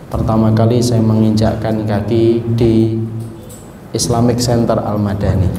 pertama 0.07 0.55
kali 0.55 0.79
saya 0.79 1.03
menginjakkan 1.03 1.83
kaki 1.83 2.39
di 2.55 3.03
Islamic 3.91 4.39
Center 4.39 4.79
Al-Madani. 4.79 5.51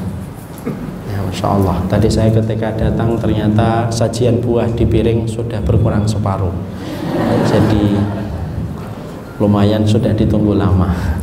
Ya, 1.13 1.21
Masya 1.29 1.61
Allah. 1.61 1.77
Tadi 1.85 2.09
saya 2.09 2.33
ketika 2.33 2.73
datang 2.73 3.21
ternyata 3.21 3.93
sajian 3.93 4.41
buah 4.41 4.73
di 4.73 4.89
piring 4.89 5.29
sudah 5.29 5.61
berkurang 5.61 6.09
separuh. 6.09 6.57
Jadi 7.45 8.01
lumayan 9.37 9.85
sudah 9.85 10.17
ditunggu 10.17 10.57
lama 10.57 11.21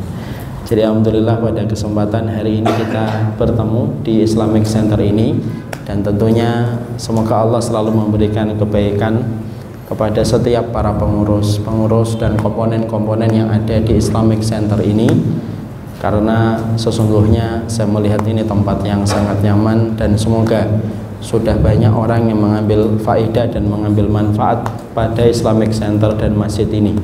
jadi 0.65 0.89
Alhamdulillah 0.89 1.45
pada 1.45 1.69
kesempatan 1.69 2.25
hari 2.25 2.64
ini 2.64 2.71
kita 2.73 3.36
bertemu 3.36 4.00
di 4.00 4.25
Islamic 4.25 4.64
Center 4.64 4.96
ini. 4.96 5.37
Dan 5.85 6.00
tentunya 6.00 6.81
semoga 6.96 7.45
Allah 7.45 7.61
selalu 7.61 7.93
memberikan 7.93 8.57
kebaikan 8.57 9.21
kepada 9.85 10.25
setiap 10.25 10.73
para 10.73 10.96
pengurus, 10.96 11.61
pengurus 11.61 12.17
dan 12.17 12.40
komponen-komponen 12.40 13.29
yang 13.29 13.53
ada 13.53 13.77
di 13.77 14.00
Islamic 14.00 14.40
Center 14.40 14.81
ini. 14.81 15.04
Karena 16.00 16.57
sesungguhnya 16.81 17.68
saya 17.68 17.85
melihat 17.85 18.25
ini 18.25 18.40
tempat 18.40 18.81
yang 18.89 19.04
sangat 19.04 19.45
nyaman 19.45 19.93
dan 20.01 20.17
semoga 20.17 20.65
sudah 21.21 21.61
banyak 21.61 21.93
orang 21.93 22.32
yang 22.32 22.40
mengambil 22.40 22.96
faedah 23.04 23.53
dan 23.53 23.68
mengambil 23.68 24.09
manfaat 24.09 24.65
pada 24.96 25.29
Islamic 25.29 25.76
Center 25.76 26.17
dan 26.17 26.32
masjid 26.32 26.68
ini 26.73 26.96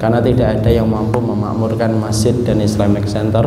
karena 0.00 0.18
tidak 0.24 0.58
ada 0.60 0.70
yang 0.72 0.88
mampu 0.88 1.20
memakmurkan 1.20 1.92
masjid 2.00 2.32
dan 2.40 2.64
Islamic 2.64 3.04
Center 3.04 3.44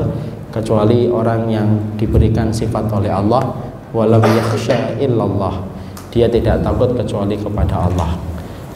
kecuali 0.53 1.09
orang 1.09 1.49
yang 1.49 1.97
diberikan 1.97 2.53
sifat 2.53 2.85
oleh 2.93 3.09
Allah 3.09 3.57
walam 3.89 4.21
yakhsha 4.21 5.01
illallah. 5.01 5.65
Dia 6.13 6.29
tidak 6.29 6.61
takut 6.61 6.93
kecuali 6.93 7.33
kepada 7.33 7.89
Allah. 7.89 8.13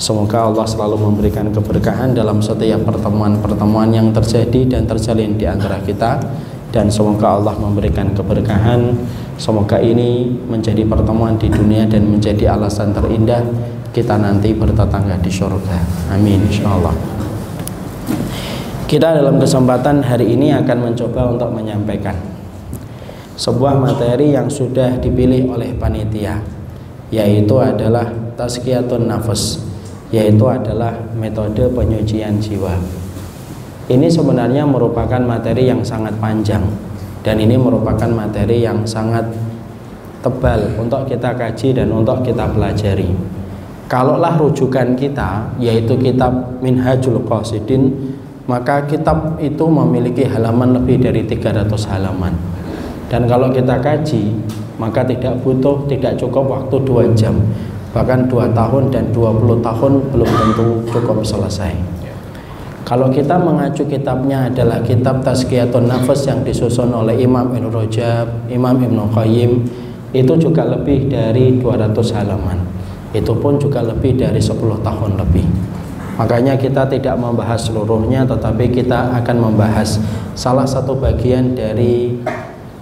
Semoga 0.01 0.49
Allah 0.49 0.65
selalu 0.65 0.97
memberikan 0.97 1.53
keberkahan 1.53 2.17
dalam 2.17 2.41
setiap 2.41 2.81
pertemuan-pertemuan 2.81 3.93
yang 3.93 4.09
terjadi 4.09 4.77
dan 4.77 4.89
terjalin 4.89 5.37
di 5.37 5.45
antara 5.45 5.77
kita 5.85 6.17
dan 6.73 6.89
semoga 6.89 7.37
Allah 7.37 7.53
memberikan 7.61 8.09
keberkahan. 8.17 8.97
Semoga 9.37 9.77
ini 9.77 10.33
menjadi 10.49 10.81
pertemuan 10.81 11.37
di 11.37 11.45
dunia 11.45 11.85
dan 11.85 12.09
menjadi 12.09 12.57
alasan 12.57 12.89
terindah 12.89 13.45
kita 13.97 14.13
nanti 14.13 14.53
bertetangga 14.53 15.17
di 15.17 15.31
surga 15.33 16.13
amin 16.13 16.45
insyaallah 16.45 17.16
kita 18.87 19.19
dalam 19.19 19.35
kesempatan 19.35 19.99
hari 19.99 20.31
ini 20.31 20.55
akan 20.55 20.77
mencoba 20.79 21.27
untuk 21.35 21.51
menyampaikan 21.51 22.15
sebuah 23.35 23.75
materi 23.83 24.31
yang 24.31 24.47
sudah 24.47 24.95
dipilih 25.03 25.51
oleh 25.51 25.75
panitia 25.75 26.39
yaitu 27.11 27.59
adalah 27.59 28.07
tazkiyatun 28.39 29.11
nafas 29.11 29.59
yaitu 30.07 30.47
adalah 30.47 30.95
metode 31.19 31.67
penyucian 31.67 32.39
jiwa. 32.39 32.79
Ini 33.91 34.07
sebenarnya 34.07 34.63
merupakan 34.63 35.19
materi 35.19 35.67
yang 35.67 35.83
sangat 35.83 36.15
panjang 36.23 36.63
dan 37.27 37.43
ini 37.43 37.59
merupakan 37.59 38.07
materi 38.07 38.63
yang 38.63 38.87
sangat 38.87 39.27
tebal 40.23 40.79
untuk 40.79 41.03
kita 41.11 41.35
kaji 41.35 41.75
dan 41.75 41.91
untuk 41.91 42.23
kita 42.23 42.47
pelajari. 42.55 43.11
Kalaulah 43.91 44.39
rujukan 44.39 44.95
kita 44.95 45.59
yaitu 45.59 45.99
kitab 45.99 46.59
Minhajul 46.63 47.19
Qasidin 47.27 48.15
maka 48.47 48.87
kitab 48.87 49.35
itu 49.43 49.67
memiliki 49.67 50.23
halaman 50.23 50.79
lebih 50.79 51.03
dari 51.03 51.27
300 51.27 51.67
halaman. 51.91 52.31
Dan 53.11 53.27
kalau 53.27 53.51
kita 53.51 53.79
kaji 53.83 54.31
maka 54.79 55.03
tidak 55.03 55.43
butuh 55.43 55.83
tidak 55.91 56.15
cukup 56.15 56.47
waktu 56.47 56.75
2 56.79 57.11
jam. 57.19 57.35
Bahkan 57.91 58.31
2 58.31 58.55
tahun 58.55 58.83
dan 58.91 59.11
20 59.11 59.59
tahun 59.59 59.93
belum 60.15 60.29
tentu 60.31 60.67
cukup 60.95 61.27
selesai. 61.27 61.75
Kalau 62.87 63.11
kita 63.11 63.35
mengacu 63.35 63.83
kitabnya 63.83 64.47
adalah 64.47 64.79
kitab 64.79 65.19
Tazkiyatun 65.19 65.91
Nafas 65.91 66.23
yang 66.23 66.39
disusun 66.47 66.95
oleh 66.95 67.19
Imam 67.19 67.51
Ibn 67.51 67.67
Rajab, 67.67 68.47
Imam 68.47 68.79
Ibn 68.79 69.11
Qayyim. 69.11 69.51
Itu 70.15 70.39
juga 70.39 70.63
lebih 70.63 71.11
dari 71.11 71.59
200 71.59 72.15
halaman. 72.15 72.63
Itu 73.11 73.35
pun 73.35 73.59
juga 73.59 73.83
lebih 73.83 74.15
dari 74.15 74.39
10 74.39 74.55
tahun 74.79 75.19
lebih 75.19 75.43
makanya 76.17 76.57
kita 76.57 76.83
tidak 76.89 77.15
membahas 77.15 77.69
seluruhnya 77.69 78.25
tetapi 78.25 78.73
kita 78.73 79.15
akan 79.23 79.37
membahas 79.37 80.01
salah 80.33 80.65
satu 80.65 80.97
bagian 80.97 81.53
dari 81.53 82.17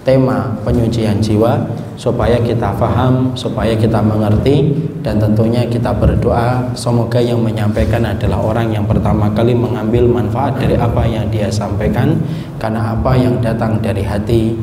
tema 0.06 0.54
penyucian 0.62 1.18
jiwa 1.18 1.66
supaya 1.98 2.38
kita 2.38 2.70
paham, 2.78 3.34
supaya 3.34 3.74
kita 3.74 3.98
mengerti 3.98 4.70
dan 5.02 5.18
tentunya 5.18 5.66
kita 5.66 5.90
berdoa 5.90 6.70
semoga 6.78 7.18
yang 7.18 7.42
menyampaikan 7.42 8.06
adalah 8.06 8.38
orang 8.38 8.70
yang 8.70 8.86
pertama 8.86 9.26
kali 9.34 9.50
mengambil 9.56 10.06
manfaat 10.06 10.62
dari 10.62 10.78
apa 10.78 11.02
yang 11.08 11.26
dia 11.32 11.50
sampaikan 11.50 12.22
karena 12.62 12.94
apa 12.94 13.18
yang 13.18 13.42
datang 13.42 13.82
dari 13.82 14.06
hati 14.06 14.54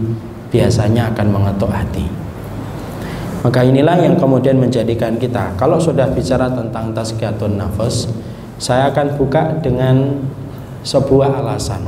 biasanya 0.48 1.12
akan 1.12 1.28
mengetuk 1.28 1.68
hati. 1.76 2.08
Maka 3.44 3.60
inilah 3.68 4.00
yang 4.00 4.16
kemudian 4.16 4.56
menjadikan 4.56 5.20
kita 5.20 5.52
kalau 5.60 5.76
sudah 5.76 6.08
bicara 6.16 6.48
tentang 6.48 6.96
tazkiyatun 6.96 7.60
nafas 7.60 8.08
saya 8.64 8.96
akan 8.96 9.20
buka 9.20 9.60
dengan 9.60 10.24
sebuah 10.88 11.44
alasan. 11.44 11.84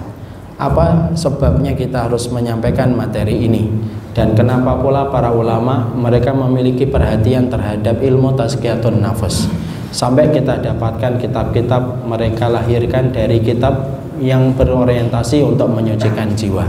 Apa 0.60 1.16
sebabnya 1.16 1.72
kita 1.72 2.12
harus 2.12 2.28
menyampaikan 2.28 2.92
materi 2.92 3.48
ini? 3.48 3.72
Dan 4.12 4.36
kenapa 4.36 4.76
pula 4.84 5.08
para 5.08 5.32
ulama 5.32 5.88
mereka 5.96 6.36
memiliki 6.36 6.84
perhatian 6.84 7.48
terhadap 7.48 8.04
ilmu 8.04 8.36
tazkiyatun 8.36 9.00
nafas? 9.00 9.48
Sampai 9.96 10.36
kita 10.36 10.60
dapatkan 10.60 11.16
kitab-kitab 11.24 12.04
mereka 12.04 12.52
lahirkan 12.52 13.16
dari 13.16 13.40
kitab 13.40 14.04
yang 14.20 14.52
berorientasi 14.56 15.48
untuk 15.48 15.72
menyucikan 15.72 16.36
jiwa. 16.36 16.68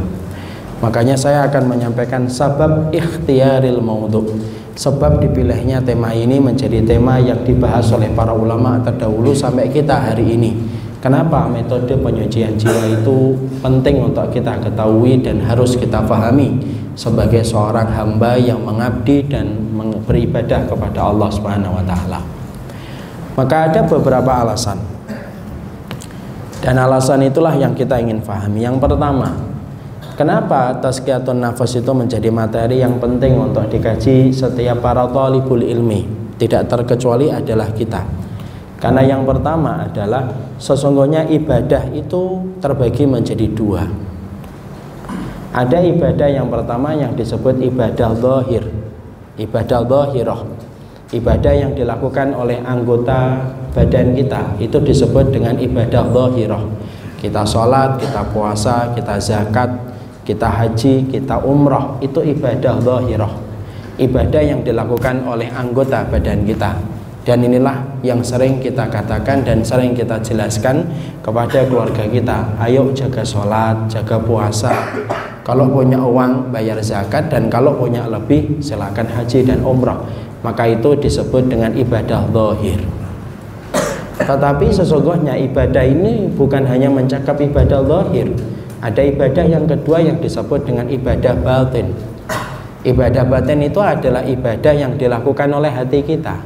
Makanya 0.82 1.18
saya 1.18 1.50
akan 1.50 1.66
menyampaikan 1.66 2.30
sebab 2.30 2.94
ikhtiaril 2.94 3.82
maudhu 3.82 4.38
sebab 4.76 5.24
dipilihnya 5.24 5.80
tema 5.80 6.12
ini 6.12 6.36
menjadi 6.36 6.84
tema 6.84 7.16
yang 7.16 7.42
dibahas 7.42 7.88
oleh 7.96 8.12
para 8.12 8.36
ulama 8.36 8.78
terdahulu 8.84 9.32
sampai 9.32 9.72
kita 9.72 9.96
hari 9.96 10.36
ini 10.36 10.52
Kenapa 11.06 11.46
metode 11.46 11.94
penyucian 11.94 12.58
jiwa 12.58 12.82
itu 12.98 13.38
penting 13.62 14.10
untuk 14.10 14.26
kita 14.34 14.58
ketahui 14.58 15.22
dan 15.22 15.38
harus 15.38 15.78
kita 15.78 16.02
pahami 16.02 16.58
sebagai 16.98 17.46
seorang 17.46 17.86
hamba 17.94 18.34
yang 18.34 18.58
mengabdi 18.66 19.22
dan 19.30 19.54
beribadah 20.02 20.66
kepada 20.66 21.06
Allah 21.06 21.30
Subhanahu 21.30 21.78
wa 21.78 21.84
taala. 21.86 22.20
Maka 23.38 23.56
ada 23.70 23.80
beberapa 23.86 24.34
alasan. 24.34 24.82
Dan 26.58 26.74
alasan 26.74 27.22
itulah 27.22 27.54
yang 27.54 27.76
kita 27.78 28.02
ingin 28.02 28.18
pahami. 28.18 28.66
Yang 28.66 28.82
pertama, 28.82 29.30
kenapa 30.16 30.80
tazkiyatun 30.80 31.38
nafas 31.38 31.76
itu 31.76 31.92
menjadi 31.92 32.32
materi 32.32 32.80
yang 32.80 32.96
penting 32.96 33.36
untuk 33.36 33.68
dikaji 33.68 34.32
setiap 34.32 34.82
para 34.82 35.06
talibul 35.12 35.60
ilmi? 35.62 36.08
Tidak 36.36 36.68
terkecuali 36.68 37.32
adalah 37.32 37.72
kita 37.72 38.26
karena 38.76 39.00
yang 39.00 39.24
pertama 39.24 39.88
adalah 39.88 40.28
sesungguhnya 40.60 41.24
ibadah 41.32 41.88
itu 41.96 42.44
terbagi 42.60 43.08
menjadi 43.08 43.48
dua. 43.48 43.88
Ada 45.56 45.80
ibadah 45.80 46.28
yang 46.28 46.52
pertama 46.52 46.92
yang 46.92 47.16
disebut 47.16 47.56
ibadah 47.56 48.12
zahir. 48.12 48.68
Ibadah 49.40 49.80
zahirah. 49.88 50.40
Ibadah 51.06 51.54
yang 51.56 51.72
dilakukan 51.72 52.36
oleh 52.36 52.60
anggota 52.60 53.40
badan 53.72 54.12
kita 54.12 54.60
itu 54.60 54.76
disebut 54.76 55.32
dengan 55.32 55.56
ibadah 55.56 56.12
zahirah. 56.12 56.60
Kita 57.16 57.48
sholat, 57.48 57.96
kita 57.96 58.28
puasa, 58.28 58.92
kita 58.92 59.16
zakat, 59.16 59.72
kita 60.26 60.50
haji, 60.50 61.06
kita 61.06 61.38
umrah 61.46 61.94
itu 62.02 62.18
ibadah 62.18 62.82
zahirah. 62.82 63.30
Ibadah 63.96 64.42
yang 64.42 64.60
dilakukan 64.66 65.22
oleh 65.22 65.46
anggota 65.54 66.02
badan 66.02 66.42
kita. 66.42 66.74
Dan 67.22 67.42
inilah 67.42 68.02
yang 68.02 68.22
sering 68.22 68.58
kita 68.58 68.86
katakan 68.90 69.42
dan 69.46 69.62
sering 69.62 69.94
kita 69.94 70.18
jelaskan 70.20 70.86
kepada 71.22 71.62
keluarga 71.66 72.04
kita. 72.06 72.58
Ayo 72.58 72.90
jaga 72.90 73.22
sholat, 73.22 73.86
jaga 73.86 74.18
puasa. 74.18 74.74
Kalau 75.46 75.70
punya 75.70 76.02
uang 76.02 76.50
bayar 76.50 76.82
zakat. 76.82 77.30
Dan 77.30 77.46
kalau 77.46 77.78
punya 77.78 78.04
lebih 78.10 78.58
silakan 78.58 79.06
haji 79.06 79.46
dan 79.46 79.62
umrah 79.62 80.02
maka 80.46 80.62
itu 80.70 80.94
disebut 80.94 81.50
dengan 81.50 81.74
ibadah 81.74 82.28
zahir. 82.30 82.78
Tetapi 84.22 84.66
sesungguhnya 84.70 85.34
ibadah 85.50 85.82
ini 85.86 86.30
bukan 86.34 86.66
hanya 86.66 86.90
mencakup 86.90 87.38
ibadah 87.38 87.82
zahir 87.82 88.30
ada 88.80 89.00
ibadah 89.00 89.44
yang 89.48 89.64
kedua 89.64 90.04
yang 90.04 90.20
disebut 90.20 90.68
dengan 90.68 90.86
ibadah 90.92 91.32
batin. 91.40 91.96
Ibadah 92.86 93.24
batin 93.26 93.64
itu 93.64 93.80
adalah 93.82 94.22
ibadah 94.22 94.72
yang 94.76 94.94
dilakukan 95.00 95.48
oleh 95.50 95.72
hati 95.72 96.04
kita. 96.04 96.38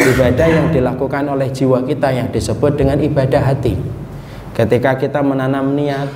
Ibadah 0.00 0.48
yang 0.50 0.66
dilakukan 0.74 1.24
oleh 1.30 1.48
jiwa 1.52 1.84
kita 1.86 2.10
yang 2.10 2.28
disebut 2.32 2.74
dengan 2.74 2.98
ibadah 2.98 3.42
hati. 3.54 3.78
Ketika 4.56 4.98
kita 4.98 5.22
menanam 5.22 5.76
niat 5.76 6.10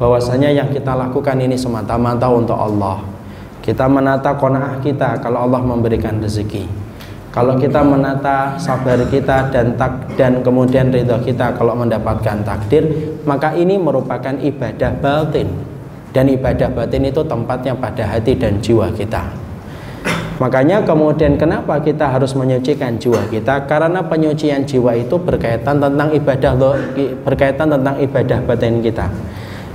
bahwasanya 0.00 0.48
yang 0.48 0.72
kita 0.72 0.96
lakukan 0.96 1.36
ini 1.36 1.58
semata-mata 1.58 2.30
untuk 2.32 2.56
Allah. 2.56 3.04
Kita 3.60 3.84
menata 3.84 4.32
kona'ah 4.40 4.80
kita 4.80 5.20
kalau 5.20 5.44
Allah 5.44 5.60
memberikan 5.60 6.16
rezeki 6.16 6.79
kalau 7.30 7.54
kita 7.54 7.78
menata 7.86 8.58
sabar 8.58 8.98
kita 9.06 9.54
dan 9.54 9.78
tak 9.78 10.18
dan 10.18 10.42
kemudian 10.42 10.90
ridho 10.90 11.14
kita 11.22 11.54
kalau 11.54 11.78
mendapatkan 11.78 12.42
takdir 12.42 12.82
maka 13.22 13.54
ini 13.54 13.78
merupakan 13.78 14.34
ibadah 14.34 14.90
batin. 14.98 15.46
Dan 16.10 16.26
ibadah 16.26 16.74
batin 16.74 17.06
itu 17.06 17.22
tempatnya 17.22 17.70
pada 17.70 18.02
hati 18.02 18.34
dan 18.34 18.58
jiwa 18.58 18.90
kita. 18.90 19.30
Makanya 20.42 20.82
kemudian 20.82 21.38
kenapa 21.38 21.78
kita 21.78 22.10
harus 22.10 22.34
menyucikan 22.34 22.98
jiwa 22.98 23.22
kita? 23.30 23.62
Karena 23.70 24.02
penyucian 24.02 24.66
jiwa 24.66 24.98
itu 24.98 25.14
berkaitan 25.14 25.78
tentang 25.78 26.10
ibadah 26.10 26.52
berkaitan 27.22 27.70
tentang 27.70 27.94
ibadah 28.02 28.42
batin 28.42 28.82
kita 28.82 29.06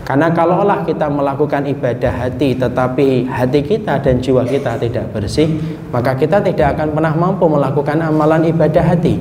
karena 0.05 0.29
kalaulah 0.29 0.85
kita 0.85 1.09
melakukan 1.09 1.65
ibadah 1.65 2.13
hati 2.13 2.53
tetapi 2.53 3.25
hati 3.25 3.59
kita 3.65 3.97
dan 3.97 4.21
jiwa 4.21 4.45
kita 4.45 4.77
tidak 4.77 5.09
bersih, 5.09 5.49
maka 5.89 6.13
kita 6.13 6.45
tidak 6.45 6.77
akan 6.77 6.93
pernah 6.93 7.13
mampu 7.17 7.49
melakukan 7.49 7.97
amalan 8.05 8.45
ibadah 8.45 8.85
hati. 8.85 9.17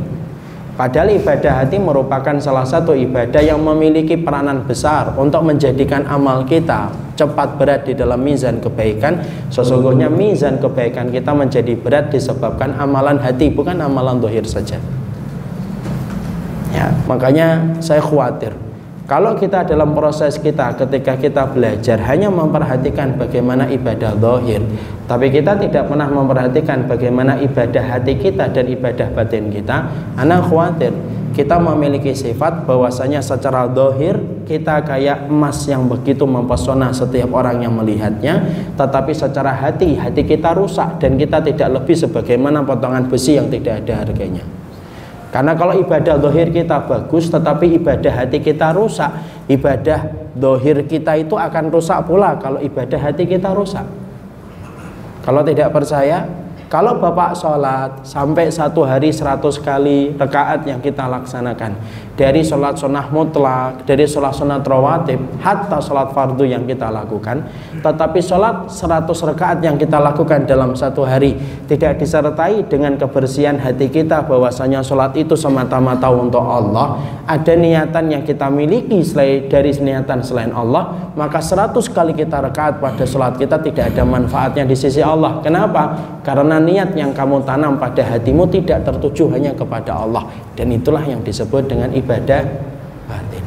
Padahal 0.76 1.16
ibadah 1.16 1.64
hati 1.64 1.80
merupakan 1.80 2.36
salah 2.36 2.68
satu 2.68 2.92
ibadah 2.92 3.40
yang 3.40 3.64
memiliki 3.64 4.20
peranan 4.20 4.68
besar 4.68 5.16
untuk 5.16 5.40
menjadikan 5.46 6.04
amal 6.04 6.44
kita 6.44 6.92
cepat 7.16 7.56
berat 7.56 7.88
di 7.88 7.96
dalam 7.96 8.20
mizan 8.20 8.60
kebaikan. 8.60 9.24
Sesungguhnya 9.48 10.12
mizan 10.12 10.60
kebaikan 10.60 11.08
kita 11.08 11.32
menjadi 11.32 11.72
berat 11.80 12.12
disebabkan 12.12 12.76
amalan 12.76 13.16
hati 13.24 13.48
bukan 13.48 13.80
amalan 13.80 14.20
dohir 14.20 14.44
saja. 14.44 14.76
Ya, 16.74 16.90
makanya 17.06 17.78
saya 17.78 18.02
khawatir 18.02 18.52
kalau 19.04 19.36
kita 19.36 19.68
dalam 19.68 19.92
proses 19.92 20.40
kita 20.40 20.72
ketika 20.80 21.20
kita 21.20 21.44
belajar 21.52 22.00
hanya 22.08 22.32
memperhatikan 22.32 23.20
bagaimana 23.20 23.68
ibadah 23.68 24.16
zahir, 24.16 24.64
tapi 25.04 25.28
kita 25.28 25.60
tidak 25.60 25.92
pernah 25.92 26.08
memperhatikan 26.08 26.88
bagaimana 26.88 27.36
ibadah 27.36 27.84
hati 27.84 28.16
kita 28.16 28.48
dan 28.48 28.64
ibadah 28.64 29.12
batin 29.12 29.52
kita, 29.52 29.92
anak 30.16 30.48
khawatir 30.48 30.96
kita 31.36 31.60
memiliki 31.60 32.16
sifat 32.16 32.64
bahwasanya 32.64 33.20
secara 33.20 33.68
zahir 33.76 34.16
kita 34.48 34.80
kayak 34.86 35.28
emas 35.28 35.68
yang 35.68 35.84
begitu 35.84 36.24
mempesona 36.24 36.88
setiap 36.96 37.28
orang 37.36 37.60
yang 37.60 37.76
melihatnya, 37.76 38.40
tetapi 38.72 39.12
secara 39.12 39.52
hati 39.52 40.00
hati 40.00 40.24
kita 40.24 40.56
rusak 40.56 40.96
dan 40.96 41.20
kita 41.20 41.44
tidak 41.44 41.76
lebih 41.76 41.92
sebagaimana 41.92 42.64
potongan 42.64 43.04
besi 43.04 43.36
yang 43.36 43.52
tidak 43.52 43.84
ada 43.84 44.06
harganya. 44.06 44.63
Karena 45.34 45.58
kalau 45.58 45.74
ibadah 45.74 46.14
dohir 46.14 46.54
kita 46.54 46.86
bagus 46.86 47.26
tetapi 47.26 47.74
ibadah 47.82 48.22
hati 48.22 48.38
kita 48.38 48.70
rusak 48.70 49.10
Ibadah 49.44 50.32
dohir 50.32 50.88
kita 50.88 51.20
itu 51.20 51.36
akan 51.36 51.68
rusak 51.68 52.08
pula 52.08 52.40
kalau 52.40 52.56
ibadah 52.64 52.96
hati 52.96 53.28
kita 53.28 53.52
rusak. 53.52 53.84
Kalau 55.20 55.44
tidak 55.44 55.68
percaya 55.68 56.24
kalau 56.72 56.96
Bapak 56.96 57.36
sholat 57.36 58.02
sampai 58.08 58.48
satu 58.48 58.88
hari 58.88 59.12
seratus 59.12 59.60
kali 59.60 60.16
rekaat 60.16 60.64
yang 60.64 60.80
kita 60.80 61.04
laksanakan 61.04 61.76
Dari 62.14 62.46
sholat 62.46 62.78
sunnah 62.78 63.10
mutlak, 63.10 63.82
dari 63.90 64.06
sholat 64.06 64.38
sunat 64.38 64.62
rawatib 64.62 65.18
Hatta 65.42 65.82
sholat 65.82 66.14
fardu 66.14 66.46
yang 66.46 66.62
kita 66.62 66.86
lakukan. 66.86 67.42
Tetapi 67.82 68.22
sholat 68.22 68.70
seratus 68.70 69.18
rekaat 69.26 69.58
yang 69.58 69.74
kita 69.74 69.98
lakukan 69.98 70.46
dalam 70.46 70.78
satu 70.78 71.02
hari 71.02 71.34
Tidak 71.66 71.98
disertai 71.98 72.70
dengan 72.70 72.94
kebersihan 72.94 73.58
hati 73.58 73.90
kita 73.90 74.30
bahwasanya 74.30 74.86
sholat 74.86 75.10
itu 75.18 75.34
semata-mata 75.34 76.06
untuk 76.14 76.46
Allah. 76.46 77.02
Ada 77.26 77.58
niatan 77.58 78.06
yang 78.14 78.22
kita 78.22 78.46
miliki 78.46 79.02
selain 79.02 79.50
dari 79.50 79.74
niatan 79.74 80.22
selain 80.22 80.54
Allah 80.54 81.14
Maka 81.18 81.42
seratus 81.42 81.90
kali 81.90 82.14
kita 82.14 82.42
rekaat 82.46 82.78
pada 82.82 83.02
sholat 83.02 83.38
kita 83.38 83.58
tidak 83.58 83.94
ada 83.94 84.02
manfaatnya 84.02 84.66
di 84.66 84.74
sisi 84.78 84.98
Allah. 84.98 85.38
Kenapa? 85.42 85.94
Karena 86.26 86.58
niat 86.58 86.94
yang 86.98 87.14
kamu 87.14 87.46
tanam 87.46 87.78
pada 87.78 88.02
hatimu 88.02 88.46
tidak 88.50 88.82
tertuju 88.82 89.30
hanya 89.30 89.54
kepada 89.54 89.94
Allah. 89.94 90.26
Dan 90.54 90.74
itulah 90.74 91.02
yang 91.06 91.22
disebut 91.22 91.70
dengan 91.70 91.90
ibadah 92.04 92.44
batin. 93.08 93.44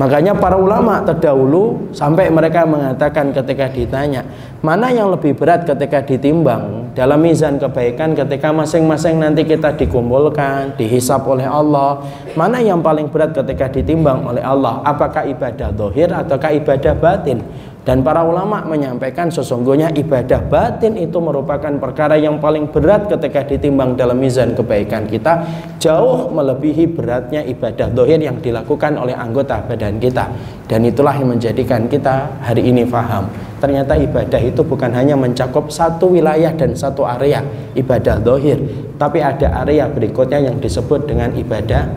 Makanya 0.00 0.32
para 0.32 0.56
ulama 0.56 1.04
terdahulu 1.04 1.92
sampai 1.92 2.32
mereka 2.32 2.64
mengatakan 2.64 3.36
ketika 3.36 3.68
ditanya 3.68 4.24
mana 4.64 4.88
yang 4.88 5.12
lebih 5.12 5.36
berat 5.36 5.68
ketika 5.68 6.00
ditimbang 6.00 6.92
dalam 6.96 7.20
mizan 7.20 7.60
kebaikan 7.60 8.16
ketika 8.16 8.48
masing-masing 8.48 9.20
nanti 9.20 9.44
kita 9.44 9.76
dikumpulkan 9.76 10.76
dihisap 10.80 11.24
oleh 11.28 11.44
Allah? 11.44 12.00
Mana 12.32 12.64
yang 12.64 12.80
paling 12.80 13.12
berat 13.12 13.36
ketika 13.36 13.68
ditimbang 13.68 14.24
oleh 14.24 14.40
Allah? 14.40 14.80
Apakah 14.88 15.28
ibadah 15.28 15.68
dohir 15.68 16.08
ataukah 16.08 16.52
ibadah 16.56 16.96
batin 16.96 17.44
dan 17.80 18.04
para 18.04 18.20
ulama 18.20 18.60
menyampaikan 18.68 19.32
sesungguhnya 19.32 19.88
ibadah 19.96 20.44
batin 20.52 21.00
itu 21.00 21.16
merupakan 21.16 21.72
perkara 21.80 22.20
yang 22.20 22.36
paling 22.36 22.68
berat 22.68 23.08
ketika 23.08 23.40
ditimbang 23.48 23.96
dalam 23.96 24.20
mizan 24.20 24.52
kebaikan 24.52 25.08
kita. 25.08 25.48
Jauh 25.80 26.28
melebihi 26.28 26.84
beratnya 26.92 27.40
ibadah 27.40 27.88
dohir 27.88 28.20
yang 28.20 28.36
dilakukan 28.36 29.00
oleh 29.00 29.16
anggota 29.16 29.64
badan 29.64 29.96
kita. 29.96 30.28
Dan 30.68 30.84
itulah 30.84 31.16
yang 31.16 31.32
menjadikan 31.32 31.88
kita 31.88 32.28
hari 32.44 32.68
ini 32.68 32.84
faham. 32.84 33.32
Ternyata 33.64 33.96
ibadah 33.96 34.40
itu 34.44 34.60
bukan 34.60 34.92
hanya 34.92 35.16
mencakup 35.16 35.72
satu 35.72 36.12
wilayah 36.12 36.52
dan 36.52 36.76
satu 36.76 37.08
area 37.08 37.40
ibadah 37.72 38.20
dohir 38.20 38.60
tapi 39.00 39.24
ada 39.24 39.64
area 39.64 39.88
berikutnya 39.88 40.44
yang 40.44 40.60
disebut 40.60 41.08
dengan 41.08 41.32
ibadah 41.32 41.88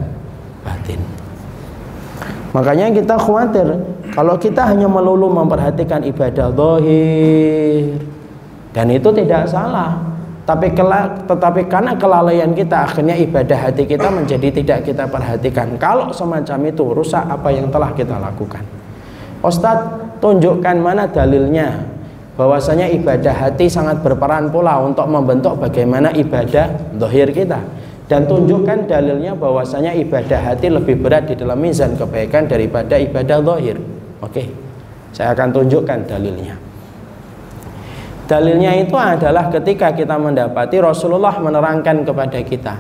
batin. 0.64 1.04
Makanya 2.56 2.96
kita 2.96 3.20
khawatir 3.20 3.93
kalau 4.14 4.38
kita 4.38 4.62
hanya 4.70 4.86
melulu 4.86 5.34
memperhatikan 5.34 6.06
ibadah 6.06 6.54
dohir 6.54 7.98
dan 8.74 8.90
itu 8.94 9.10
tidak 9.10 9.50
salah, 9.50 10.02
tapi 10.46 10.70
kelak, 10.74 11.26
tetapi 11.26 11.66
karena 11.66 11.98
kelalaian 11.98 12.54
kita 12.54 12.86
akhirnya 12.86 13.18
ibadah 13.18 13.70
hati 13.70 13.90
kita 13.90 14.14
menjadi 14.14 14.50
tidak 14.54 14.80
kita 14.86 15.10
perhatikan. 15.10 15.78
Kalau 15.82 16.14
semacam 16.14 16.60
itu 16.70 16.84
rusak 16.94 17.26
apa 17.26 17.50
yang 17.54 17.74
telah 17.74 17.90
kita 17.94 18.22
lakukan. 18.22 18.62
Ustadz 19.42 20.22
tunjukkan 20.22 20.78
mana 20.78 21.10
dalilnya 21.10 21.86
bahwasanya 22.38 22.90
ibadah 22.92 23.34
hati 23.34 23.70
sangat 23.70 24.02
berperan 24.02 24.50
pula 24.50 24.82
untuk 24.82 25.06
membentuk 25.06 25.58
bagaimana 25.58 26.10
ibadah 26.16 26.70
dohir 26.98 27.30
kita 27.30 27.62
dan 28.12 28.28
tunjukkan 28.28 28.90
dalilnya 28.90 29.38
bahwasanya 29.38 29.96
ibadah 29.96 30.40
hati 30.54 30.68
lebih 30.70 31.00
berat 31.00 31.30
di 31.30 31.40
dalam 31.40 31.56
mizan 31.62 31.96
kebaikan 31.96 32.52
daripada 32.52 33.00
ibadah 33.00 33.40
dohir. 33.40 33.78
Oke, 34.24 34.48
saya 35.12 35.36
akan 35.36 35.52
tunjukkan 35.52 36.08
dalilnya. 36.08 36.56
Dalilnya 38.24 38.72
itu 38.80 38.96
adalah 38.96 39.52
ketika 39.52 39.92
kita 39.92 40.16
mendapati 40.16 40.80
Rasulullah 40.80 41.36
menerangkan 41.44 42.08
kepada 42.08 42.40
kita. 42.40 42.76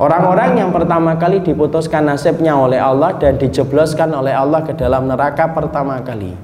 Orang-orang 0.00 0.56
yang 0.58 0.70
pertama 0.74 1.14
kali 1.14 1.44
diputuskan 1.44 2.08
nasibnya 2.08 2.56
oleh 2.56 2.80
Allah 2.80 3.14
dan 3.20 3.36
dijebloskan 3.36 4.10
oleh 4.10 4.34
Allah 4.34 4.64
ke 4.66 4.74
dalam 4.74 5.06
neraka 5.06 5.46
pertama 5.52 6.00
kali. 6.02 6.34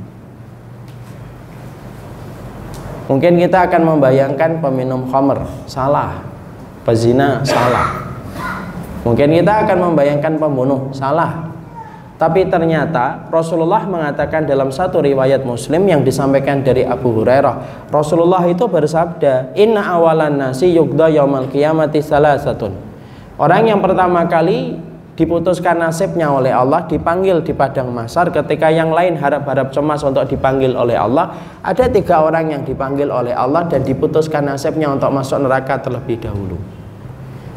Mungkin 3.09 3.39
kita 3.41 3.67
akan 3.67 3.83
membayangkan 3.97 4.61
peminum 4.61 5.09
khamr 5.09 5.43
salah, 5.65 6.23
pezina 6.85 7.41
salah. 7.43 8.07
Mungkin 9.09 9.41
kita 9.41 9.65
akan 9.65 9.79
membayangkan 9.91 10.37
pembunuh 10.37 10.93
salah, 10.93 11.56
tapi 12.17 12.49
ternyata 12.49 13.29
Rasulullah 13.29 13.85
mengatakan 13.85 14.49
dalam 14.49 14.73
satu 14.73 15.05
riwayat 15.05 15.45
Muslim 15.45 15.85
yang 15.85 16.01
disampaikan 16.01 16.65
dari 16.65 16.81
Abu 16.81 17.13
Hurairah, 17.13 17.89
Rasulullah 17.93 18.41
itu 18.49 18.65
bersabda, 18.65 19.53
"Inna 19.53 19.85
awalan 19.85 20.41
nasi 20.41 20.73
yugda 20.73 21.13
yaumal 21.13 21.53
qiyamati 21.53 22.01
salasatun." 22.01 22.73
Orang 23.37 23.69
yang 23.69 23.85
pertama 23.85 24.25
kali 24.25 24.81
diputuskan 25.13 25.77
nasibnya 25.77 26.33
oleh 26.33 26.53
Allah 26.53 26.89
dipanggil 26.89 27.45
di 27.45 27.53
padang 27.53 27.93
masar 27.93 28.33
ketika 28.33 28.69
yang 28.69 28.93
lain 28.93 29.17
harap-harap 29.17 29.73
cemas 29.73 30.05
untuk 30.05 30.25
dipanggil 30.29 30.77
oleh 30.77 30.93
Allah 30.93 31.33
ada 31.65 31.89
tiga 31.89 32.21
orang 32.21 32.53
yang 32.53 32.63
dipanggil 32.69 33.09
oleh 33.09 33.33
Allah 33.33 33.65
dan 33.65 33.81
diputuskan 33.81 34.45
nasibnya 34.45 34.93
untuk 34.93 35.09
masuk 35.09 35.41
neraka 35.41 35.81
terlebih 35.81 36.21
dahulu 36.21 36.61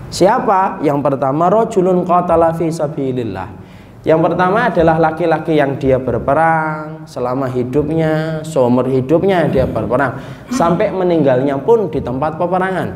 siapa? 0.08 0.80
yang 0.88 1.04
pertama 1.04 1.52
rojulun 1.52 2.08
qatala 2.08 2.56
fi 2.56 2.72
sabilillah 2.72 3.59
yang 4.08 4.24
pertama 4.24 4.72
adalah 4.72 4.96
laki-laki 4.96 5.60
yang 5.60 5.76
dia 5.76 6.00
berperang 6.00 7.04
selama 7.04 7.52
hidupnya, 7.52 8.40
seumur 8.48 8.88
hidupnya 8.88 9.52
dia 9.52 9.68
berperang 9.68 10.16
sampai 10.48 10.88
meninggalnya 10.88 11.60
pun 11.60 11.92
di 11.92 12.00
tempat 12.00 12.40
peperangan. 12.40 12.96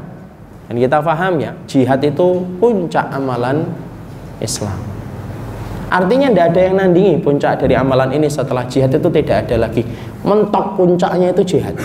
Dan 0.71 0.75
kita 0.79 1.03
paham 1.03 1.43
ya, 1.43 1.51
jihad 1.67 1.99
itu 2.07 2.47
puncak 2.55 3.11
amalan 3.11 3.67
Islam. 4.39 4.79
Artinya 5.91 6.31
tidak 6.31 6.55
ada 6.55 6.61
yang 6.71 6.75
nandingi 6.79 7.19
puncak 7.19 7.59
dari 7.59 7.75
amalan 7.75 8.15
ini 8.15 8.31
setelah 8.31 8.63
jihad 8.71 8.95
itu 8.95 9.09
tidak 9.11 9.45
ada 9.45 9.67
lagi. 9.67 9.83
Mentok 10.23 10.79
puncaknya 10.79 11.35
itu 11.35 11.43
jihad. 11.43 11.75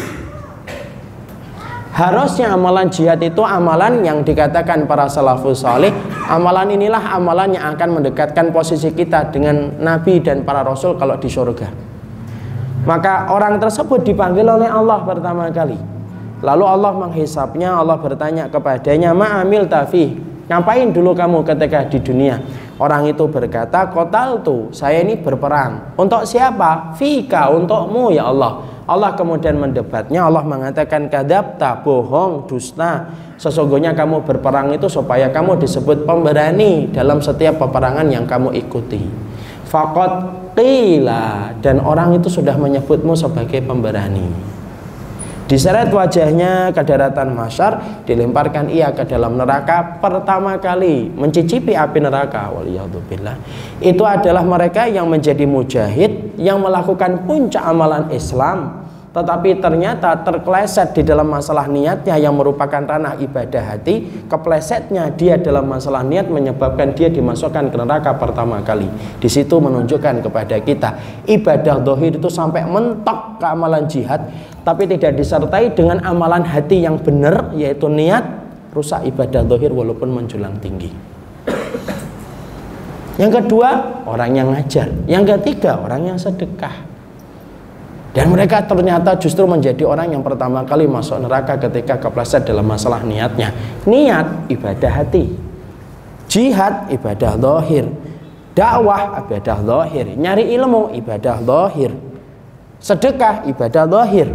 Harusnya 1.90 2.54
amalan 2.54 2.86
jihad 2.86 3.18
itu 3.18 3.42
amalan 3.42 4.06
yang 4.06 4.22
dikatakan 4.22 4.86
para 4.86 5.10
salafus 5.10 5.66
salih 5.66 5.90
Amalan 6.28 6.76
inilah 6.76 7.16
amalan 7.16 7.56
yang 7.56 7.72
akan 7.72 7.88
mendekatkan 8.00 8.52
posisi 8.52 8.92
kita 8.92 9.32
dengan 9.32 9.80
Nabi 9.80 10.20
dan 10.20 10.44
para 10.44 10.60
Rasul 10.60 11.00
kalau 11.00 11.16
di 11.16 11.24
surga. 11.24 11.72
Maka 12.84 13.32
orang 13.32 13.56
tersebut 13.56 14.04
dipanggil 14.04 14.44
oleh 14.44 14.68
Allah 14.68 15.00
pertama 15.08 15.48
kali. 15.48 15.80
Lalu 16.44 16.64
Allah 16.68 16.92
menghisapnya, 16.94 17.80
Allah 17.80 17.96
bertanya 17.96 18.46
kepadanya, 18.52 19.16
Ma'amil 19.16 19.72
tafi, 19.72 20.20
ngapain 20.46 20.92
dulu 20.92 21.16
kamu 21.16 21.42
ketika 21.48 21.88
di 21.88 21.98
dunia? 21.98 22.38
Orang 22.78 23.10
itu 23.10 23.26
berkata, 23.26 23.90
kotal 23.90 24.44
tuh, 24.44 24.70
saya 24.70 25.02
ini 25.02 25.18
berperang. 25.18 25.98
Untuk 25.98 26.22
siapa? 26.28 26.94
Fika, 26.94 27.50
untukmu 27.50 28.14
ya 28.14 28.30
Allah. 28.30 28.62
Allah 28.88 29.12
kemudian 29.12 29.60
mendebatnya, 29.60 30.24
Allah 30.24 30.40
mengatakan, 30.40 31.12
kadabta, 31.12 31.84
bohong, 31.84 32.48
dusta. 32.48 33.12
Sesungguhnya 33.36 33.92
kamu 33.92 34.24
berperang 34.24 34.72
itu 34.72 34.88
supaya 34.88 35.28
kamu 35.28 35.60
disebut 35.60 36.08
pemberani 36.08 36.88
dalam 36.88 37.20
setiap 37.20 37.60
peperangan 37.60 38.08
yang 38.08 38.24
kamu 38.24 38.56
ikuti. 38.56 39.04
Fakot 39.68 40.32
qila 40.56 41.52
dan 41.60 41.84
orang 41.84 42.16
itu 42.16 42.32
sudah 42.32 42.56
menyebutmu 42.56 43.12
sebagai 43.12 43.60
pemberani. 43.60 44.56
Diseret 45.48 45.88
wajahnya 45.88 46.76
ke 46.76 46.84
daratan 46.84 47.32
masyar, 47.32 48.04
dilemparkan 48.04 48.68
ia 48.68 48.92
ke 48.92 49.08
dalam 49.08 49.40
neraka 49.40 49.96
pertama 49.96 50.60
kali 50.60 51.08
mencicipi 51.08 51.72
api 51.72 52.04
neraka. 52.04 52.52
Waliyadzubillah. 52.52 53.36
Itu 53.80 54.04
adalah 54.04 54.44
mereka 54.44 54.84
yang 54.84 55.08
menjadi 55.08 55.48
mujahid 55.48 56.36
yang 56.36 56.60
melakukan 56.60 57.24
puncak 57.24 57.64
amalan 57.64 58.12
Islam 58.12 58.77
tetapi 59.08 59.56
ternyata 59.56 60.20
terkleset 60.20 60.92
di 60.92 61.00
dalam 61.00 61.32
masalah 61.32 61.64
niatnya 61.64 62.20
yang 62.20 62.36
merupakan 62.36 62.84
ranah 62.84 63.16
ibadah 63.16 63.74
hati. 63.74 64.04
Keplesetnya 64.28 65.08
dia 65.16 65.40
dalam 65.40 65.64
masalah 65.64 66.04
niat 66.04 66.28
menyebabkan 66.28 66.92
dia 66.92 67.08
dimasukkan 67.08 67.72
ke 67.72 67.76
neraka 67.80 68.12
pertama 68.20 68.60
kali. 68.60 68.84
Di 69.16 69.28
situ 69.32 69.56
menunjukkan 69.56 70.20
kepada 70.20 70.60
kita 70.60 70.90
ibadah 71.24 71.80
dohir 71.80 72.20
itu 72.20 72.28
sampai 72.28 72.68
mentok 72.68 73.40
ke 73.40 73.46
amalan 73.48 73.88
jihad 73.88 74.28
tapi 74.60 74.84
tidak 74.84 75.16
disertai 75.16 75.72
dengan 75.72 76.04
amalan 76.04 76.44
hati 76.44 76.84
yang 76.84 77.00
benar 77.00 77.56
yaitu 77.56 77.88
niat 77.88 78.20
rusak 78.76 79.08
ibadah 79.08 79.40
dohir 79.40 79.72
walaupun 79.72 80.12
menjulang 80.12 80.60
tinggi. 80.60 80.92
Yang 83.16 83.42
kedua 83.42 84.04
orang 84.04 84.30
yang 84.36 84.52
ngajar. 84.52 84.92
Yang 85.08 85.40
ketiga 85.40 85.80
orang 85.80 86.12
yang 86.12 86.18
sedekah 86.20 86.97
dan 88.18 88.34
mereka 88.34 88.66
ternyata 88.66 89.14
justru 89.14 89.46
menjadi 89.46 89.86
orang 89.86 90.10
yang 90.10 90.26
pertama 90.26 90.66
kali 90.66 90.90
masuk 90.90 91.22
neraka 91.22 91.54
ketika 91.54 92.02
kepleset 92.02 92.42
dalam 92.42 92.66
masalah 92.66 93.06
niatnya. 93.06 93.54
Niat 93.86 94.50
ibadah 94.50 94.90
hati. 94.90 95.38
Jihad 96.26 96.90
ibadah 96.90 97.38
dohir. 97.38 97.86
Dakwah 98.58 99.22
ibadah 99.22 99.62
dohir. 99.62 100.18
Nyari 100.18 100.50
ilmu 100.50 100.90
ibadah 100.98 101.38
dohir. 101.38 101.94
Sedekah 102.82 103.46
ibadah 103.46 103.86
dohir. 103.86 104.26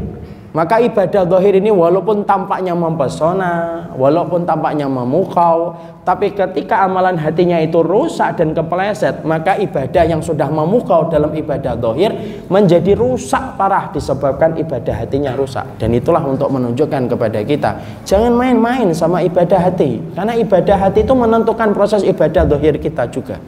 Maka 0.53 0.77
ibadah 0.77 1.25
zahir 1.25 1.57
ini 1.57 1.73
walaupun 1.73 2.29
tampaknya 2.29 2.77
mempesona, 2.77 3.89
walaupun 3.97 4.45
tampaknya 4.45 4.85
memukau, 4.85 5.73
tapi 6.05 6.29
ketika 6.29 6.85
amalan 6.85 7.17
hatinya 7.17 7.57
itu 7.57 7.81
rusak 7.81 8.37
dan 8.37 8.53
kepleset, 8.53 9.25
maka 9.25 9.57
ibadah 9.57 10.05
yang 10.05 10.21
sudah 10.21 10.45
memukau 10.53 11.09
dalam 11.09 11.33
ibadah 11.33 11.73
zahir 11.73 12.13
menjadi 12.53 12.93
rusak 12.93 13.57
parah 13.57 13.89
disebabkan 13.97 14.53
ibadah 14.61 14.93
hatinya 14.93 15.33
rusak. 15.33 15.65
Dan 15.81 15.97
itulah 15.97 16.21
untuk 16.21 16.53
menunjukkan 16.53 17.09
kepada 17.09 17.41
kita, 17.41 17.71
jangan 18.05 18.37
main-main 18.37 18.93
sama 18.93 19.25
ibadah 19.25 19.57
hati, 19.57 20.05
karena 20.13 20.37
ibadah 20.37 20.77
hati 20.77 21.01
itu 21.01 21.17
menentukan 21.17 21.73
proses 21.73 22.05
ibadah 22.05 22.45
zahir 22.45 22.77
kita 22.77 23.09
juga. 23.09 23.41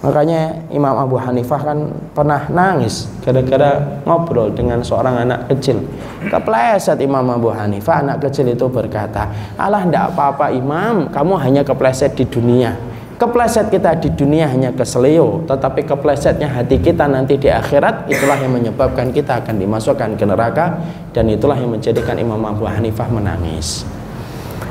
Makanya 0.00 0.56
Imam 0.72 0.96
Abu 0.96 1.20
Hanifah 1.20 1.60
kan 1.60 1.78
pernah 2.16 2.48
nangis 2.48 3.04
gara-gara 3.20 4.00
ngobrol 4.08 4.48
dengan 4.48 4.80
seorang 4.80 5.28
anak 5.28 5.52
kecil. 5.52 5.84
Kepleset 6.24 6.96
Imam 7.04 7.28
Abu 7.28 7.52
Hanifah, 7.52 8.00
anak 8.00 8.24
kecil 8.24 8.48
itu 8.48 8.64
berkata, 8.72 9.28
Allah 9.60 9.84
tidak 9.84 10.16
apa-apa 10.16 10.56
Imam, 10.56 11.12
kamu 11.12 11.34
hanya 11.44 11.62
kepleset 11.68 12.16
di 12.16 12.24
dunia. 12.24 12.72
Kepleset 13.20 13.68
kita 13.68 14.00
di 14.00 14.08
dunia 14.16 14.48
hanya 14.48 14.72
keselio, 14.72 15.44
tetapi 15.44 15.84
keplesetnya 15.84 16.48
hati 16.48 16.80
kita 16.80 17.04
nanti 17.04 17.36
di 17.36 17.52
akhirat 17.52 18.08
itulah 18.08 18.40
yang 18.40 18.56
menyebabkan 18.56 19.12
kita 19.12 19.44
akan 19.44 19.60
dimasukkan 19.60 20.16
ke 20.16 20.24
neraka 20.24 20.80
dan 21.12 21.28
itulah 21.28 21.60
yang 21.60 21.76
menjadikan 21.76 22.16
Imam 22.16 22.40
Abu 22.48 22.64
Hanifah 22.64 23.12
menangis. 23.12 23.84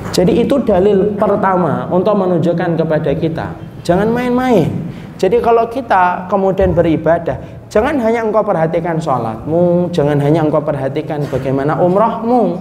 Jadi 0.10 0.42
itu 0.42 0.58
dalil 0.66 1.14
pertama 1.14 1.86
untuk 1.94 2.18
menunjukkan 2.18 2.82
kepada 2.82 3.14
kita, 3.14 3.54
jangan 3.86 4.10
main-main 4.10 4.89
jadi 5.20 5.44
kalau 5.44 5.68
kita 5.68 6.32
kemudian 6.32 6.72
beribadah, 6.72 7.68
jangan 7.68 8.00
hanya 8.00 8.24
engkau 8.24 8.40
perhatikan 8.40 9.04
sholatmu, 9.04 9.92
jangan 9.92 10.16
hanya 10.24 10.48
engkau 10.48 10.64
perhatikan 10.64 11.28
bagaimana 11.28 11.76
umrahmu, 11.76 12.56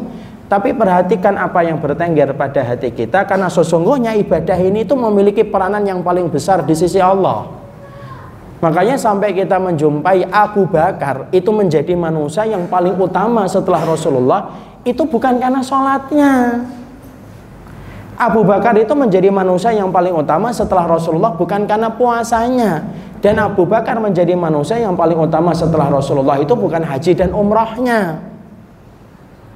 tapi 0.51 0.75
perhatikan 0.75 1.39
apa 1.39 1.63
yang 1.63 1.79
bertengger 1.79 2.35
pada 2.35 2.67
hati 2.67 2.91
kita 2.91 3.23
karena 3.31 3.47
sesungguhnya 3.47 4.19
ibadah 4.19 4.59
ini 4.59 4.83
itu 4.83 4.99
memiliki 4.99 5.47
peranan 5.47 5.87
yang 5.87 6.03
paling 6.03 6.27
besar 6.27 6.67
di 6.67 6.75
sisi 6.75 6.99
Allah. 6.99 7.47
Makanya 8.59 8.99
sampai 8.99 9.39
kita 9.39 9.55
menjumpai 9.63 10.27
Abu 10.27 10.67
Bakar 10.67 11.31
itu 11.31 11.55
menjadi 11.55 11.95
manusia 11.95 12.43
yang 12.43 12.67
paling 12.67 12.99
utama 12.99 13.47
setelah 13.47 13.87
Rasulullah 13.87 14.51
itu 14.83 15.07
bukan 15.07 15.39
karena 15.39 15.63
sholatnya 15.63 16.67
Abu 18.19 18.43
Bakar 18.43 18.75
itu 18.75 18.91
menjadi 18.99 19.31
manusia 19.31 19.71
yang 19.71 19.95
paling 19.95 20.11
utama 20.11 20.51
setelah 20.51 20.91
Rasulullah 20.91 21.39
bukan 21.39 21.71
karena 21.71 21.87
puasanya. 21.95 22.83
Dan 23.23 23.39
Abu 23.39 23.63
Bakar 23.63 23.99
menjadi 24.03 24.35
manusia 24.35 24.79
yang 24.79 24.99
paling 24.99 25.19
utama 25.19 25.55
setelah 25.55 25.87
Rasulullah 25.87 26.39
itu 26.39 26.55
bukan 26.59 26.83
haji 26.83 27.15
dan 27.15 27.31
umrahnya. 27.31 28.19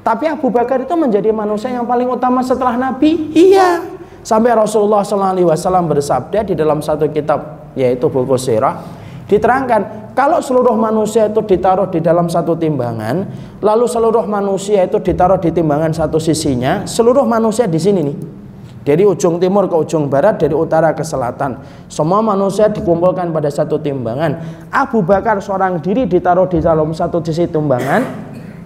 Tapi 0.07 0.31
Abu 0.31 0.51
Bakar 0.51 0.83
itu 0.83 0.95
menjadi 0.95 1.35
manusia 1.35 1.75
yang 1.75 1.87
paling 1.87 2.07
utama 2.07 2.43
setelah 2.43 2.79
Nabi? 2.79 3.35
Iya. 3.35 3.83
Sampai 4.23 4.55
Rasulullah 4.55 5.03
SAW 5.03 5.83
bersabda 5.91 6.47
di 6.47 6.55
dalam 6.55 6.79
satu 6.79 7.11
kitab 7.11 7.67
yaitu 7.75 8.07
buku 8.07 8.39
sirah 8.39 8.79
diterangkan 9.27 10.13
kalau 10.13 10.45
seluruh 10.45 10.77
manusia 10.77 11.31
itu 11.31 11.41
ditaruh 11.41 11.89
di 11.89 12.05
dalam 12.05 12.29
satu 12.29 12.53
timbangan 12.53 13.25
lalu 13.65 13.89
seluruh 13.89 14.29
manusia 14.29 14.85
itu 14.85 15.01
ditaruh 15.01 15.41
di 15.41 15.49
timbangan 15.49 15.89
satu 15.97 16.21
sisinya 16.21 16.85
seluruh 16.85 17.25
manusia 17.25 17.65
di 17.65 17.81
sini 17.81 18.01
nih 18.05 18.42
dari 18.83 19.07
ujung 19.07 19.39
timur 19.39 19.71
ke 19.71 19.77
ujung 19.79 20.11
barat, 20.11 20.43
dari 20.43 20.55
utara 20.55 20.91
ke 20.91 21.07
selatan. 21.07 21.59
Semua 21.87 22.19
manusia 22.19 22.67
dikumpulkan 22.67 23.31
pada 23.31 23.47
satu 23.47 23.79
timbangan. 23.79 24.43
Abu 24.75 25.07
Bakar 25.07 25.39
seorang 25.39 25.79
diri 25.79 26.11
ditaruh 26.11 26.51
di 26.51 26.59
dalam 26.59 26.91
satu 26.91 27.23
sisi 27.23 27.47
timbangan, 27.47 28.03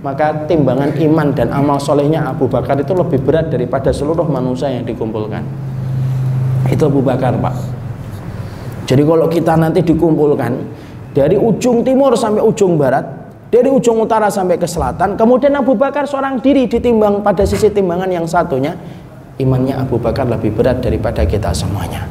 maka 0.01 0.49
timbangan 0.49 0.97
iman 0.97 1.29
dan 1.37 1.53
amal 1.53 1.77
solehnya 1.77 2.25
Abu 2.25 2.49
Bakar 2.49 2.81
itu 2.81 2.97
lebih 2.97 3.21
berat 3.21 3.53
daripada 3.53 3.93
seluruh 3.93 4.25
manusia 4.25 4.73
yang 4.73 4.89
dikumpulkan. 4.89 5.45
Itu 6.73 6.89
Abu 6.89 7.05
Bakar, 7.05 7.37
Pak. 7.37 7.55
Jadi 8.87 9.03
kalau 9.05 9.27
kita 9.29 9.53
nanti 9.59 9.85
dikumpulkan 9.85 10.53
dari 11.13 11.37
ujung 11.37 11.85
timur 11.85 12.17
sampai 12.17 12.41
ujung 12.41 12.79
barat, 12.81 13.05
dari 13.53 13.69
ujung 13.69 14.01
utara 14.01 14.33
sampai 14.33 14.57
ke 14.57 14.67
selatan, 14.67 15.19
kemudian 15.19 15.53
Abu 15.59 15.77
Bakar 15.77 16.09
seorang 16.09 16.41
diri 16.41 16.65
ditimbang 16.71 17.21
pada 17.21 17.43
sisi 17.43 17.67
timbangan 17.69 18.09
yang 18.09 18.25
satunya, 18.25 18.79
imannya 19.37 19.77
Abu 19.77 20.01
Bakar 20.01 20.29
lebih 20.29 20.53
berat 20.57 20.81
daripada 20.81 21.25
kita 21.25 21.53
semuanya. 21.53 22.09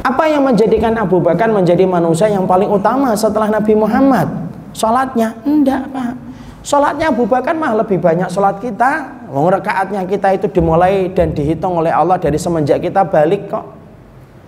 Apa 0.00 0.24
yang 0.28 0.44
menjadikan 0.44 0.96
Abu 0.96 1.20
Bakar 1.20 1.52
menjadi 1.52 1.84
manusia 1.84 2.28
yang 2.28 2.48
paling 2.48 2.68
utama 2.68 3.12
setelah 3.12 3.52
Nabi 3.52 3.76
Muhammad? 3.76 4.28
Salatnya? 4.72 5.36
Enggak, 5.44 5.92
Pak. 5.92 6.12
Salatnya 6.60 7.08
Abu 7.08 7.24
Bakar 7.24 7.56
mah 7.56 7.72
lebih 7.72 7.96
banyak 8.00 8.28
salat 8.28 8.60
kita. 8.60 9.24
Wong 9.32 9.48
rakaatnya 9.48 10.04
kita 10.04 10.36
itu 10.36 10.46
dimulai 10.52 11.08
dan 11.12 11.32
dihitung 11.32 11.80
oleh 11.80 11.88
Allah 11.88 12.20
dari 12.20 12.36
semenjak 12.36 12.84
kita 12.84 13.00
balik 13.08 13.48
kok. 13.48 13.64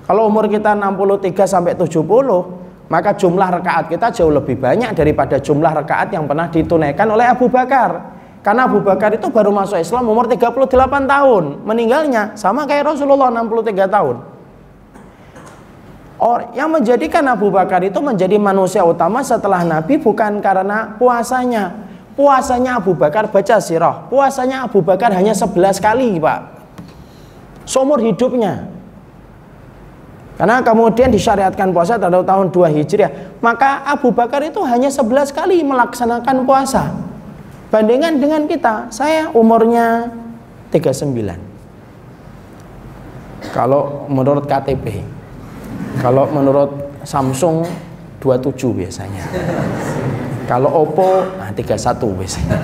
Kalau 0.04 0.28
umur 0.28 0.44
kita 0.44 0.76
63 0.76 1.46
sampai 1.48 1.72
70, 1.72 2.04
maka 2.92 3.16
jumlah 3.16 3.48
rakaat 3.60 3.88
kita 3.88 4.12
jauh 4.12 4.28
lebih 4.28 4.60
banyak 4.60 4.92
daripada 4.92 5.40
jumlah 5.40 5.72
rakaat 5.72 6.12
yang 6.12 6.28
pernah 6.28 6.52
ditunaikan 6.52 7.08
oleh 7.08 7.24
Abu 7.24 7.48
Bakar. 7.48 8.20
Karena 8.42 8.66
Abu 8.66 8.82
Bakar 8.82 9.14
itu 9.14 9.30
baru 9.30 9.54
masuk 9.54 9.78
Islam 9.78 10.10
umur 10.10 10.26
38 10.26 11.06
tahun. 11.06 11.44
Meninggalnya 11.62 12.34
sama 12.34 12.66
kayak 12.66 12.90
Rasulullah 12.90 13.30
63 13.30 13.86
tahun. 13.86 14.16
Or, 16.22 16.50
yang 16.54 16.70
menjadikan 16.70 17.22
Abu 17.30 17.50
Bakar 17.50 17.82
itu 17.86 17.98
menjadi 18.02 18.38
manusia 18.38 18.82
utama 18.82 19.22
setelah 19.22 19.62
Nabi 19.62 19.98
bukan 19.98 20.42
karena 20.42 20.94
puasanya. 20.98 21.86
Puasanya 22.18 22.82
Abu 22.82 22.92
Bakar 22.98 23.30
baca 23.30 23.56
sirah. 23.62 24.06
Puasanya 24.10 24.66
Abu 24.66 24.84
Bakar 24.84 25.14
hanya 25.14 25.32
11 25.32 25.78
kali, 25.80 26.18
Pak. 26.18 26.40
Seumur 27.66 28.02
hidupnya. 28.02 28.68
Karena 30.36 30.58
kemudian 30.60 31.14
disyariatkan 31.14 31.70
puasa 31.70 31.96
pada 31.96 32.22
tahun 32.26 32.50
2 32.50 32.74
Hijriah. 32.74 33.38
Maka 33.38 33.86
Abu 33.86 34.10
Bakar 34.10 34.42
itu 34.42 34.58
hanya 34.66 34.90
11 34.90 35.30
kali 35.30 35.62
melaksanakan 35.62 36.42
puasa. 36.42 37.11
Bandingkan 37.72 38.20
dengan 38.20 38.44
kita, 38.44 38.92
saya 38.92 39.32
umurnya 39.32 40.12
39. 40.68 41.52
kalau 43.52 44.08
menurut 44.08 44.48
KTP 44.48 45.04
kalau 46.00 46.24
menurut 46.32 46.70
Samsung 47.04 47.68
27 48.22 48.80
biasanya 48.80 49.28
kalau 50.48 50.88
Oppo 50.88 51.26
nah 51.36 51.52
31 51.52 51.76
biasanya 52.16 52.58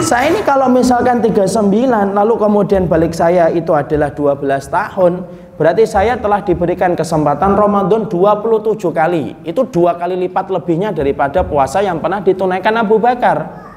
saya 0.00 0.32
ini 0.32 0.40
kalau 0.46 0.70
misalkan 0.70 1.20
39 1.20 1.68
lalu 1.90 2.34
kemudian 2.38 2.86
balik 2.86 3.12
saya 3.12 3.50
itu 3.50 3.74
adalah 3.74 4.14
12 4.14 4.46
tahun 4.68 5.12
berarti 5.60 5.84
saya 5.84 6.16
telah 6.16 6.40
diberikan 6.40 6.96
kesempatan 6.96 7.52
Ramadan 7.52 8.08
27 8.08 8.80
kali 8.88 9.36
itu 9.44 9.60
dua 9.68 10.00
kali 10.00 10.16
lipat 10.24 10.48
lebihnya 10.48 10.88
daripada 10.96 11.44
puasa 11.44 11.84
yang 11.84 12.00
pernah 12.00 12.24
ditunaikan 12.24 12.80
Abu 12.80 12.96
Bakar 12.96 13.68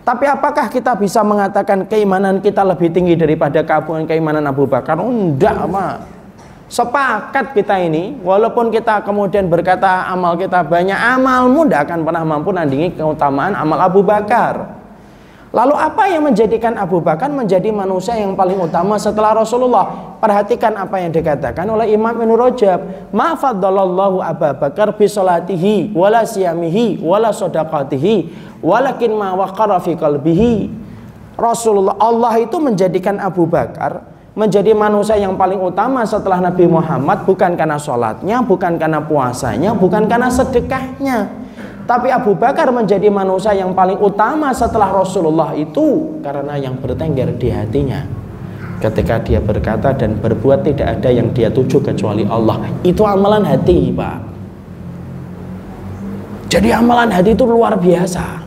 tapi 0.00 0.24
apakah 0.24 0.72
kita 0.72 0.96
bisa 0.96 1.20
mengatakan 1.20 1.84
keimanan 1.84 2.40
kita 2.40 2.64
lebih 2.64 2.88
tinggi 2.88 3.14
daripada 3.14 3.60
keimanan 4.08 4.48
Abu 4.48 4.64
Bakar? 4.64 4.96
Enggak, 4.96 5.68
Pak. 5.68 5.94
Sepakat 6.70 7.52
kita 7.52 7.82
ini, 7.82 8.16
walaupun 8.22 8.70
kita 8.70 9.02
kemudian 9.02 9.50
berkata 9.50 10.06
amal 10.06 10.38
kita 10.38 10.62
banyak, 10.62 10.94
amalmu 10.94 11.66
tidak 11.66 11.90
akan 11.90 11.98
pernah 12.06 12.22
mampu 12.22 12.50
nandingi 12.54 12.94
keutamaan 12.94 13.58
amal 13.58 13.78
Abu 13.82 14.00
Bakar. 14.06 14.79
Lalu 15.50 15.74
apa 15.74 16.06
yang 16.06 16.30
menjadikan 16.30 16.78
Abu 16.78 17.02
Bakar 17.02 17.26
menjadi 17.26 17.74
manusia 17.74 18.14
yang 18.14 18.38
paling 18.38 18.54
utama 18.54 18.94
setelah 19.02 19.34
Rasulullah? 19.34 20.14
Perhatikan 20.22 20.78
apa 20.78 21.02
yang 21.02 21.10
dikatakan 21.10 21.66
oleh 21.66 21.90
Imam 21.90 22.14
Ibn 22.14 22.30
Rajab. 22.38 23.10
Ma 23.10 23.34
faddalallahu 23.34 24.22
Abu 24.22 24.46
Bakar 24.62 24.94
bi 24.94 25.10
salatihi 25.10 25.90
wala 25.90 26.22
siyamihi 26.22 27.02
wala 27.02 27.34
sadaqatihi 27.34 28.30
walakin 28.62 29.10
ma 29.10 29.34
waqara 29.34 29.82
fi 29.82 29.98
qalbihi. 29.98 30.70
Rasulullah 31.34 31.98
Allah 31.98 32.46
itu 32.46 32.54
menjadikan 32.62 33.18
Abu 33.18 33.42
Bakar 33.50 34.06
menjadi 34.38 34.70
manusia 34.70 35.18
yang 35.18 35.34
paling 35.34 35.58
utama 35.58 36.06
setelah 36.06 36.38
Nabi 36.38 36.70
Muhammad 36.70 37.26
bukan 37.26 37.58
karena 37.58 37.74
sholatnya, 37.74 38.38
bukan 38.46 38.78
karena 38.78 39.02
puasanya, 39.02 39.74
bukan 39.74 40.06
karena 40.06 40.30
sedekahnya 40.30 41.39
tapi 41.90 42.06
Abu 42.06 42.38
Bakar 42.38 42.70
menjadi 42.70 43.10
manusia 43.10 43.50
yang 43.50 43.74
paling 43.74 43.98
utama 43.98 44.54
setelah 44.54 44.94
Rasulullah 44.94 45.58
itu 45.58 46.22
karena 46.22 46.54
yang 46.54 46.78
bertengger 46.78 47.34
di 47.34 47.50
hatinya. 47.50 48.06
Ketika 48.78 49.18
dia 49.18 49.42
berkata 49.42 49.90
dan 49.98 50.14
berbuat 50.22 50.62
tidak 50.62 50.86
ada 50.86 51.10
yang 51.10 51.34
dia 51.34 51.50
tuju 51.50 51.82
kecuali 51.82 52.22
Allah. 52.30 52.62
Itu 52.86 53.02
amalan 53.02 53.42
hati, 53.42 53.90
Pak. 53.90 54.18
Jadi 56.46 56.70
amalan 56.70 57.10
hati 57.10 57.34
itu 57.34 57.42
luar 57.42 57.74
biasa. 57.74 58.38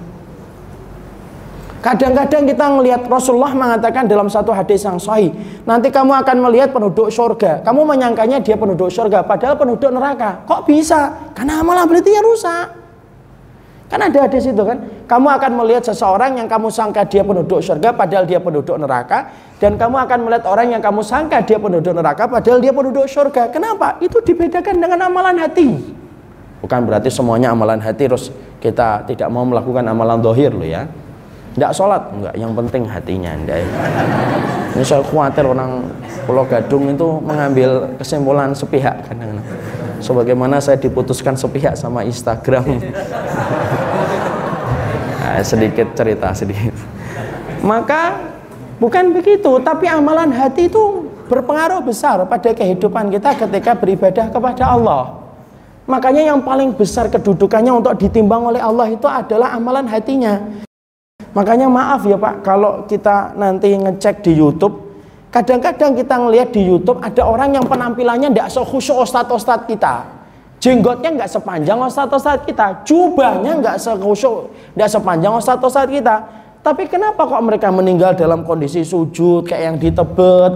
Kadang-kadang 1.83 2.47
kita 2.47 2.65
melihat 2.79 3.01
Rasulullah 3.11 3.51
mengatakan 3.51 4.07
dalam 4.07 4.31
satu 4.31 4.55
hadis 4.55 4.87
yang 4.87 4.95
sahih, 4.95 5.35
nanti 5.67 5.91
kamu 5.91 6.15
akan 6.23 6.47
melihat 6.47 6.71
penduduk 6.71 7.11
surga. 7.11 7.59
Kamu 7.59 7.83
menyangkanya 7.83 8.39
dia 8.39 8.55
penduduk 8.55 8.87
surga, 8.87 9.27
padahal 9.27 9.59
penduduk 9.59 9.91
neraka. 9.91 10.47
Kok 10.47 10.63
bisa? 10.63 11.11
Karena 11.35 11.59
amalan 11.59 11.83
berarti 11.85 12.09
ya 12.09 12.23
rusak. 12.23 12.82
Kan 13.91 13.99
ada 13.99 14.25
di 14.25 14.39
situ 14.41 14.61
kan. 14.63 14.79
Kamu 15.05 15.27
akan 15.37 15.51
melihat 15.59 15.83
seseorang 15.85 16.39
yang 16.39 16.47
kamu 16.47 16.71
sangka 16.71 17.05
dia 17.05 17.21
penduduk 17.21 17.61
surga 17.61 17.93
padahal 17.93 18.25
dia 18.25 18.39
penduduk 18.41 18.79
neraka 18.79 19.29
dan 19.59 19.77
kamu 19.77 19.95
akan 20.07 20.19
melihat 20.25 20.43
orang 20.49 20.73
yang 20.73 20.81
kamu 20.81 21.05
sangka 21.05 21.43
dia 21.43 21.61
penduduk 21.61 21.93
neraka 21.93 22.25
padahal 22.25 22.57
dia 22.63 22.73
penduduk 22.73 23.05
surga. 23.05 23.53
Kenapa? 23.53 24.01
Itu 24.01 24.23
dibedakan 24.23 24.81
dengan 24.81 24.99
amalan 25.05 25.37
hati. 25.37 25.93
Bukan 26.63 26.79
berarti 26.87 27.11
semuanya 27.11 27.51
amalan 27.51 27.77
hati 27.83 28.07
terus 28.07 28.31
kita 28.63 29.03
tidak 29.03 29.27
mau 29.27 29.43
melakukan 29.43 29.83
amalan 29.83 30.23
dohir 30.23 30.55
loh 30.55 30.65
ya. 30.65 30.87
Tidak 31.53 31.69
sholat, 31.69 32.01
enggak. 32.09 32.33
Yang 32.33 32.51
penting 32.65 32.81
hatinya 32.89 33.29
anda. 33.29 33.61
Ini 34.73 34.81
saya 34.81 35.05
khawatir 35.05 35.45
orang 35.45 35.85
Pulau 36.25 36.49
Gadung 36.49 36.89
itu 36.89 37.21
mengambil 37.21 37.93
kesimpulan 38.01 38.57
sepihak 38.57 39.05
kadang-kadang 39.05 39.45
sebagaimana 40.03 40.59
saya 40.59 40.75
diputuskan 40.75 41.39
sepihak 41.39 41.79
sama 41.79 42.03
Instagram? 42.03 42.83
Nah, 45.23 45.41
sedikit 45.49 45.95
cerita 45.95 46.35
sedikit. 46.35 46.75
Maka 47.63 48.19
bukan 48.77 49.15
begitu 49.15 49.63
tapi 49.63 49.87
amalan 49.87 50.35
hati 50.35 50.67
itu 50.67 51.07
berpengaruh 51.31 51.79
besar 51.81 52.19
pada 52.27 52.51
kehidupan 52.51 53.07
kita 53.07 53.39
ketika 53.47 53.71
beribadah 53.79 54.27
kepada 54.27 54.67
Allah. 54.67 55.23
Makanya 55.83 56.31
yang 56.31 56.39
paling 56.43 56.75
besar 56.75 57.11
kedudukannya 57.11 57.71
untuk 57.71 57.95
ditimbang 57.99 58.43
oleh 58.47 58.59
Allah 58.59 58.87
itu 58.91 59.07
adalah 59.07 59.55
amalan 59.55 59.87
hatinya. 59.87 60.39
Makanya 61.33 61.67
maaf 61.67 62.05
ya 62.05 62.15
Pak 62.15 62.45
kalau 62.45 62.85
kita 62.85 63.33
nanti 63.35 63.73
ngecek 63.73 64.21
di 64.21 64.37
YouTube 64.37 64.92
Kadang-kadang 65.33 65.97
kita 65.97 66.13
ngelihat 66.21 66.53
di 66.53 66.61
YouTube 66.61 67.01
ada 67.01 67.25
orang 67.25 67.57
yang 67.57 67.65
penampilannya 67.65 68.29
tidak 68.29 68.53
sekhusyuk 68.53 69.01
ustadz-ustadz 69.01 69.65
kita. 69.65 70.05
Jenggotnya 70.61 71.09
nggak 71.09 71.25
sepanjang 71.25 71.81
ustadz-ustadz 71.81 72.45
kita. 72.45 72.85
Jubahnya 72.85 73.57
nggak 73.57 73.81
sekhusyuk, 73.81 74.53
nggak 74.77 74.89
sepanjang 74.93 75.33
ustadz-ustadz 75.33 75.89
kita. 75.89 76.15
Tapi 76.61 76.85
kenapa 76.85 77.25
kok 77.25 77.41
mereka 77.41 77.73
meninggal 77.73 78.13
dalam 78.13 78.45
kondisi 78.45 78.85
sujud 78.85 79.49
kayak 79.49 79.61
yang 79.73 79.75
di 79.81 79.89
Tebet? 79.89 80.53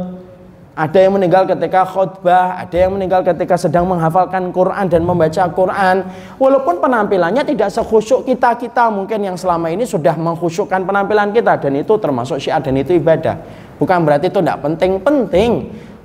Ada 0.78 1.10
yang 1.10 1.18
meninggal 1.18 1.50
ketika 1.50 1.82
khutbah, 1.82 2.62
ada 2.62 2.78
yang 2.78 2.94
meninggal 2.94 3.26
ketika 3.26 3.58
sedang 3.58 3.90
menghafalkan 3.90 4.54
Quran 4.54 4.86
dan 4.86 5.02
membaca 5.02 5.50
Quran. 5.50 6.06
Walaupun 6.38 6.78
penampilannya 6.78 7.42
tidak 7.50 7.74
sekhusyuk 7.74 8.30
kita-kita 8.30 8.94
mungkin 8.94 9.26
yang 9.26 9.34
selama 9.34 9.74
ini 9.74 9.90
sudah 9.90 10.14
mengkhusyukkan 10.14 10.86
penampilan 10.86 11.34
kita 11.34 11.58
dan 11.58 11.82
itu 11.82 11.98
termasuk 11.98 12.38
syiar 12.38 12.62
dan 12.62 12.78
itu 12.78 12.94
ibadah. 12.94 13.66
Bukan 13.78 14.04
berarti 14.04 14.30
itu 14.30 14.42
tidak 14.42 14.60
penting-penting. 14.66 15.52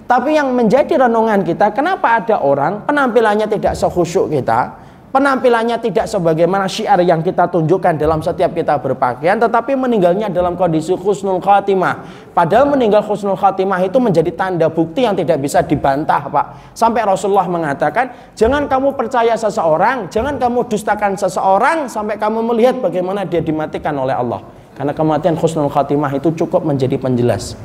Tapi 0.05 0.37
yang 0.37 0.53
menjadi 0.53 1.09
renungan 1.09 1.41
kita, 1.41 1.73
kenapa 1.73 2.21
ada 2.21 2.37
orang 2.45 2.85
penampilannya 2.85 3.49
tidak 3.49 3.73
sekhusyuk 3.73 4.29
kita, 4.29 4.77
penampilannya 5.09 5.77
tidak 5.79 6.05
sebagaimana 6.05 6.69
syiar 6.69 7.01
yang 7.05 7.21
kita 7.25 7.49
tunjukkan 7.49 8.01
dalam 8.01 8.21
setiap 8.21 8.53
kita 8.57 8.81
berpakaian, 8.81 9.41
tetapi 9.41 9.77
meninggalnya 9.77 10.33
dalam 10.33 10.57
kondisi 10.57 10.97
khusnul 10.97 11.41
khatimah. 11.41 12.05
Padahal 12.33 12.69
meninggal 12.73 13.05
khusnul 13.05 13.37
khatimah 13.37 13.81
itu 13.85 13.97
menjadi 14.01 14.33
tanda 14.33 14.69
bukti 14.73 15.05
yang 15.05 15.17
tidak 15.17 15.41
bisa 15.41 15.61
dibantah, 15.65 16.29
Pak. 16.29 16.77
Sampai 16.77 17.05
Rasulullah 17.05 17.49
mengatakan, 17.49 18.37
jangan 18.37 18.69
kamu 18.69 18.97
percaya 18.97 19.37
seseorang, 19.37 20.13
jangan 20.13 20.41
kamu 20.41 20.69
dustakan 20.69 21.17
seseorang 21.17 21.89
sampai 21.89 22.17
kamu 22.17 22.41
melihat 22.53 22.81
bagaimana 22.81 23.29
dia 23.29 23.45
dimatikan 23.45 23.97
oleh 23.97 24.17
Allah. 24.17 24.62
Karena 24.73 24.93
kematian 24.97 25.37
khusnul 25.37 25.69
khatimah 25.69 26.13
itu 26.17 26.33
cukup 26.33 26.65
menjadi 26.65 26.97
penjelas 26.97 27.57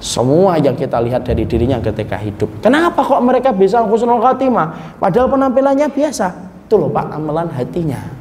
semua 0.00 0.56
yang 0.56 0.72
kita 0.72 0.96
lihat 0.96 1.28
dari 1.28 1.44
dirinya 1.44 1.76
ketika 1.76 2.16
hidup. 2.16 2.48
Kenapa 2.64 3.04
kok 3.04 3.20
mereka 3.20 3.52
bisa 3.52 3.84
khusnul 3.84 4.24
khatimah? 4.24 4.96
Padahal 4.96 5.28
penampilannya 5.28 5.92
biasa. 5.92 6.32
Itu 6.64 6.80
loh 6.80 6.88
Pak, 6.88 7.12
amalan 7.12 7.52
hatinya. 7.52 8.19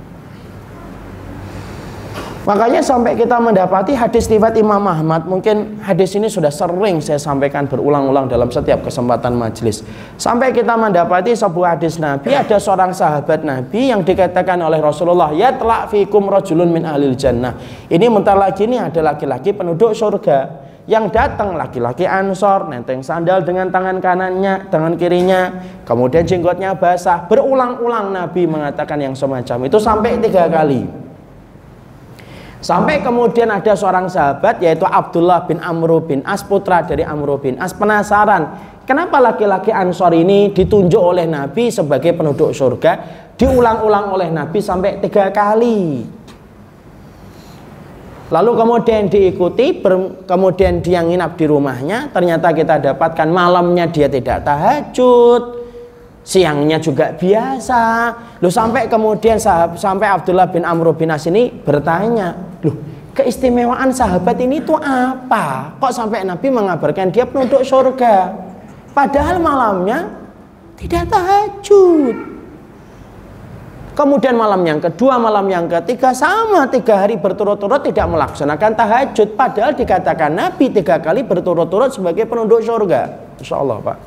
Makanya 2.48 2.80
sampai 2.80 3.20
kita 3.20 3.36
mendapati 3.36 3.92
hadis 3.92 4.32
riwayat 4.32 4.56
Imam 4.56 4.80
Ahmad, 4.88 5.28
mungkin 5.28 5.76
hadis 5.84 6.16
ini 6.16 6.32
sudah 6.32 6.48
sering 6.48 7.04
saya 7.04 7.20
sampaikan 7.20 7.68
berulang-ulang 7.68 8.32
dalam 8.32 8.48
setiap 8.48 8.80
kesempatan 8.88 9.36
majelis. 9.36 9.84
Sampai 10.16 10.56
kita 10.56 10.80
mendapati 10.80 11.36
sebuah 11.36 11.76
hadis 11.76 12.00
Nabi, 12.00 12.32
ada 12.32 12.56
seorang 12.56 12.96
sahabat 12.96 13.44
Nabi 13.44 13.92
yang 13.92 14.08
dikatakan 14.08 14.56
oleh 14.56 14.80
Rasulullah, 14.80 15.36
"Ya 15.36 15.52
telak 15.52 15.92
fikum 15.92 16.32
rajulun 16.32 16.72
min 16.72 16.88
ahlil 16.88 17.20
jannah." 17.20 17.60
Ini 17.92 18.08
mentar 18.08 18.40
lagi 18.40 18.64
ini 18.64 18.80
ada 18.80 19.04
laki-laki 19.04 19.52
penduduk 19.52 19.92
surga 19.92 20.70
yang 20.88 21.12
datang 21.12 21.60
laki-laki 21.60 22.08
ansor 22.08 22.72
nenteng 22.72 23.04
sandal 23.06 23.46
dengan 23.46 23.70
tangan 23.70 24.02
kanannya 24.02 24.74
tangan 24.74 24.98
kirinya 24.98 25.54
kemudian 25.86 26.26
jenggotnya 26.26 26.74
basah 26.74 27.30
berulang-ulang 27.30 28.10
Nabi 28.10 28.50
mengatakan 28.50 28.98
yang 28.98 29.14
semacam 29.14 29.70
itu 29.70 29.78
sampai 29.78 30.18
tiga 30.18 30.50
kali 30.50 31.09
Sampai 32.60 33.00
kemudian 33.00 33.48
ada 33.48 33.72
seorang 33.72 34.12
sahabat 34.12 34.60
yaitu 34.60 34.84
Abdullah 34.84 35.48
bin 35.48 35.64
Amr 35.64 36.04
bin 36.04 36.20
As 36.28 36.44
putra 36.44 36.84
dari 36.84 37.08
Amr 37.08 37.40
bin 37.40 37.56
As 37.56 37.72
penasaran 37.72 38.52
kenapa 38.84 39.16
laki-laki 39.24 39.72
Ansor 39.72 40.12
ini 40.12 40.52
ditunjuk 40.52 41.00
oleh 41.00 41.24
Nabi 41.24 41.72
sebagai 41.72 42.12
penduduk 42.12 42.52
surga 42.52 42.92
diulang-ulang 43.40 44.12
oleh 44.12 44.28
Nabi 44.28 44.60
sampai 44.60 45.00
tiga 45.00 45.32
kali. 45.32 46.04
Lalu 48.30 48.52
kemudian 48.62 49.10
diikuti, 49.10 49.82
kemudian 50.30 50.86
dia 50.86 51.02
nginap 51.02 51.34
di 51.34 51.50
rumahnya, 51.50 52.14
ternyata 52.14 52.54
kita 52.54 52.78
dapatkan 52.78 53.26
malamnya 53.26 53.90
dia 53.90 54.06
tidak 54.06 54.46
tahajud, 54.46 55.59
siangnya 56.30 56.78
juga 56.78 57.10
biasa. 57.18 58.14
Loh 58.38 58.54
sampai 58.54 58.86
kemudian 58.86 59.42
sahab, 59.42 59.74
sampai 59.82 60.14
Abdullah 60.14 60.46
bin 60.46 60.62
Amr 60.62 60.94
bin 60.94 61.10
As 61.10 61.26
ini 61.26 61.50
bertanya, 61.50 62.38
loh 62.62 62.78
keistimewaan 63.18 63.90
sahabat 63.90 64.38
ini 64.38 64.62
itu 64.62 64.78
apa? 64.78 65.74
Kok 65.82 65.90
sampai 65.90 66.22
Nabi 66.22 66.54
mengabarkan 66.54 67.10
dia 67.10 67.26
penduduk 67.26 67.66
surga? 67.66 68.30
Padahal 68.94 69.42
malamnya 69.42 70.06
tidak 70.78 71.10
tahajud. 71.10 72.38
kemudian 74.00 74.32
malam 74.32 74.64
yang 74.64 74.80
kedua, 74.80 75.20
malam 75.20 75.44
yang 75.52 75.68
ketiga 75.68 76.16
sama 76.16 76.64
tiga 76.72 77.04
hari 77.04 77.20
berturut-turut 77.20 77.84
tidak 77.84 78.08
melaksanakan 78.08 78.72
tahajud 78.72 79.36
padahal 79.36 79.76
dikatakan 79.76 80.32
Nabi 80.32 80.72
tiga 80.72 81.04
kali 81.04 81.28
berturut-turut 81.28 81.92
sebagai 81.92 82.24
penduduk 82.24 82.64
surga 82.64 83.12
Insya 83.44 83.60
Allah 83.60 83.84
Pak 83.84 83.98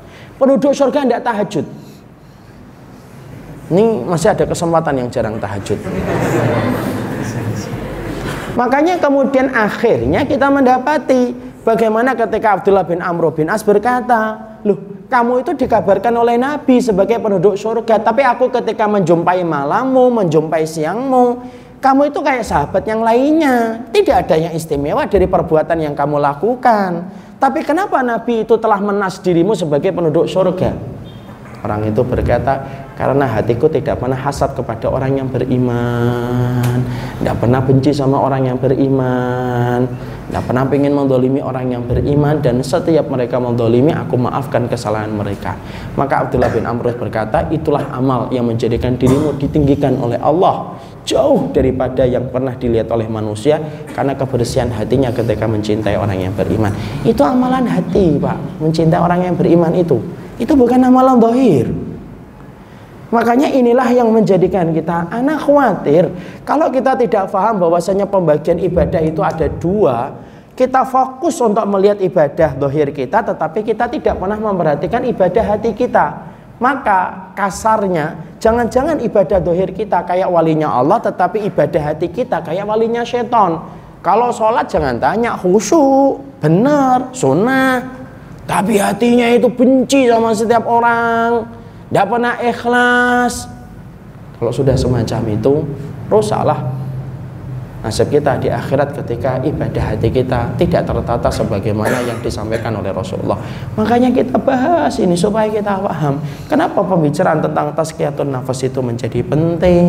penduduk 0.40 0.72
surga 0.72 1.04
tidak 1.04 1.20
tahajud 1.28 1.81
ini 3.72 4.04
masih 4.04 4.36
ada 4.36 4.44
kesempatan 4.44 5.00
yang 5.00 5.08
jarang 5.08 5.40
tahajud. 5.40 5.80
Makanya 8.52 9.00
kemudian 9.00 9.48
akhirnya 9.48 10.28
kita 10.28 10.52
mendapati 10.52 11.32
bagaimana 11.64 12.12
ketika 12.12 12.60
Abdullah 12.60 12.84
bin 12.84 13.00
Amr 13.00 13.32
bin 13.32 13.48
As 13.48 13.64
berkata 13.64 14.36
loh 14.60 15.08
kamu 15.08 15.40
itu 15.40 15.56
dikabarkan 15.56 16.12
oleh 16.20 16.36
Nabi 16.36 16.84
sebagai 16.84 17.16
penduduk 17.16 17.56
surga 17.56 18.04
tapi 18.04 18.20
aku 18.20 18.52
ketika 18.52 18.84
menjumpai 18.84 19.40
malammu 19.40 20.20
menjumpai 20.20 20.68
siangmu 20.68 21.40
kamu 21.82 22.14
itu 22.14 22.22
kayak 22.22 22.46
sahabat 22.46 22.86
yang 22.86 23.02
lainnya. 23.02 23.82
Tidak 23.90 24.14
ada 24.14 24.38
yang 24.38 24.54
istimewa 24.54 25.02
dari 25.10 25.26
perbuatan 25.26 25.82
yang 25.82 25.98
kamu 25.98 26.22
lakukan. 26.22 27.10
Tapi 27.42 27.66
kenapa 27.66 27.98
Nabi 28.06 28.46
itu 28.46 28.54
telah 28.54 28.78
menas 28.78 29.18
dirimu 29.18 29.50
sebagai 29.58 29.90
penduduk 29.90 30.30
surga? 30.30 30.70
Orang 31.66 31.82
itu 31.82 32.06
berkata 32.06 32.81
karena 32.92 33.24
hatiku 33.24 33.72
tidak 33.72 33.96
pernah 34.04 34.16
hasad 34.20 34.52
kepada 34.52 34.92
orang 34.92 35.16
yang 35.16 35.28
beriman. 35.32 36.76
Tidak 37.18 37.36
pernah 37.40 37.60
benci 37.64 37.88
sama 37.88 38.20
orang 38.20 38.52
yang 38.52 38.58
beriman. 38.60 39.88
Tidak 40.28 40.42
pernah 40.44 40.64
ingin 40.68 40.92
mendolimi 40.92 41.40
orang 41.40 41.72
yang 41.72 41.82
beriman. 41.88 42.44
Dan 42.44 42.60
setiap 42.60 43.08
mereka 43.08 43.40
mendolimi 43.40 43.96
aku 43.96 44.20
maafkan 44.20 44.68
kesalahan 44.68 45.08
mereka. 45.08 45.56
Maka 45.96 46.28
Abdullah 46.28 46.52
bin 46.52 46.68
Amr 46.68 46.92
berkata 46.92 47.48
itulah 47.48 47.88
amal 47.96 48.28
yang 48.28 48.44
menjadikan 48.44 48.92
dirimu 49.00 49.40
ditinggikan 49.40 49.96
oleh 49.96 50.20
Allah. 50.20 50.76
Jauh 51.02 51.50
daripada 51.50 52.04
yang 52.04 52.28
pernah 52.28 52.52
dilihat 52.52 52.92
oleh 52.92 53.08
manusia. 53.08 53.56
Karena 53.96 54.12
kebersihan 54.12 54.68
hatinya 54.68 55.08
ketika 55.16 55.48
mencintai 55.48 55.96
orang 55.96 56.28
yang 56.28 56.34
beriman. 56.36 56.76
Itu 57.08 57.24
amalan 57.24 57.64
hati 57.64 58.20
pak. 58.20 58.36
Mencintai 58.60 59.00
orang 59.00 59.32
yang 59.32 59.34
beriman 59.34 59.72
itu. 59.72 59.96
Itu 60.36 60.52
bukan 60.52 60.80
amalan 60.84 61.16
dohir 61.16 61.91
Makanya 63.12 63.52
inilah 63.52 63.92
yang 63.92 64.08
menjadikan 64.08 64.72
kita 64.72 65.04
anak 65.12 65.44
khawatir 65.44 66.08
kalau 66.48 66.72
kita 66.72 66.96
tidak 66.96 67.28
paham 67.28 67.60
bahwasanya 67.60 68.08
pembagian 68.08 68.56
ibadah 68.56 69.04
itu 69.04 69.20
ada 69.20 69.52
dua, 69.60 70.16
kita 70.56 70.88
fokus 70.88 71.36
untuk 71.44 71.68
melihat 71.68 72.00
ibadah 72.00 72.56
dohir 72.56 72.88
kita 72.88 73.20
tetapi 73.20 73.68
kita 73.68 73.92
tidak 73.92 74.16
pernah 74.16 74.40
memperhatikan 74.40 75.04
ibadah 75.04 75.44
hati 75.44 75.76
kita. 75.76 76.32
Maka 76.56 77.28
kasarnya 77.36 78.38
jangan-jangan 78.40 78.96
ibadah 79.04 79.44
dohir 79.44 79.76
kita 79.76 80.08
kayak 80.08 80.32
walinya 80.32 80.72
Allah 80.72 80.96
tetapi 81.04 81.44
ibadah 81.52 81.92
hati 81.92 82.08
kita 82.08 82.40
kayak 82.40 82.64
walinya 82.64 83.04
seton. 83.04 83.60
Kalau 84.00 84.32
sholat 84.32 84.72
jangan 84.72 84.96
tanya 84.96 85.36
khusyuk, 85.36 86.40
benar, 86.40 87.12
sunnah. 87.12 88.00
Tapi 88.48 88.80
hatinya 88.80 89.28
itu 89.28 89.52
benci 89.52 90.08
sama 90.08 90.32
setiap 90.32 90.64
orang 90.66 91.61
tidak 91.92 92.08
pernah 92.08 92.34
ikhlas. 92.40 93.52
Kalau 94.40 94.48
sudah 94.48 94.72
semacam 94.72 95.20
itu 95.28 95.60
rusaklah. 96.08 96.64
Nasib 97.84 98.08
kita 98.08 98.40
di 98.40 98.48
akhirat 98.48 98.96
ketika 98.96 99.42
ibadah 99.44 99.92
hati 99.92 100.08
kita 100.08 100.56
tidak 100.56 100.88
tertata 100.88 101.28
sebagaimana 101.28 102.00
yang 102.06 102.16
disampaikan 102.24 102.72
oleh 102.80 102.96
Rasulullah. 102.96 103.36
Makanya 103.76 104.08
kita 104.08 104.40
bahas 104.40 104.96
ini 105.04 105.12
supaya 105.12 105.52
kita 105.52 105.84
paham 105.84 106.16
kenapa 106.48 106.80
pembicaraan 106.80 107.44
tentang 107.44 107.76
tazkiyatun 107.76 108.32
nafas 108.32 108.64
itu 108.64 108.80
menjadi 108.80 109.20
penting 109.20 109.84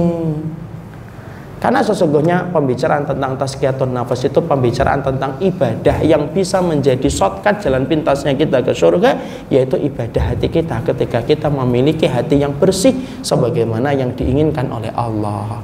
karena 1.64 1.80
sesungguhnya 1.80 2.52
pembicaraan 2.52 3.08
tentang 3.08 3.40
tazkiyatun 3.40 3.96
nafas 3.96 4.28
itu 4.28 4.44
pembicaraan 4.44 5.00
tentang 5.00 5.40
ibadah 5.40 6.04
yang 6.04 6.28
bisa 6.36 6.60
menjadi 6.60 7.08
shortcut 7.08 7.64
jalan 7.64 7.88
pintasnya 7.88 8.36
kita 8.36 8.60
ke 8.60 8.76
surga 8.76 9.16
yaitu 9.48 9.80
ibadah 9.80 10.36
hati 10.36 10.52
kita 10.52 10.84
ketika 10.84 11.24
kita 11.24 11.48
memiliki 11.48 12.04
hati 12.04 12.44
yang 12.44 12.52
bersih 12.60 12.92
sebagaimana 13.24 13.96
yang 13.96 14.12
diinginkan 14.12 14.68
oleh 14.76 14.92
Allah. 14.92 15.64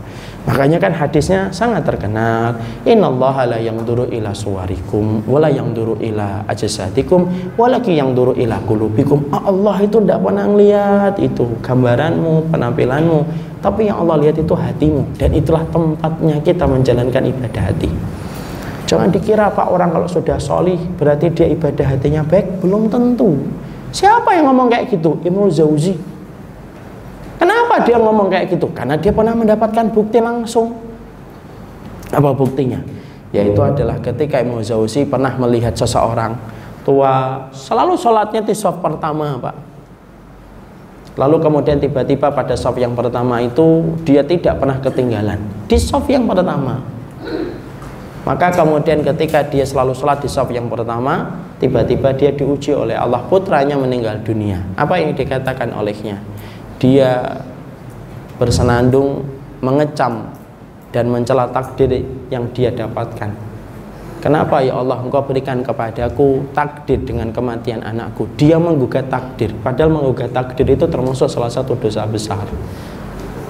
Makanya 0.50 0.82
kan 0.82 0.90
hadisnya 0.98 1.54
sangat 1.54 1.86
terkenal. 1.86 2.58
Innallaha 2.82 3.46
la 3.46 3.62
duru 3.86 4.10
ila 4.10 4.34
suwarikum 4.34 5.22
wala 5.30 5.54
duru 5.54 5.94
ila 6.02 6.42
ajsadikum 6.50 7.30
walaki 7.54 7.94
duru 8.18 8.34
ila 8.34 8.58
qulubikum. 8.66 9.30
Allah 9.30 9.78
itu 9.86 10.02
tidak 10.02 10.26
pernah 10.26 10.50
lihat 10.50 11.22
itu 11.22 11.46
gambaranmu, 11.62 12.50
penampilanmu, 12.50 13.20
tapi 13.62 13.94
yang 13.94 14.02
Allah 14.02 14.26
lihat 14.26 14.42
itu 14.42 14.58
hatimu 14.58 15.06
dan 15.22 15.30
itulah 15.38 15.62
tempatnya 15.70 16.42
kita 16.42 16.66
menjalankan 16.66 17.24
ibadah 17.30 17.64
hati. 17.70 17.92
Jangan 18.90 19.14
dikira 19.14 19.54
pak 19.54 19.70
orang 19.70 19.94
kalau 19.94 20.10
sudah 20.10 20.42
solih 20.42 20.82
berarti 20.98 21.30
dia 21.30 21.46
ibadah 21.46 21.94
hatinya 21.94 22.26
baik? 22.26 22.66
Belum 22.66 22.90
tentu. 22.90 23.38
Siapa 23.94 24.34
yang 24.34 24.50
ngomong 24.50 24.74
kayak 24.74 24.90
gitu? 24.90 25.22
Ibnu 25.22 25.46
Zauzi 25.54 25.94
kenapa 27.40 27.82
dia 27.88 27.98
ngomong 27.98 28.28
kayak 28.28 28.52
gitu 28.52 28.68
karena 28.76 29.00
dia 29.00 29.16
pernah 29.16 29.34
mendapatkan 29.34 29.90
bukti 29.90 30.20
langsung 30.20 30.76
apa 32.12 32.30
buktinya 32.36 32.84
yaitu 33.32 33.62
adalah 33.62 33.98
ketika 34.04 34.42
Ibnu 34.44 34.60
Zauzi 34.62 35.08
pernah 35.08 35.34
melihat 35.40 35.74
seseorang 35.74 36.36
tua 36.84 37.48
selalu 37.56 37.96
sholatnya 37.96 38.44
di 38.44 38.54
soft 38.54 38.84
pertama 38.84 39.40
pak 39.40 39.70
Lalu 41.20 41.36
kemudian 41.44 41.84
tiba-tiba 41.84 42.32
pada 42.32 42.56
soft 42.56 42.80
yang 42.80 42.96
pertama 42.96 43.44
itu 43.44 43.92
dia 44.08 44.24
tidak 44.24 44.56
pernah 44.56 44.80
ketinggalan 44.80 45.36
di 45.68 45.76
soft 45.76 46.08
yang 46.08 46.24
pertama. 46.24 46.80
Maka 48.24 48.56
kemudian 48.56 49.04
ketika 49.04 49.44
dia 49.44 49.68
selalu 49.68 49.92
sholat 49.92 50.24
di 50.24 50.32
soft 50.32 50.56
yang 50.56 50.72
pertama, 50.72 51.44
tiba-tiba 51.60 52.16
dia 52.16 52.32
diuji 52.32 52.72
oleh 52.72 52.96
Allah 52.96 53.20
putranya 53.28 53.76
meninggal 53.76 54.24
dunia. 54.24 54.64
Apa 54.80 54.96
yang 55.04 55.12
dikatakan 55.12 55.76
olehnya? 55.76 56.24
Dia 56.80 57.44
bersenandung, 58.40 59.28
mengecam 59.60 60.32
dan 60.96 61.12
mencela 61.12 61.52
takdir 61.52 62.02
yang 62.32 62.48
dia 62.56 62.72
dapatkan. 62.72 63.52
Kenapa 64.20 64.60
ya 64.60 64.76
Allah 64.76 65.00
engkau 65.00 65.24
berikan 65.24 65.64
kepadaku 65.64 66.44
takdir 66.52 67.00
dengan 67.00 67.32
kematian 67.32 67.80
anakku? 67.80 68.28
Dia 68.36 68.60
menggugat 68.60 69.08
takdir 69.08 69.56
Padahal 69.64 69.96
menggugat 69.96 70.36
takdir 70.36 70.68
itu 70.68 70.84
termasuk 70.92 71.32
salah 71.32 71.48
satu 71.48 71.80
dosa 71.80 72.04
besar. 72.04 72.44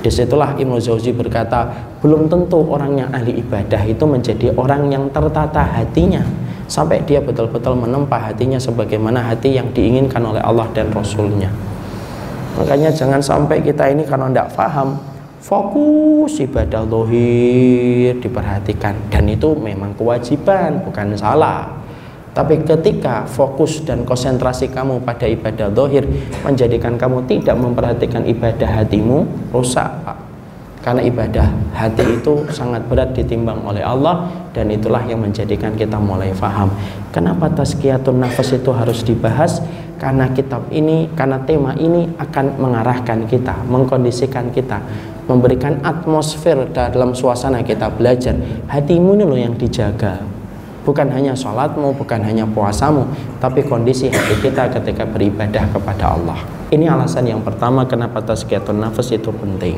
Di 0.06 0.14
situlah 0.14 0.54
Ibnu 0.54 0.78
Zauzi 0.78 1.10
berkata 1.10 1.74
Belum 2.06 2.30
tentu 2.30 2.62
orang 2.70 3.02
yang 3.02 3.10
ahli 3.10 3.42
ibadah 3.42 3.82
itu 3.82 4.06
menjadi 4.06 4.54
orang 4.54 4.94
yang 4.94 5.10
tertata 5.10 5.66
hatinya 5.74 6.22
Sampai 6.70 7.02
dia 7.02 7.18
betul-betul 7.18 7.74
menempa 7.74 8.30
hatinya 8.30 8.62
sebagaimana 8.62 9.26
hati 9.26 9.58
yang 9.58 9.74
diinginkan 9.74 10.22
oleh 10.22 10.40
Allah 10.46 10.70
dan 10.70 10.94
Rasulnya 10.94 11.50
Makanya 12.60 12.92
jangan 12.92 13.24
sampai 13.24 13.64
kita 13.64 13.88
ini 13.88 14.04
karena 14.04 14.28
tidak 14.28 14.52
paham 14.52 15.00
fokus 15.40 16.44
ibadah 16.44 16.84
lohir 16.84 18.20
diperhatikan. 18.20 19.08
Dan 19.08 19.32
itu 19.32 19.56
memang 19.56 19.96
kewajiban 19.96 20.84
bukan 20.84 21.16
salah. 21.16 21.80
Tapi 22.36 22.62
ketika 22.62 23.26
fokus 23.26 23.82
dan 23.88 24.04
konsentrasi 24.04 24.70
kamu 24.70 25.02
pada 25.02 25.26
ibadah 25.26 25.72
lohir 25.72 26.06
menjadikan 26.44 27.00
kamu 27.00 27.26
tidak 27.26 27.56
memperhatikan 27.56 28.28
ibadah 28.28 28.70
hatimu 28.84 29.24
rusak 29.56 29.90
Pak. 30.04 30.18
Karena 30.80 31.04
ibadah 31.04 31.48
hati 31.76 32.06
itu 32.08 32.48
sangat 32.56 32.88
berat 32.88 33.12
ditimbang 33.12 33.60
oleh 33.68 33.84
Allah 33.84 34.32
dan 34.56 34.72
itulah 34.72 35.04
yang 35.06 35.22
menjadikan 35.22 35.76
kita 35.76 35.96
mulai 36.02 36.34
faham 36.34 36.72
kenapa 37.14 37.48
tazkiyatun 37.54 38.20
nafas 38.20 38.56
itu 38.56 38.72
harus 38.74 39.06
dibahas 39.06 39.62
karena 40.00 40.32
kitab 40.32 40.72
ini 40.72 41.12
karena 41.14 41.44
tema 41.44 41.76
ini 41.76 42.08
akan 42.16 42.56
mengarahkan 42.56 43.28
kita 43.28 43.68
mengkondisikan 43.68 44.48
kita 44.50 44.80
memberikan 45.30 45.78
atmosfer 45.86 46.66
dalam 46.74 47.14
suasana 47.14 47.62
kita 47.62 47.94
belajar. 47.94 48.34
Hatimu 48.66 49.14
ini 49.14 49.24
loh 49.30 49.38
yang 49.38 49.54
dijaga. 49.54 50.18
Bukan 50.82 51.06
hanya 51.14 51.38
sholatmu 51.38 51.94
bukan 51.94 52.24
hanya 52.26 52.50
puasamu 52.50 53.06
tapi 53.38 53.62
kondisi 53.62 54.10
hati 54.10 54.42
kita 54.42 54.74
ketika 54.74 55.06
beribadah 55.06 55.70
kepada 55.70 56.18
Allah. 56.18 56.40
Ini 56.74 56.90
alasan 56.90 57.30
yang 57.30 57.46
pertama 57.46 57.86
kenapa 57.86 58.26
tazkiyatun 58.26 58.82
nafas 58.82 59.14
itu 59.14 59.30
penting. 59.30 59.78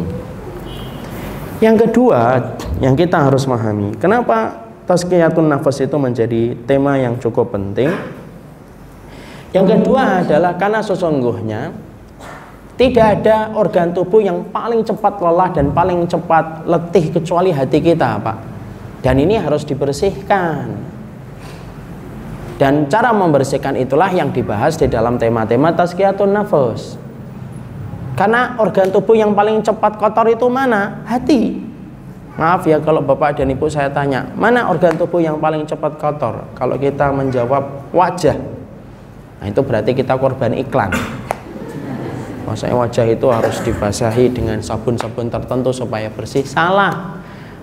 Yang 1.60 1.90
kedua 1.90 2.56
yang 2.80 2.96
kita 2.96 3.28
harus 3.28 3.44
memahami 3.44 4.00
kenapa 4.00 4.56
tazkiyatun 4.88 5.52
nafas 5.52 5.84
itu 5.84 5.98
menjadi 6.00 6.56
tema 6.64 6.96
yang 6.96 7.20
cukup 7.20 7.52
penting 7.52 7.92
yang 9.52 9.68
kedua 9.68 10.24
adalah 10.24 10.56
karena 10.56 10.80
sesungguhnya 10.80 11.76
tidak 12.80 13.22
ada 13.22 13.54
organ 13.54 13.94
tubuh 13.94 14.24
yang 14.24 14.42
paling 14.50 14.82
cepat 14.82 15.22
lelah 15.22 15.54
dan 15.54 15.70
paling 15.70 16.08
cepat 16.10 16.66
letih 16.66 17.14
kecuali 17.14 17.54
hati 17.54 17.78
kita, 17.78 18.18
Pak. 18.18 18.38
Dan 19.06 19.22
ini 19.22 19.38
harus 19.38 19.62
dibersihkan. 19.62 20.72
Dan 22.58 22.90
cara 22.90 23.14
membersihkan 23.14 23.78
itulah 23.78 24.10
yang 24.14 24.34
dibahas 24.34 24.78
di 24.78 24.90
dalam 24.90 25.22
tema-tema 25.22 25.74
tazkiyatun 25.74 26.34
nafas. 26.34 26.98
Karena 28.18 28.58
organ 28.58 28.90
tubuh 28.94 29.18
yang 29.18 29.34
paling 29.34 29.66
cepat 29.66 29.98
kotor 29.98 30.30
itu 30.30 30.46
mana? 30.46 31.06
Hati. 31.06 31.58
Maaf 32.38 32.66
ya 32.66 32.82
kalau 32.82 33.06
Bapak 33.06 33.38
dan 33.38 33.52
Ibu 33.52 33.70
saya 33.70 33.94
tanya, 33.94 34.26
mana 34.34 34.70
organ 34.70 34.98
tubuh 34.98 35.22
yang 35.22 35.38
paling 35.38 35.70
cepat 35.70 35.98
kotor? 36.02 36.50
Kalau 36.58 36.78
kita 36.78 37.10
menjawab 37.14 37.94
wajah, 37.94 38.38
nah 39.42 39.50
itu 39.50 39.62
berarti 39.66 39.98
kita 39.98 40.14
korban 40.22 40.54
iklan. 40.54 40.94
Maksudnya 42.46 42.76
wajah 42.78 43.06
itu 43.10 43.28
harus 43.32 43.58
dibasahi 43.66 44.30
dengan 44.30 44.62
sabun-sabun 44.62 45.34
tertentu 45.34 45.74
supaya 45.74 46.14
bersih. 46.14 46.46
Salah. 46.46 47.18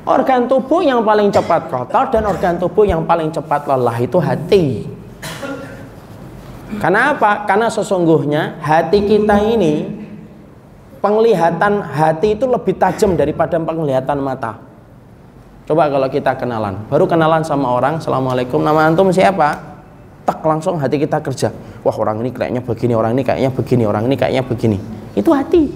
Organ 0.08 0.48
tubuh 0.48 0.80
yang 0.80 1.04
paling 1.04 1.28
cepat 1.28 1.68
kotor 1.68 2.08
dan 2.08 2.24
organ 2.24 2.56
tubuh 2.56 2.88
yang 2.88 3.04
paling 3.04 3.28
cepat 3.28 3.68
lelah 3.68 3.98
itu 4.00 4.16
hati. 4.16 4.88
Karena 6.80 7.12
apa? 7.12 7.44
Karena 7.44 7.68
sesungguhnya 7.68 8.56
hati 8.64 9.04
kita 9.04 9.36
ini 9.44 9.84
penglihatan 11.04 11.84
hati 11.84 12.34
itu 12.34 12.48
lebih 12.48 12.80
tajam 12.80 13.14
daripada 13.14 13.60
penglihatan 13.60 14.18
mata. 14.18 14.56
Coba 15.68 15.92
kalau 15.92 16.08
kita 16.08 16.32
kenalan, 16.40 16.80
baru 16.88 17.04
kenalan 17.04 17.44
sama 17.44 17.68
orang, 17.68 18.00
assalamualaikum, 18.00 18.64
nama 18.64 18.88
antum 18.88 19.12
siapa? 19.12 19.77
Tak 20.28 20.44
langsung 20.44 20.76
hati 20.76 21.00
kita 21.00 21.24
kerja. 21.24 21.48
Wah 21.80 21.96
orang 21.96 22.20
ini 22.20 22.28
kayaknya 22.28 22.60
begini, 22.60 22.92
orang 22.92 23.16
ini 23.16 23.24
kayaknya 23.24 23.48
begini, 23.48 23.88
orang 23.88 24.04
ini 24.04 24.16
kayaknya 24.20 24.44
begini. 24.44 24.76
Itu 25.16 25.32
hati. 25.32 25.72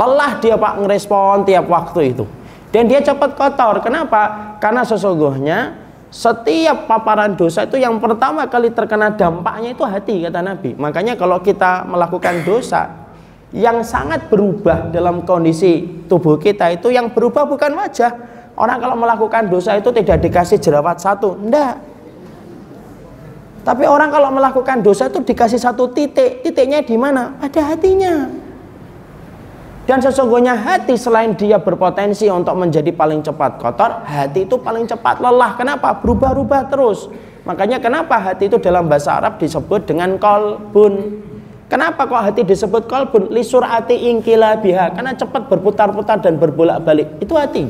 Lelah 0.00 0.40
dia 0.40 0.56
pak 0.56 0.80
ngerespon 0.80 1.44
tiap 1.44 1.68
waktu 1.68 2.16
itu. 2.16 2.24
Dan 2.72 2.88
dia 2.88 3.04
cepat 3.04 3.36
kotor. 3.36 3.84
Kenapa? 3.84 4.56
Karena 4.64 4.80
sesungguhnya 4.80 5.76
setiap 6.08 6.88
paparan 6.88 7.36
dosa 7.36 7.68
itu 7.68 7.76
yang 7.76 8.00
pertama 8.00 8.48
kali 8.48 8.72
terkena 8.72 9.12
dampaknya 9.12 9.76
itu 9.76 9.84
hati 9.84 10.24
kata 10.24 10.40
Nabi. 10.40 10.72
Makanya 10.80 11.20
kalau 11.20 11.44
kita 11.44 11.84
melakukan 11.84 12.48
dosa, 12.48 13.06
yang 13.52 13.84
sangat 13.84 14.32
berubah 14.32 14.88
dalam 14.88 15.22
kondisi 15.22 15.84
tubuh 16.08 16.40
kita 16.40 16.72
itu 16.72 16.88
yang 16.90 17.12
berubah 17.12 17.44
bukan 17.44 17.76
wajah. 17.76 18.12
Orang 18.56 18.80
kalau 18.80 18.96
melakukan 18.96 19.52
dosa 19.52 19.76
itu 19.76 19.92
tidak 19.92 20.24
dikasih 20.24 20.56
jerawat 20.56 20.96
satu, 20.96 21.36
enggak. 21.36 21.95
Tapi 23.66 23.82
orang 23.82 24.14
kalau 24.14 24.30
melakukan 24.30 24.78
dosa 24.78 25.10
itu 25.10 25.18
dikasih 25.26 25.58
satu 25.58 25.90
titik. 25.90 26.46
Titiknya 26.46 26.86
di 26.86 26.94
mana? 26.94 27.34
Pada 27.34 27.74
hatinya. 27.74 28.30
Dan 29.90 29.98
sesungguhnya 29.98 30.54
hati 30.54 30.94
selain 30.94 31.34
dia 31.34 31.58
berpotensi 31.58 32.30
untuk 32.30 32.54
menjadi 32.54 32.90
paling 32.94 33.22
cepat 33.26 33.58
kotor, 33.58 34.02
hati 34.06 34.46
itu 34.46 34.58
paling 34.58 34.86
cepat 34.86 35.18
lelah. 35.18 35.58
Kenapa? 35.58 35.98
Berubah-ubah 35.98 36.70
terus. 36.70 37.10
Makanya 37.46 37.78
kenapa 37.82 38.18
hati 38.18 38.50
itu 38.50 38.58
dalam 38.58 38.86
bahasa 38.90 39.18
Arab 39.18 39.38
disebut 39.38 39.86
dengan 39.86 40.14
kolbun. 40.18 41.22
Kenapa 41.66 42.06
kok 42.06 42.22
hati 42.22 42.42
disebut 42.46 42.86
kolbun? 42.86 43.34
Lisur 43.34 43.62
hati 43.66 44.10
ingkila 44.10 44.58
biha. 44.62 44.94
Karena 44.94 45.14
cepat 45.14 45.50
berputar-putar 45.50 46.22
dan 46.22 46.38
berbolak-balik. 46.38 47.18
Itu 47.18 47.34
hati. 47.34 47.66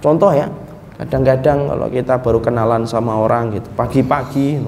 Contoh 0.00 0.32
ya. 0.32 0.48
Kadang-kadang 0.96 1.68
kalau 1.68 1.88
kita 1.92 2.14
baru 2.20 2.40
kenalan 2.40 2.88
sama 2.88 3.20
orang 3.20 3.52
gitu. 3.52 3.68
Pagi-pagi. 3.76 4.60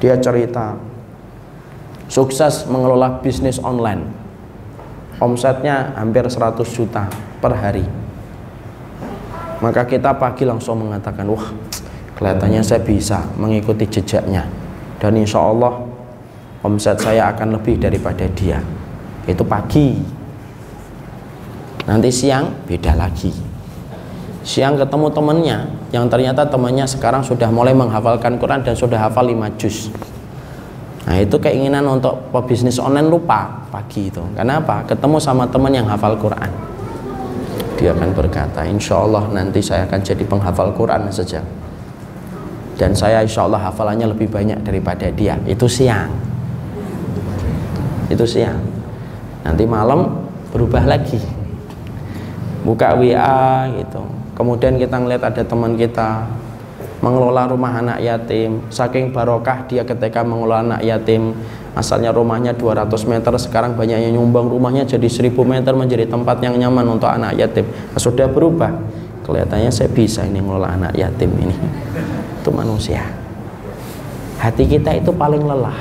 Dia 0.00 0.20
cerita. 0.20 0.76
Sukses 2.12 2.68
mengelola 2.68 3.24
bisnis 3.24 3.56
online. 3.58 4.04
Omsetnya 5.16 5.96
hampir 5.96 6.28
100 6.28 6.60
juta 6.68 7.08
per 7.40 7.56
hari. 7.56 7.86
Maka 9.64 9.88
kita 9.88 10.12
pagi 10.20 10.44
langsung 10.44 10.84
mengatakan, 10.84 11.24
wah 11.24 11.48
kelihatannya 12.20 12.60
saya 12.60 12.84
bisa 12.84 13.24
mengikuti 13.40 13.88
jejaknya. 13.88 14.44
Dan 15.00 15.16
insya 15.16 15.40
Allah 15.40 15.94
omset 16.64 16.96
saya 16.96 17.28
akan 17.28 17.60
lebih 17.60 17.76
daripada 17.76 18.24
dia 18.32 18.58
itu 19.28 19.44
pagi 19.44 20.00
nanti 21.84 22.08
siang 22.08 22.64
beda 22.64 22.96
lagi 22.96 23.28
siang 24.44 24.76
ketemu 24.76 25.08
temannya 25.08 25.58
yang 25.88 26.04
ternyata 26.12 26.44
temannya 26.44 26.84
sekarang 26.84 27.24
sudah 27.24 27.48
mulai 27.48 27.72
menghafalkan 27.72 28.36
Quran 28.36 28.60
dan 28.60 28.76
sudah 28.76 29.00
hafal 29.00 29.24
5 29.24 29.56
juz. 29.56 29.88
Nah 31.08 31.16
itu 31.16 31.40
keinginan 31.40 31.84
untuk 31.88 32.28
pebisnis 32.28 32.76
online 32.76 33.08
lupa 33.08 33.64
pagi 33.72 34.12
itu. 34.12 34.20
Karena 34.36 34.60
apa? 34.60 34.84
ketemu 34.84 35.16
sama 35.16 35.48
teman 35.48 35.72
yang 35.72 35.88
hafal 35.88 36.20
Quran. 36.20 36.52
Dia 37.80 37.96
akan 37.96 38.12
berkata 38.12 38.68
insya 38.68 39.00
Allah 39.00 39.24
nanti 39.32 39.64
saya 39.64 39.88
akan 39.88 40.00
jadi 40.04 40.22
penghafal 40.28 40.76
Quran 40.76 41.08
saja 41.08 41.40
dan 42.76 42.92
saya 42.92 43.24
insya 43.24 43.48
Allah 43.48 43.64
hafalannya 43.64 44.12
lebih 44.12 44.28
banyak 44.28 44.60
daripada 44.60 45.08
dia. 45.08 45.40
Itu 45.48 45.64
siang. 45.72 46.12
Itu 48.12 48.28
siang. 48.28 48.60
Nanti 49.40 49.64
malam 49.64 50.28
berubah 50.52 50.84
lagi. 50.84 51.18
Buka 52.64 52.96
WA 52.96 53.68
gitu 53.80 54.23
kemudian 54.34 54.78
kita 54.78 54.98
ngeliat 55.00 55.22
ada 55.22 55.42
teman 55.42 55.74
kita 55.74 56.28
mengelola 57.04 57.44
rumah 57.44 57.72
anak 57.76 58.00
yatim. 58.00 58.64
Saking 58.72 59.12
barokah 59.12 59.68
dia 59.68 59.84
ketika 59.84 60.24
mengelola 60.24 60.64
anak 60.64 60.80
yatim 60.80 61.36
asalnya 61.76 62.14
rumahnya 62.16 62.56
200 62.56 62.88
meter 63.04 63.32
sekarang 63.36 63.76
banyaknya 63.76 64.08
nyumbang 64.14 64.48
rumahnya 64.48 64.88
jadi 64.88 65.04
1000 65.04 65.36
meter 65.44 65.76
menjadi 65.76 66.08
tempat 66.08 66.40
yang 66.40 66.56
nyaman 66.56 66.96
untuk 66.96 67.12
anak 67.12 67.36
yatim. 67.36 67.68
Nah, 67.68 68.00
sudah 68.00 68.24
berubah. 68.24 68.72
Kelihatannya 69.24 69.72
saya 69.72 69.88
bisa 69.88 70.20
ini 70.24 70.40
mengelola 70.40 70.76
anak 70.76 70.92
yatim 70.96 71.32
ini. 71.40 71.56
Itu 72.40 72.52
manusia. 72.52 73.04
Hati 74.40 74.68
kita 74.68 74.92
itu 74.96 75.12
paling 75.12 75.40
lelah. 75.40 75.76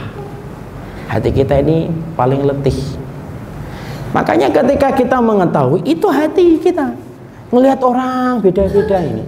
Hati 1.11 1.31
kita 1.31 1.59
ini 1.59 1.91
paling 2.15 2.47
letih. 2.47 2.79
Makanya 4.15 4.47
ketika 4.47 4.95
kita 4.95 5.17
mengetahui 5.19 5.83
itu 5.83 6.07
hati 6.07 6.55
kita 6.61 7.02
melihat 7.53 7.79
orang 7.85 8.41
beda-beda 8.41 8.97
ini. 8.97 9.23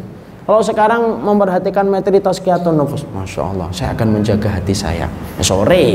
Kalau 0.45 0.61
sekarang 0.61 1.25
memperhatikan 1.25 1.89
materi 1.89 2.21
tazkiyatun 2.21 2.77
nufus 2.77 3.01
Masya 3.09 3.41
Allah 3.49 3.65
saya 3.73 3.97
akan 3.97 4.21
menjaga 4.21 4.49
hati 4.49 4.73
saya. 4.77 5.09
Eh, 5.37 5.45
sore. 5.45 5.85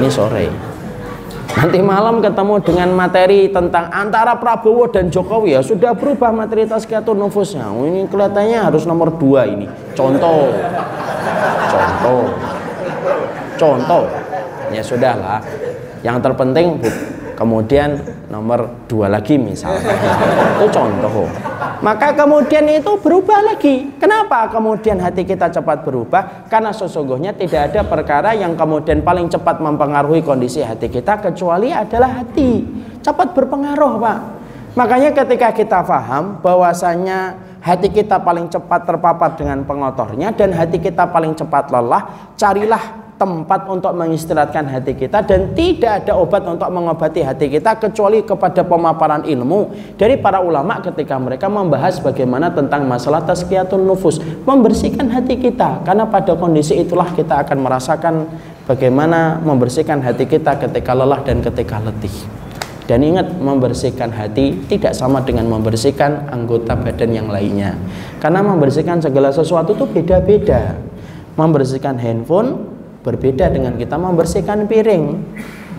Ini 0.00 0.08
sore. 0.08 0.48
Nanti 1.52 1.84
malam 1.84 2.24
ketemu 2.24 2.64
dengan 2.64 2.88
materi 2.96 3.52
tentang 3.52 3.92
antara 3.92 4.40
Prabowo 4.40 4.88
dan 4.88 5.12
Jokowi. 5.12 5.52
Ya 5.52 5.60
sudah 5.60 5.92
berubah 5.92 6.32
materi 6.32 6.64
tazkiyatun 6.64 7.20
nufusnya 7.20 7.68
ini 7.84 8.08
kelihatannya 8.08 8.72
harus 8.72 8.88
nomor 8.88 9.12
dua 9.12 9.44
ini. 9.44 9.68
Contoh. 9.92 10.48
Contoh. 11.68 12.24
Contoh. 13.60 14.04
Ya 14.72 14.80
sudahlah. 14.80 15.44
Yang 16.00 16.24
terpenting 16.24 16.80
kemudian 17.42 17.98
nomor 18.30 18.86
dua 18.86 19.10
lagi 19.10 19.34
misalnya 19.34 19.82
itu 20.62 20.66
contoh. 20.70 21.26
Maka 21.82 22.14
kemudian 22.14 22.62
itu 22.70 22.94
berubah 23.02 23.42
lagi. 23.42 23.90
Kenapa 23.98 24.46
kemudian 24.46 25.02
hati 25.02 25.26
kita 25.26 25.50
cepat 25.50 25.82
berubah? 25.82 26.46
Karena 26.46 26.70
sesungguhnya 26.70 27.34
tidak 27.34 27.74
ada 27.74 27.82
perkara 27.82 28.30
yang 28.38 28.54
kemudian 28.54 29.02
paling 29.02 29.26
cepat 29.26 29.58
mempengaruhi 29.58 30.22
kondisi 30.22 30.62
hati 30.62 30.86
kita 30.86 31.18
kecuali 31.18 31.74
adalah 31.74 32.22
hati. 32.22 32.62
Cepat 33.02 33.34
berpengaruh 33.34 33.98
pak. 33.98 34.18
Makanya 34.78 35.10
ketika 35.10 35.50
kita 35.50 35.82
paham 35.82 36.38
bahwasanya 36.38 37.34
hati 37.58 37.90
kita 37.90 38.22
paling 38.22 38.46
cepat 38.46 38.86
terpapar 38.86 39.34
dengan 39.34 39.66
pengotornya 39.66 40.30
dan 40.38 40.54
hati 40.54 40.78
kita 40.78 41.10
paling 41.10 41.34
cepat 41.34 41.66
lelah, 41.74 42.30
carilah 42.38 43.11
tempat 43.22 43.70
untuk 43.70 43.94
mengistirahatkan 43.94 44.66
hati 44.66 44.98
kita 44.98 45.22
dan 45.22 45.54
tidak 45.54 46.02
ada 46.02 46.18
obat 46.18 46.42
untuk 46.42 46.66
mengobati 46.74 47.22
hati 47.22 47.46
kita 47.46 47.78
kecuali 47.78 48.26
kepada 48.26 48.66
pemaparan 48.66 49.22
ilmu 49.22 49.70
dari 49.94 50.18
para 50.18 50.42
ulama 50.42 50.82
ketika 50.82 51.14
mereka 51.22 51.46
membahas 51.46 52.02
bagaimana 52.02 52.50
tentang 52.50 52.82
masalah 52.82 53.22
tazkiyatun 53.22 53.86
nufus, 53.86 54.18
membersihkan 54.42 55.06
hati 55.06 55.38
kita 55.38 55.86
karena 55.86 56.10
pada 56.10 56.34
kondisi 56.34 56.74
itulah 56.82 57.06
kita 57.14 57.46
akan 57.46 57.62
merasakan 57.62 58.14
bagaimana 58.66 59.38
membersihkan 59.38 60.02
hati 60.02 60.26
kita 60.26 60.58
ketika 60.58 60.90
lelah 60.90 61.22
dan 61.22 61.38
ketika 61.38 61.78
letih. 61.78 62.14
Dan 62.82 63.06
ingat 63.06 63.38
membersihkan 63.38 64.10
hati 64.10 64.66
tidak 64.66 64.98
sama 64.98 65.22
dengan 65.22 65.46
membersihkan 65.46 66.26
anggota 66.34 66.74
badan 66.74 67.14
yang 67.14 67.30
lainnya. 67.30 67.78
Karena 68.18 68.42
membersihkan 68.42 68.98
segala 68.98 69.30
sesuatu 69.30 69.78
itu 69.78 69.86
beda-beda. 69.86 70.74
Membersihkan 71.38 71.96
handphone 72.02 72.71
berbeda 73.02 73.50
dengan 73.50 73.74
kita 73.76 73.98
membersihkan 73.98 74.70
piring. 74.70 75.04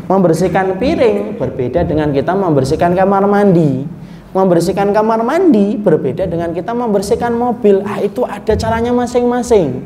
Membersihkan 0.04 0.78
piring 0.78 1.40
berbeda 1.40 1.88
dengan 1.88 2.12
kita 2.12 2.36
membersihkan 2.36 2.94
kamar 2.94 3.24
mandi. 3.26 3.88
Membersihkan 4.36 4.92
kamar 4.92 5.24
mandi 5.24 5.80
berbeda 5.80 6.28
dengan 6.28 6.52
kita 6.52 6.76
membersihkan 6.76 7.32
mobil. 7.34 7.82
Ah, 7.88 8.04
itu 8.04 8.28
ada 8.28 8.54
caranya 8.60 8.92
masing-masing. 8.92 9.80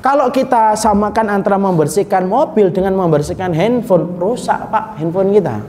Kalau 0.00 0.32
kita 0.32 0.78
samakan 0.80 1.28
antara 1.28 1.60
membersihkan 1.60 2.24
mobil 2.24 2.72
dengan 2.72 2.96
membersihkan 2.96 3.52
handphone, 3.52 4.16
rusak 4.16 4.72
Pak 4.72 4.96
handphone 4.96 5.28
kita 5.36 5.60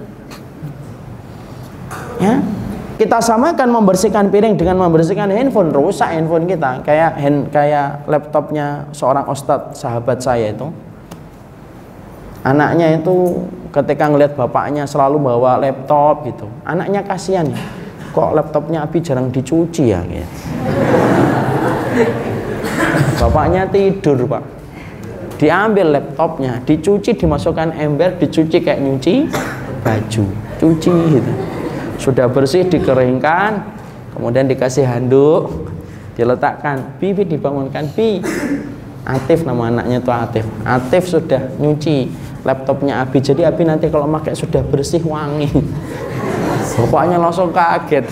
ya 2.21 2.37
kita 3.01 3.17
samakan 3.17 3.73
membersihkan 3.73 4.29
piring 4.29 4.61
dengan 4.61 4.77
membersihkan 4.77 5.33
handphone. 5.33 5.73
Rusak 5.73 6.13
handphone 6.13 6.45
kita. 6.45 6.85
Kayak 6.85 7.17
hand, 7.17 7.49
kayak 7.49 8.05
laptopnya 8.05 8.85
seorang 8.93 9.25
ustadz 9.25 9.81
sahabat 9.81 10.21
saya 10.21 10.53
itu. 10.53 10.69
Anaknya 12.45 13.01
itu 13.01 13.41
ketika 13.73 14.05
ngelihat 14.05 14.37
bapaknya 14.37 14.85
selalu 14.85 15.17
bawa 15.17 15.57
laptop 15.57 16.29
gitu. 16.29 16.45
Anaknya 16.61 17.01
kasihan 17.01 17.49
ya. 17.49 17.57
Kok 18.13 18.37
laptopnya 18.37 18.85
Abi 18.85 19.01
jarang 19.01 19.33
dicuci 19.33 19.89
ya? 19.89 20.05
Gitu. 20.05 20.37
bapaknya 23.17 23.65
tidur 23.65 24.29
pak. 24.29 24.45
Diambil 25.41 25.97
laptopnya 25.97 26.61
dicuci 26.61 27.17
dimasukkan 27.17 27.73
ember 27.81 28.13
dicuci 28.21 28.61
kayak 28.61 28.77
nyuci 28.77 29.25
baju. 29.81 30.25
Cuci 30.61 30.93
gitu 31.17 31.60
sudah 32.01 32.25
bersih 32.25 32.65
dikeringkan 32.65 33.61
kemudian 34.17 34.49
dikasih 34.49 34.83
handuk 34.89 35.71
diletakkan. 36.15 36.99
Bibi 36.99 37.25
dibangunkan. 37.25 37.89
Bi. 37.95 38.19
Atif 39.01 39.41
nama 39.41 39.73
anaknya 39.73 39.97
itu 39.97 40.11
Atif. 40.13 40.45
Atif 40.61 41.03
sudah 41.09 41.41
nyuci 41.57 42.05
laptopnya 42.45 43.01
Abi. 43.01 43.17
Jadi 43.17 43.41
Abi 43.41 43.65
nanti 43.65 43.89
kalau 43.89 44.05
pakai 44.05 44.37
sudah 44.37 44.61
bersih 44.61 45.01
wangi. 45.01 45.49
Bapaknya 46.77 47.17
langsung 47.17 47.49
kaget. 47.49 48.05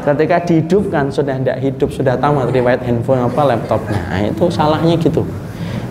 Ketika 0.00 0.36
dihidupkan 0.48 1.12
sudah 1.12 1.36
tidak 1.36 1.60
hidup 1.60 1.92
sudah 1.92 2.16
tamat 2.16 2.48
riwayat 2.48 2.80
handphone 2.80 3.28
apa 3.28 3.42
laptopnya. 3.44 4.00
Nah, 4.08 4.20
itu 4.24 4.48
salahnya 4.48 4.96
gitu. 4.96 5.28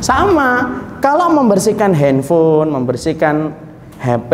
Sama 0.02 0.82
kalau 0.98 1.30
membersihkan 1.30 1.94
handphone 1.94 2.74
membersihkan 2.74 3.54
HP 4.02 4.32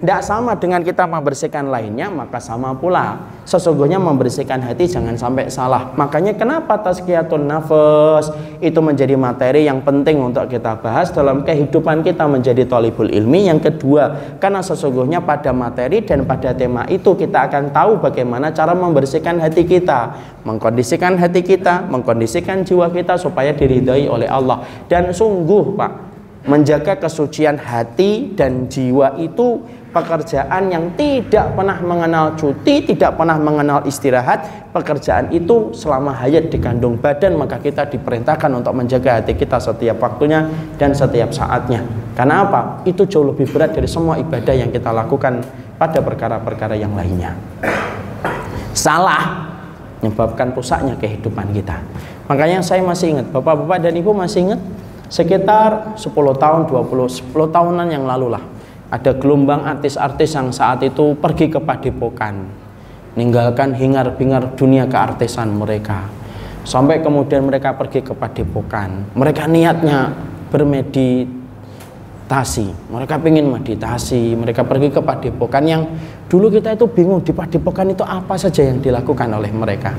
tidak 0.00 0.24
sama 0.24 0.56
dengan 0.56 0.80
kita 0.80 1.04
membersihkan 1.04 1.68
lainnya 1.68 2.08
maka 2.08 2.40
sama 2.40 2.72
pula. 2.72 3.20
Sesungguhnya 3.44 4.00
membersihkan 4.00 4.64
hati 4.64 4.88
jangan 4.88 5.12
sampai 5.12 5.52
salah. 5.52 5.92
Makanya 5.92 6.32
kenapa 6.40 6.80
tazkiyatun 6.80 7.44
nafas? 7.44 8.32
Itu 8.64 8.80
menjadi 8.80 9.12
materi 9.20 9.68
yang 9.68 9.84
penting 9.84 10.16
untuk 10.24 10.48
kita 10.48 10.80
bahas 10.80 11.12
dalam 11.12 11.44
kehidupan 11.44 12.00
kita 12.00 12.24
menjadi 12.24 12.64
tolibul 12.64 13.12
ilmi. 13.12 13.52
Yang 13.52 13.68
kedua 13.68 14.36
karena 14.40 14.64
sesungguhnya 14.64 15.20
pada 15.20 15.52
materi 15.52 16.00
dan 16.00 16.24
pada 16.24 16.56
tema 16.56 16.88
itu 16.88 17.12
kita 17.12 17.52
akan 17.52 17.68
tahu 17.68 18.00
bagaimana 18.00 18.56
cara 18.56 18.72
membersihkan 18.72 19.36
hati 19.36 19.68
kita. 19.68 20.16
Mengkondisikan 20.48 21.20
hati 21.20 21.44
kita 21.44 21.84
mengkondisikan 21.92 22.64
jiwa 22.64 22.88
kita 22.88 23.20
supaya 23.20 23.52
diridhai 23.52 24.08
oleh 24.08 24.32
Allah. 24.32 24.64
Dan 24.88 25.12
sungguh 25.12 25.76
Pak 25.76 26.09
menjaga 26.48 26.96
kesucian 26.96 27.60
hati 27.60 28.32
dan 28.32 28.64
jiwa 28.64 29.20
itu 29.20 29.60
pekerjaan 29.90 30.70
yang 30.70 30.94
tidak 30.94 31.52
pernah 31.52 31.76
mengenal 31.82 32.32
cuti, 32.38 32.86
tidak 32.86 33.18
pernah 33.18 33.36
mengenal 33.36 33.82
istirahat, 33.84 34.70
pekerjaan 34.70 35.28
itu 35.34 35.74
selama 35.74 36.14
hayat 36.14 36.48
di 36.48 36.62
kandung 36.62 36.96
badan 36.96 37.34
maka 37.34 37.58
kita 37.58 37.90
diperintahkan 37.90 38.50
untuk 38.54 38.72
menjaga 38.72 39.20
hati 39.20 39.34
kita 39.34 39.58
setiap 39.58 39.98
waktunya 39.98 40.46
dan 40.78 40.94
setiap 40.94 41.34
saatnya. 41.34 41.82
Karena 42.14 42.46
apa? 42.46 42.60
Itu 42.86 43.04
jauh 43.04 43.34
lebih 43.34 43.50
berat 43.50 43.74
dari 43.74 43.90
semua 43.90 44.16
ibadah 44.16 44.54
yang 44.54 44.70
kita 44.70 44.94
lakukan 44.94 45.42
pada 45.76 45.98
perkara-perkara 46.00 46.78
yang 46.78 46.94
lainnya. 46.94 47.34
Salah 48.72 49.50
menyebabkan 50.00 50.56
rusaknya 50.56 50.96
kehidupan 50.96 51.52
kita. 51.52 51.82
Makanya 52.30 52.62
saya 52.62 52.80
masih 52.80 53.18
ingat, 53.18 53.26
Bapak-bapak 53.34 53.84
dan 53.84 53.92
Ibu 53.98 54.14
masih 54.14 54.48
ingat 54.48 54.60
sekitar 55.10 55.98
10 55.98 56.06
tahun, 56.38 56.70
20, 56.70 57.34
10 57.34 57.50
tahunan 57.50 57.88
yang 57.90 58.06
lalu 58.06 58.32
lah 58.38 58.44
ada 58.90 59.12
gelombang 59.18 59.66
artis-artis 59.66 60.34
yang 60.34 60.54
saat 60.54 60.82
itu 60.86 61.18
pergi 61.18 61.50
ke 61.50 61.58
padepokan 61.58 62.60
meninggalkan 63.14 63.74
hingar-bingar 63.74 64.54
dunia 64.54 64.86
keartisan 64.86 65.50
mereka. 65.54 66.06
Sampai 66.62 67.02
kemudian 67.02 67.42
mereka 67.42 67.72
pergi 67.74 68.04
ke 68.04 68.14
padepokan. 68.14 69.10
Mereka 69.16 69.48
niatnya 69.48 70.12
bermeditasi. 70.52 71.32
Mereka 72.92 73.18
ingin 73.26 73.50
meditasi. 73.50 74.36
Mereka 74.38 74.62
pergi 74.68 74.92
ke 74.94 75.00
padepokan 75.02 75.64
yang 75.66 75.82
dulu 76.30 76.52
kita 76.52 76.76
itu 76.76 76.86
bingung 76.86 77.24
di 77.26 77.32
padepokan 77.34 77.90
itu 77.90 78.04
apa 78.06 78.36
saja 78.38 78.62
yang 78.62 78.78
dilakukan 78.78 79.26
oleh 79.34 79.50
mereka. 79.50 79.90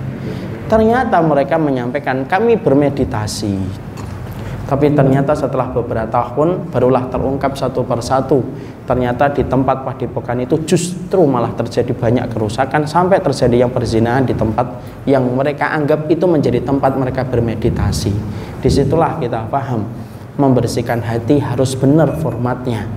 Ternyata 0.71 1.19
mereka 1.19 1.59
menyampaikan 1.59 2.23
kami 2.23 2.55
bermeditasi 2.55 3.90
tapi 4.71 4.87
ternyata 4.95 5.35
setelah 5.35 5.67
beberapa 5.67 6.07
tahun 6.07 6.71
barulah 6.71 7.11
terungkap 7.11 7.59
satu 7.59 7.83
persatu. 7.83 8.39
Ternyata 8.87 9.27
di 9.27 9.43
tempat 9.43 9.83
padepokan 9.83 10.47
itu 10.47 10.63
justru 10.63 11.27
malah 11.27 11.51
terjadi 11.59 11.91
banyak 11.91 12.31
kerusakan 12.31 12.87
sampai 12.87 13.19
terjadi 13.19 13.67
yang 13.67 13.71
perzinahan 13.75 14.23
di 14.23 14.31
tempat 14.31 14.63
yang 15.03 15.27
mereka 15.27 15.75
anggap 15.75 16.07
itu 16.07 16.23
menjadi 16.23 16.63
tempat 16.63 16.95
mereka 16.95 17.27
bermeditasi. 17.27 18.15
Di 18.63 18.69
situlah 18.71 19.19
kita 19.19 19.43
paham 19.51 19.91
membersihkan 20.39 21.03
hati 21.03 21.43
harus 21.43 21.75
benar 21.75 22.15
formatnya. 22.23 22.87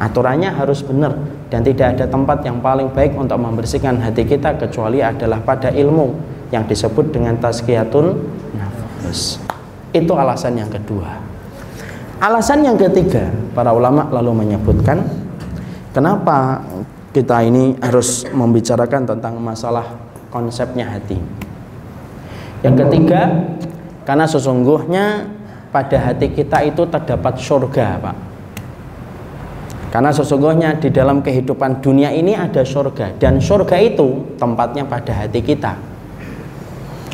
Aturannya 0.00 0.48
harus 0.48 0.80
benar 0.80 1.12
dan 1.52 1.60
tidak 1.60 2.00
ada 2.00 2.08
tempat 2.08 2.40
yang 2.40 2.64
paling 2.64 2.88
baik 2.88 3.12
untuk 3.20 3.36
membersihkan 3.36 4.00
hati 4.00 4.24
kita 4.24 4.56
kecuali 4.56 5.04
adalah 5.04 5.44
pada 5.44 5.68
ilmu 5.68 6.08
yang 6.56 6.64
disebut 6.64 7.12
dengan 7.12 7.36
tazkiyatun 7.36 8.16
nafas 8.56 9.47
itu 9.92 10.12
alasan 10.12 10.58
yang 10.58 10.68
kedua. 10.68 11.20
Alasan 12.18 12.66
yang 12.66 12.74
ketiga, 12.74 13.30
para 13.54 13.70
ulama 13.70 14.10
lalu 14.10 14.42
menyebutkan 14.42 15.06
kenapa 15.94 16.66
kita 17.14 17.46
ini 17.46 17.78
harus 17.78 18.26
membicarakan 18.28 19.06
tentang 19.06 19.38
masalah 19.38 19.86
konsepnya 20.28 20.86
hati. 20.86 21.16
Yang 22.66 22.74
ketiga, 22.84 23.22
karena 24.02 24.26
sesungguhnya 24.26 25.30
pada 25.70 26.10
hati 26.10 26.34
kita 26.34 26.66
itu 26.66 26.82
terdapat 26.90 27.38
surga, 27.38 27.86
Pak. 28.02 28.16
Karena 29.88 30.12
sesungguhnya 30.12 30.76
di 30.76 30.92
dalam 30.92 31.24
kehidupan 31.24 31.80
dunia 31.80 32.12
ini 32.12 32.36
ada 32.36 32.60
surga 32.60 33.16
dan 33.16 33.40
surga 33.40 33.76
itu 33.80 34.36
tempatnya 34.36 34.84
pada 34.84 35.16
hati 35.16 35.40
kita. 35.40 35.87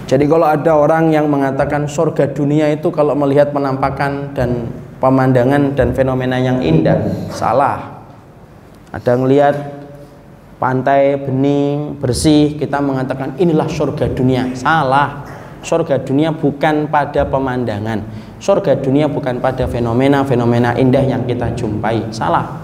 Jadi 0.04 0.28
kalau 0.28 0.44
ada 0.44 0.76
orang 0.76 1.08
yang 1.16 1.32
mengatakan 1.32 1.88
surga 1.88 2.36
dunia 2.36 2.68
itu 2.68 2.92
kalau 2.92 3.16
melihat 3.16 3.56
penampakan 3.56 4.36
dan 4.36 4.68
pemandangan 5.00 5.72
dan 5.72 5.96
fenomena 5.96 6.36
yang 6.36 6.60
indah, 6.60 7.28
salah. 7.32 8.04
Ada 8.92 9.16
yang 9.16 9.24
lihat 9.24 9.56
pantai 10.60 11.16
bening, 11.16 11.96
bersih, 11.96 12.56
kita 12.60 12.84
mengatakan 12.84 13.32
inilah 13.40 13.66
surga 13.66 14.12
dunia. 14.12 14.52
Salah. 14.52 15.24
Surga 15.64 16.04
dunia 16.04 16.28
bukan 16.36 16.92
pada 16.92 17.24
pemandangan. 17.24 18.04
Surga 18.36 18.76
dunia 18.76 19.08
bukan 19.08 19.40
pada 19.40 19.64
fenomena-fenomena 19.64 20.76
indah 20.76 21.00
yang 21.00 21.24
kita 21.24 21.56
jumpai. 21.56 22.12
Salah. 22.12 22.60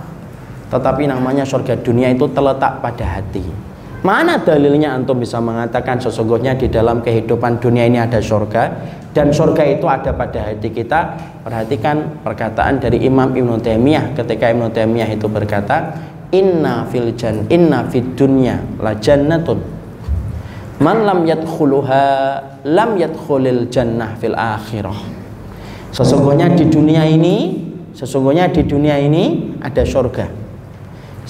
Tetapi 0.68 1.08
namanya 1.08 1.48
surga 1.48 1.80
dunia 1.80 2.12
itu 2.12 2.28
terletak 2.30 2.84
pada 2.84 3.04
hati. 3.04 3.69
Mana 4.00 4.40
dalilnya 4.40 4.96
antum 4.96 5.20
bisa 5.20 5.44
mengatakan 5.44 6.00
sesungguhnya 6.00 6.56
di 6.56 6.72
dalam 6.72 7.04
kehidupan 7.04 7.60
dunia 7.60 7.84
ini 7.84 8.00
ada 8.00 8.16
surga 8.16 8.72
dan 9.12 9.28
surga 9.28 9.60
itu 9.76 9.84
ada 9.84 10.16
pada 10.16 10.40
hati 10.40 10.72
kita? 10.72 11.20
Perhatikan 11.44 12.24
perkataan 12.24 12.80
dari 12.80 13.04
Imam 13.04 13.36
Ibnu 13.36 13.60
Taimiyah 13.60 14.16
ketika 14.16 14.48
Ibnu 14.48 14.72
Taimiyah 14.72 15.04
itu 15.04 15.28
berkata, 15.28 16.00
"Inna 16.32 16.88
fil 16.88 17.12
jan 17.12 17.44
inna 17.52 17.84
fid 17.92 18.16
dunya 18.16 18.56
la 18.80 18.96
jannatun 18.96 19.60
man 20.80 21.04
lam 21.04 21.28
yadkhuluha 21.28 22.04
lam 22.72 22.96
yadkhulil 22.96 23.68
jannah 23.68 24.16
fil 24.16 24.32
akhirah." 24.32 24.96
Sesungguhnya 25.92 26.48
di 26.56 26.72
dunia 26.72 27.04
ini, 27.04 27.68
sesungguhnya 27.92 28.48
di 28.48 28.64
dunia 28.64 28.96
ini 28.96 29.52
ada 29.60 29.84
surga 29.84 30.39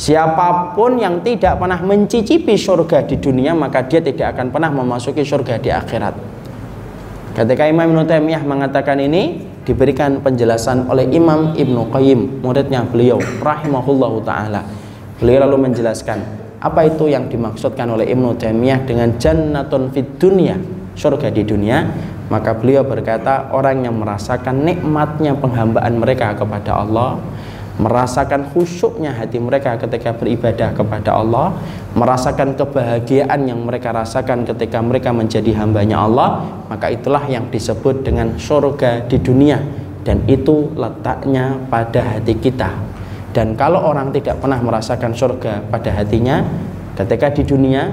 Siapa 0.01 0.73
pun 0.73 0.97
yang 0.97 1.21
tidak 1.21 1.61
pernah 1.61 1.77
mencicipi 1.77 2.57
surga 2.57 3.05
di 3.05 3.21
dunia 3.21 3.53
maka 3.53 3.85
dia 3.85 4.01
tidak 4.01 4.33
akan 4.33 4.49
pernah 4.49 4.73
memasuki 4.73 5.21
surga 5.21 5.61
di 5.61 5.69
akhirat. 5.69 6.17
Ketika 7.37 7.69
Imam 7.69 7.93
Ibn 7.93 8.09
Taimiyah 8.09 8.41
mengatakan 8.41 8.97
ini 8.97 9.45
diberikan 9.69 10.25
penjelasan 10.25 10.89
oleh 10.89 11.05
Imam 11.13 11.53
Ibnu 11.53 11.93
Qayyim, 11.93 12.41
muridnya 12.41 12.81
beliau 12.89 13.21
rahimahullahu 13.45 14.25
taala. 14.25 14.65
Beliau 15.21 15.45
lalu 15.45 15.69
menjelaskan 15.69 16.25
apa 16.65 16.81
itu 16.89 17.13
yang 17.13 17.29
dimaksudkan 17.29 17.85
oleh 17.93 18.09
Ibnu 18.09 18.41
Taimiyah 18.41 18.89
dengan 18.89 19.21
jannatun 19.21 19.93
fid 19.93 20.17
dunya, 20.17 20.57
surga 20.97 21.29
di 21.29 21.45
dunia. 21.45 21.85
Maka 22.33 22.57
beliau 22.57 22.89
berkata 22.89 23.53
orang 23.53 23.85
yang 23.85 24.01
merasakan 24.01 24.65
nikmatnya 24.65 25.37
penghambaan 25.37 26.01
mereka 26.01 26.33
kepada 26.33 26.79
Allah, 26.79 27.21
merasakan 27.79 28.51
khusyuknya 28.51 29.15
hati 29.15 29.39
mereka 29.39 29.79
ketika 29.79 30.17
beribadah 30.17 30.75
kepada 30.75 31.17
Allah 31.17 31.55
merasakan 31.95 32.59
kebahagiaan 32.59 33.47
yang 33.47 33.63
mereka 33.63 33.95
rasakan 33.95 34.43
ketika 34.49 34.83
mereka 34.83 35.15
menjadi 35.15 35.55
hambanya 35.61 36.03
Allah 36.03 36.45
maka 36.71 36.87
itulah 36.87 37.27
yang 37.27 37.51
disebut 37.51 38.07
dengan 38.07 38.39
surga 38.39 39.11
di 39.11 39.19
dunia. 39.19 39.59
Dan 40.01 40.25
itu 40.25 40.73
letaknya 40.81 41.61
pada 41.69 42.17
hati 42.17 42.33
kita. 42.41 42.73
Dan 43.37 43.53
kalau 43.53 43.85
orang 43.85 44.11
tidak 44.17 44.41
pernah 44.41 44.57
merasakan 44.57 45.13
surga 45.13 45.61
pada 45.69 45.93
hatinya 45.93 46.41
ketika 46.97 47.31
di 47.31 47.45
dunia 47.45 47.93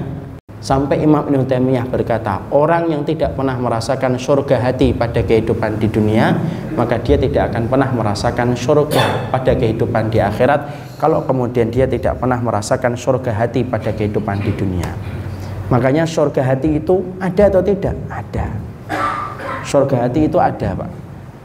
Sampai 0.58 0.98
Imam 1.06 1.22
Ibn 1.22 1.46
Taimiyah 1.46 1.86
berkata, 1.86 2.42
orang 2.50 2.90
yang 2.90 3.06
tidak 3.06 3.38
pernah 3.38 3.54
merasakan 3.54 4.18
surga 4.18 4.58
hati 4.58 4.90
pada 4.90 5.22
kehidupan 5.22 5.78
di 5.78 5.86
dunia, 5.86 6.34
maka 6.74 6.98
dia 6.98 7.14
tidak 7.14 7.54
akan 7.54 7.70
pernah 7.70 7.86
merasakan 7.94 8.58
surga 8.58 9.30
pada 9.30 9.54
kehidupan 9.54 10.10
di 10.10 10.18
akhirat. 10.18 10.60
Kalau 10.98 11.22
kemudian 11.22 11.70
dia 11.70 11.86
tidak 11.86 12.18
pernah 12.18 12.42
merasakan 12.42 12.98
surga 12.98 13.38
hati 13.38 13.62
pada 13.62 13.94
kehidupan 13.94 14.42
di 14.42 14.50
dunia. 14.58 14.90
Makanya 15.70 16.02
surga 16.02 16.42
hati 16.42 16.82
itu 16.82 17.06
ada 17.22 17.46
atau 17.46 17.62
tidak? 17.62 17.94
Ada. 18.10 18.46
Surga 19.62 20.10
hati 20.10 20.26
itu 20.26 20.42
ada, 20.42 20.74
Pak. 20.74 20.90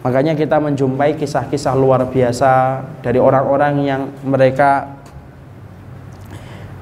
Makanya 0.03 0.33
kita 0.33 0.57
menjumpai 0.57 1.15
kisah-kisah 1.21 1.77
luar 1.77 2.09
biasa 2.09 2.81
dari 3.05 3.21
orang-orang 3.21 3.73
yang 3.85 4.01
mereka 4.25 5.02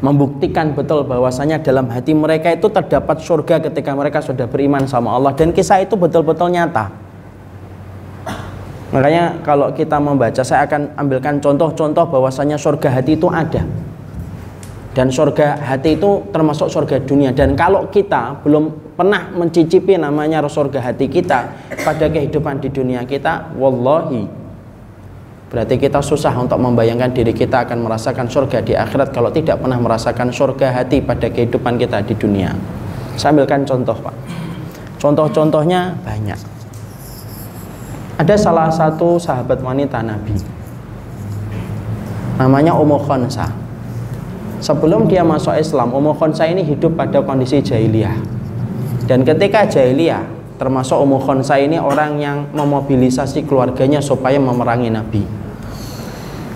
membuktikan 0.02 0.74
betul 0.74 1.06
bahwasanya 1.06 1.62
dalam 1.62 1.86
hati 1.94 2.18
mereka 2.18 2.50
itu 2.50 2.68
terdapat 2.74 3.22
surga 3.22 3.62
ketika 3.70 3.94
mereka 3.94 4.18
sudah 4.20 4.50
beriman 4.50 4.90
sama 4.90 5.14
Allah 5.14 5.32
dan 5.38 5.54
kisah 5.54 5.86
itu 5.86 5.94
betul-betul 5.94 6.50
nyata. 6.50 6.90
Makanya 8.92 9.40
kalau 9.46 9.72
kita 9.72 10.02
membaca 10.04 10.44
saya 10.44 10.68
akan 10.68 11.00
ambilkan 11.00 11.40
contoh-contoh 11.40 12.12
bahwasanya 12.12 12.60
surga 12.60 13.00
hati 13.00 13.16
itu 13.16 13.30
ada. 13.32 13.64
Dan 14.92 15.08
surga 15.08 15.56
hati 15.64 15.96
itu 15.96 16.28
termasuk 16.36 16.68
surga 16.68 17.00
dunia 17.08 17.32
dan 17.32 17.56
kalau 17.56 17.88
kita 17.88 18.44
belum 18.44 18.92
pernah 19.00 19.32
mencicipi 19.32 19.96
namanya 19.96 20.44
surga 20.44 20.84
hati 20.84 21.08
kita 21.08 21.48
pada 21.88 22.12
kehidupan 22.12 22.60
di 22.60 22.68
dunia 22.68 23.08
kita 23.08 23.56
wallahi 23.56 24.41
Berarti 25.52 25.76
kita 25.76 26.00
susah 26.00 26.32
untuk 26.40 26.56
membayangkan 26.64 27.12
diri 27.12 27.36
kita 27.36 27.68
akan 27.68 27.84
merasakan 27.84 28.24
surga 28.32 28.64
di 28.64 28.72
akhirat 28.72 29.12
kalau 29.12 29.28
tidak 29.36 29.60
pernah 29.60 29.76
merasakan 29.76 30.32
surga 30.32 30.72
hati 30.72 31.04
pada 31.04 31.28
kehidupan 31.28 31.76
kita 31.76 32.00
di 32.08 32.16
dunia. 32.16 32.56
Saya 33.20 33.36
ambilkan 33.36 33.68
contoh 33.68 33.92
Pak. 34.00 34.16
Contoh-contohnya 35.04 36.00
banyak. 36.08 36.40
Ada 38.16 38.36
salah 38.40 38.72
satu 38.72 39.20
sahabat 39.20 39.60
wanita 39.60 40.00
Nabi. 40.00 40.40
Namanya 42.40 42.72
Ummu 42.72 43.04
Khonsa. 43.04 43.52
Sebelum 44.64 45.12
dia 45.12 45.28
masuk 45.28 45.52
Islam, 45.60 45.92
Ummu 45.92 46.16
Khonsa 46.16 46.48
ini 46.48 46.64
hidup 46.64 46.96
pada 46.96 47.20
kondisi 47.20 47.60
jahiliyah. 47.60 48.16
Dan 49.04 49.28
ketika 49.28 49.68
jahiliyah, 49.68 50.24
termasuk 50.56 50.96
Ummu 50.96 51.20
Khonsa 51.20 51.60
ini 51.60 51.76
orang 51.76 52.24
yang 52.24 52.48
memobilisasi 52.56 53.44
keluarganya 53.44 54.00
supaya 54.00 54.40
memerangi 54.40 54.88
Nabi 54.88 55.41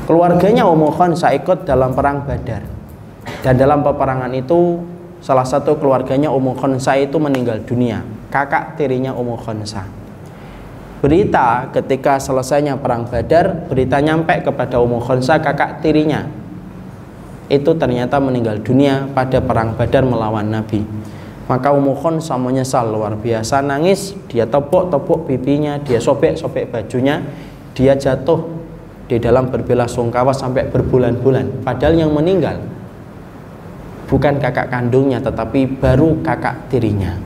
keluarganya 0.06 0.70
Ummu 0.70 0.93
Khansa 0.95 1.34
ikut 1.34 1.66
dalam 1.68 1.93
perang 1.97 2.24
Badar. 2.24 2.64
Dan 3.41 3.58
dalam 3.58 3.82
peperangan 3.82 4.30
itu 4.34 4.82
salah 5.22 5.45
satu 5.45 5.78
keluarganya 5.78 6.30
Ummu 6.30 6.58
Khansa 6.58 6.97
itu 6.97 7.18
meninggal 7.18 7.62
dunia. 7.66 8.06
Kakak 8.30 8.78
tirinya 8.78 9.14
Ummu 9.14 9.38
Khansa 9.41 10.06
berita 11.06 11.70
ketika 11.70 12.18
selesainya 12.18 12.82
perang 12.82 13.06
Badar 13.06 13.70
berita 13.70 14.01
nyampe 14.01 14.41
kepada 14.41 14.82
Ummu 14.82 15.06
Khansa 15.06 15.38
kakak 15.38 15.86
tirinya 15.86 16.26
itu 17.45 17.78
ternyata 17.78 18.18
meninggal 18.18 18.58
dunia 18.66 19.06
pada 19.14 19.38
perang 19.38 19.78
Badar 19.78 20.01
melawan 20.01 20.49
Nabi. 20.49 20.82
Maka 21.45 21.70
Ummu 21.70 21.93
Khansa 22.01 22.41
menyesal 22.41 22.89
luar 22.89 23.14
biasa 23.22 23.62
nangis. 23.62 24.18
Dia 24.34 24.49
tepuk-tepuk 24.49 25.30
pipinya 25.30 25.78
dia 25.78 26.01
sobek-sobek 26.01 26.74
bajunya 26.74 27.22
dia 27.78 27.93
jatuh 27.93 28.55
di 29.06 29.22
dalam 29.22 29.53
berbela 29.53 29.86
sungkawa 29.86 30.34
sampai 30.34 30.70
berbulan-bulan. 30.70 31.62
Padahal 31.62 31.93
yang 31.93 32.12
meninggal 32.14 32.58
bukan 34.10 34.38
kakak 34.38 34.70
kandungnya 34.70 35.22
tetapi 35.22 35.78
baru 35.78 36.22
kakak 36.26 36.70
tirinya. 36.70 37.18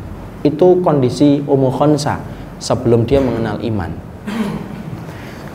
Itu 0.44 0.80
kondisi 0.80 1.44
Ummu 1.44 1.70
Khonsa 1.72 2.20
sebelum 2.60 3.04
dia 3.04 3.20
mengenal 3.20 3.60
iman. 3.64 3.92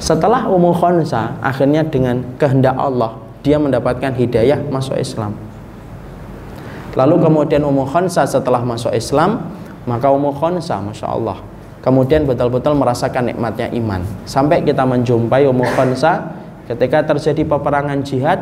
Setelah 0.01 0.49
Ummu 0.49 0.73
Khonsa 0.77 1.41
akhirnya 1.41 1.85
dengan 1.85 2.21
kehendak 2.37 2.77
Allah 2.77 3.17
dia 3.41 3.57
mendapatkan 3.57 4.13
hidayah 4.13 4.61
masuk 4.69 4.97
Islam. 5.01 5.37
Lalu 6.97 7.21
kemudian 7.21 7.65
Ummu 7.65 7.89
Khonsa 7.89 8.25
setelah 8.29 8.61
masuk 8.65 8.93
Islam 8.93 9.49
maka 9.85 10.09
Ummu 10.09 10.33
Khonsa 10.37 10.81
Masya 10.81 11.09
Allah 11.09 11.54
kemudian 11.85 12.25
betul-betul 12.25 12.73
merasakan 12.73 13.29
nikmatnya 13.29 13.69
iman. 13.77 14.01
Sampai 14.25 14.65
kita 14.65 14.89
menjumpai 14.89 15.45
Ummu 15.45 15.69
Khonsa 15.77 16.33
ketika 16.65 17.05
terjadi 17.05 17.45
peperangan 17.45 18.01
jihad 18.01 18.41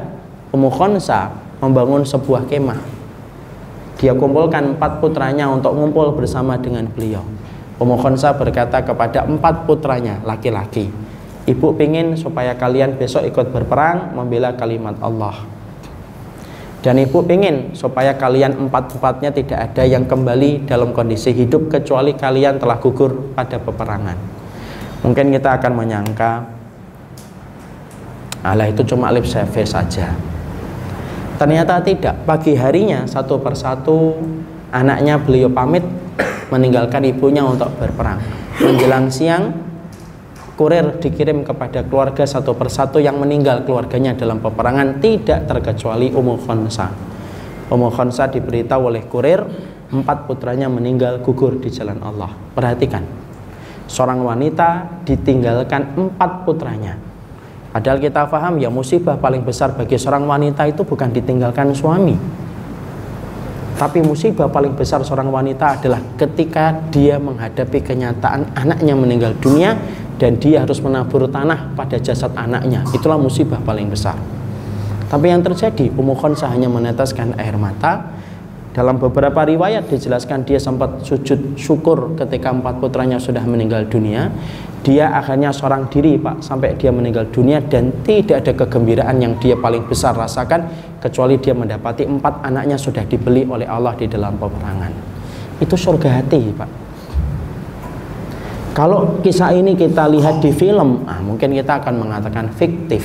Ummu 0.55 0.71
Khonsa 0.71 1.35
membangun 1.59 2.07
sebuah 2.07 2.47
kemah. 2.47 2.79
Dia 3.99 4.15
kumpulkan 4.15 4.79
empat 4.79 5.03
putranya 5.03 5.51
untuk 5.51 5.75
ngumpul 5.75 6.15
bersama 6.15 6.55
dengan 6.55 6.87
beliau. 6.87 7.27
Ummu 7.83 7.99
Khonsa 7.99 8.31
berkata 8.39 8.79
kepada 8.87 9.27
empat 9.27 9.67
putranya 9.67 10.23
laki-laki 10.23 11.11
ibu 11.47 11.75
ingin 11.79 12.15
supaya 12.15 12.55
kalian 12.55 12.95
besok 12.95 13.27
ikut 13.27 13.51
berperang 13.51 14.15
membela 14.15 14.55
kalimat 14.55 14.95
Allah 15.03 15.35
dan 16.83 16.99
ibu 16.99 17.23
ingin 17.31 17.79
supaya 17.79 18.19
kalian 18.19 18.67
empat-empatnya 18.67 19.31
tidak 19.31 19.71
ada 19.71 19.87
yang 19.87 20.03
kembali 20.03 20.67
dalam 20.67 20.91
kondisi 20.91 21.31
hidup 21.31 21.71
kecuali 21.71 22.19
kalian 22.19 22.59
telah 22.59 22.83
gugur 22.83 23.33
pada 23.39 23.63
peperangan. 23.63 24.19
Mungkin 25.07 25.31
kita 25.31 25.63
akan 25.63 25.73
menyangka 25.79 26.43
Allah 28.43 28.67
itu 28.67 28.83
cuma 28.83 29.15
lip 29.15 29.23
service 29.23 29.71
saja. 29.71 30.11
Ternyata 31.39 31.79
tidak. 31.87 32.27
Pagi 32.27 32.59
harinya 32.59 33.07
satu 33.07 33.39
persatu 33.39 34.19
anaknya 34.75 35.23
beliau 35.23 35.47
pamit 35.47 35.87
meninggalkan 36.51 37.07
ibunya 37.07 37.47
untuk 37.47 37.71
berperang. 37.79 38.19
Menjelang 38.59 39.07
siang 39.07 39.55
kurir 40.63 41.03
dikirim 41.03 41.43
kepada 41.43 41.83
keluarga 41.83 42.23
satu 42.23 42.55
persatu 42.55 43.03
yang 43.03 43.19
meninggal 43.19 43.67
keluarganya 43.67 44.15
dalam 44.15 44.39
peperangan 44.39 45.03
tidak 45.03 45.51
terkecuali 45.51 46.15
Ummu 46.15 46.39
Khonsa. 46.47 46.87
Ummu 47.67 47.91
Khonsa 47.91 48.31
diberitahu 48.31 48.95
oleh 48.95 49.03
kurir 49.11 49.43
empat 49.91 50.31
putranya 50.31 50.71
meninggal 50.71 51.19
gugur 51.19 51.59
di 51.59 51.67
jalan 51.67 51.99
Allah. 51.99 52.31
Perhatikan, 52.55 53.03
seorang 53.91 54.23
wanita 54.23 55.03
ditinggalkan 55.03 55.99
empat 55.99 56.47
putranya. 56.47 56.95
Padahal 57.75 57.99
kita 57.99 58.31
paham 58.31 58.63
ya 58.63 58.71
musibah 58.71 59.19
paling 59.19 59.43
besar 59.43 59.75
bagi 59.75 59.99
seorang 59.99 60.31
wanita 60.31 60.63
itu 60.71 60.87
bukan 60.87 61.11
ditinggalkan 61.11 61.75
suami. 61.75 62.15
Tapi 63.83 63.99
musibah 63.99 64.47
paling 64.47 64.79
besar 64.79 65.03
seorang 65.03 65.27
wanita 65.27 65.83
adalah 65.83 65.99
ketika 66.15 66.71
dia 66.95 67.19
menghadapi 67.19 67.83
kenyataan 67.83 68.55
anaknya 68.55 68.95
meninggal 68.95 69.35
dunia 69.43 69.75
dan 70.23 70.39
dia 70.39 70.63
harus 70.63 70.79
menabur 70.79 71.27
tanah 71.27 71.75
pada 71.75 71.99
jasad 71.99 72.31
anaknya. 72.39 72.87
Itulah 72.95 73.19
musibah 73.19 73.59
paling 73.59 73.91
besar. 73.91 74.15
Tapi 75.11 75.27
yang 75.27 75.43
terjadi 75.43 75.91
Ummu 75.99 76.15
Khonsah 76.15 76.47
hanya 76.55 76.71
meneteskan 76.71 77.35
air 77.43 77.59
mata. 77.59 78.15
Dalam 78.71 79.03
beberapa 79.03 79.43
riwayat 79.43 79.91
dijelaskan 79.91 80.47
dia 80.47 80.63
sempat 80.63 81.03
sujud 81.05 81.59
syukur 81.59 82.15
ketika 82.15 82.55
empat 82.55 82.79
putranya 82.79 83.19
sudah 83.19 83.43
meninggal 83.43 83.83
dunia. 83.91 84.31
Dia 84.87 85.11
akhirnya 85.11 85.51
seorang 85.51 85.91
diri 85.91 86.17
pak 86.17 86.39
sampai 86.41 86.79
dia 86.79 86.95
meninggal 86.95 87.27
dunia 87.29 87.59
dan 87.59 87.91
tidak 88.07 88.47
ada 88.47 88.53
kegembiraan 88.63 89.19
yang 89.19 89.35
dia 89.43 89.59
paling 89.59 89.85
besar 89.91 90.15
rasakan 90.15 90.71
kecuali 91.03 91.37
dia 91.43 91.53
mendapati 91.53 92.07
empat 92.07 92.47
anaknya 92.47 92.79
sudah 92.79 93.03
dibeli 93.05 93.43
oleh 93.45 93.67
Allah 93.67 93.93
di 93.99 94.07
dalam 94.07 94.39
peperangan. 94.39 94.93
Itu 95.61 95.75
surga 95.75 96.23
hati 96.23 96.41
pak 96.55 96.82
kalau 98.73 99.21
kisah 99.21 99.53
ini 99.53 99.77
kita 99.77 100.09
lihat 100.09 100.41
di 100.41 100.49
film, 100.49 101.05
ah, 101.05 101.21
mungkin 101.21 101.53
kita 101.53 101.85
akan 101.85 102.09
mengatakan 102.09 102.49
fiktif. 102.57 103.05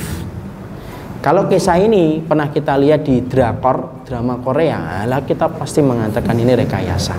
Kalau 1.20 1.44
kisah 1.44 1.76
ini 1.76 2.24
pernah 2.24 2.48
kita 2.48 2.80
lihat 2.80 3.04
di 3.04 3.20
drakor, 3.20 4.00
drama 4.08 4.40
Korea, 4.40 5.04
lah 5.04 5.20
kita 5.28 5.52
pasti 5.52 5.84
mengatakan 5.84 6.40
ini 6.40 6.56
rekayasa. 6.56 7.16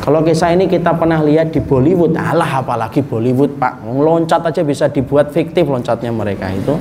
Kalau 0.00 0.24
kisah 0.24 0.56
ini 0.56 0.64
kita 0.64 0.96
pernah 0.96 1.20
lihat 1.20 1.52
di 1.52 1.60
Bollywood, 1.60 2.16
alah 2.16 2.64
apalagi 2.64 3.04
Bollywood 3.04 3.60
pak, 3.60 3.84
loncat 3.84 4.48
aja 4.48 4.64
bisa 4.64 4.88
dibuat 4.88 5.36
fiktif 5.36 5.68
loncatnya 5.68 6.12
mereka 6.16 6.48
itu. 6.48 6.76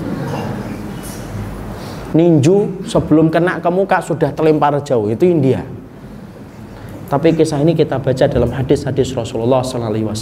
Ninju 2.16 2.88
sebelum 2.88 3.28
kena 3.28 3.60
ke 3.60 3.68
muka 3.68 4.00
sudah 4.00 4.32
terlempar 4.32 4.80
jauh, 4.80 5.12
itu 5.12 5.28
India. 5.28 5.83
Tapi 7.14 7.30
kisah 7.38 7.62
ini 7.62 7.78
kita 7.78 8.02
baca 8.02 8.26
dalam 8.26 8.50
hadis-hadis 8.50 9.14
Rasulullah 9.14 9.62
SAW 9.62 10.18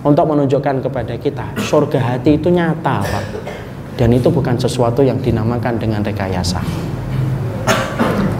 untuk 0.00 0.24
menunjukkan 0.32 0.80
kepada 0.88 1.12
kita 1.20 1.52
surga 1.60 2.00
hati 2.16 2.40
itu 2.40 2.48
nyata, 2.48 3.04
Pak. 3.04 3.24
Dan 4.00 4.16
itu 4.16 4.32
bukan 4.32 4.56
sesuatu 4.56 5.04
yang 5.04 5.20
dinamakan 5.20 5.76
dengan 5.76 6.00
rekayasa. 6.00 6.64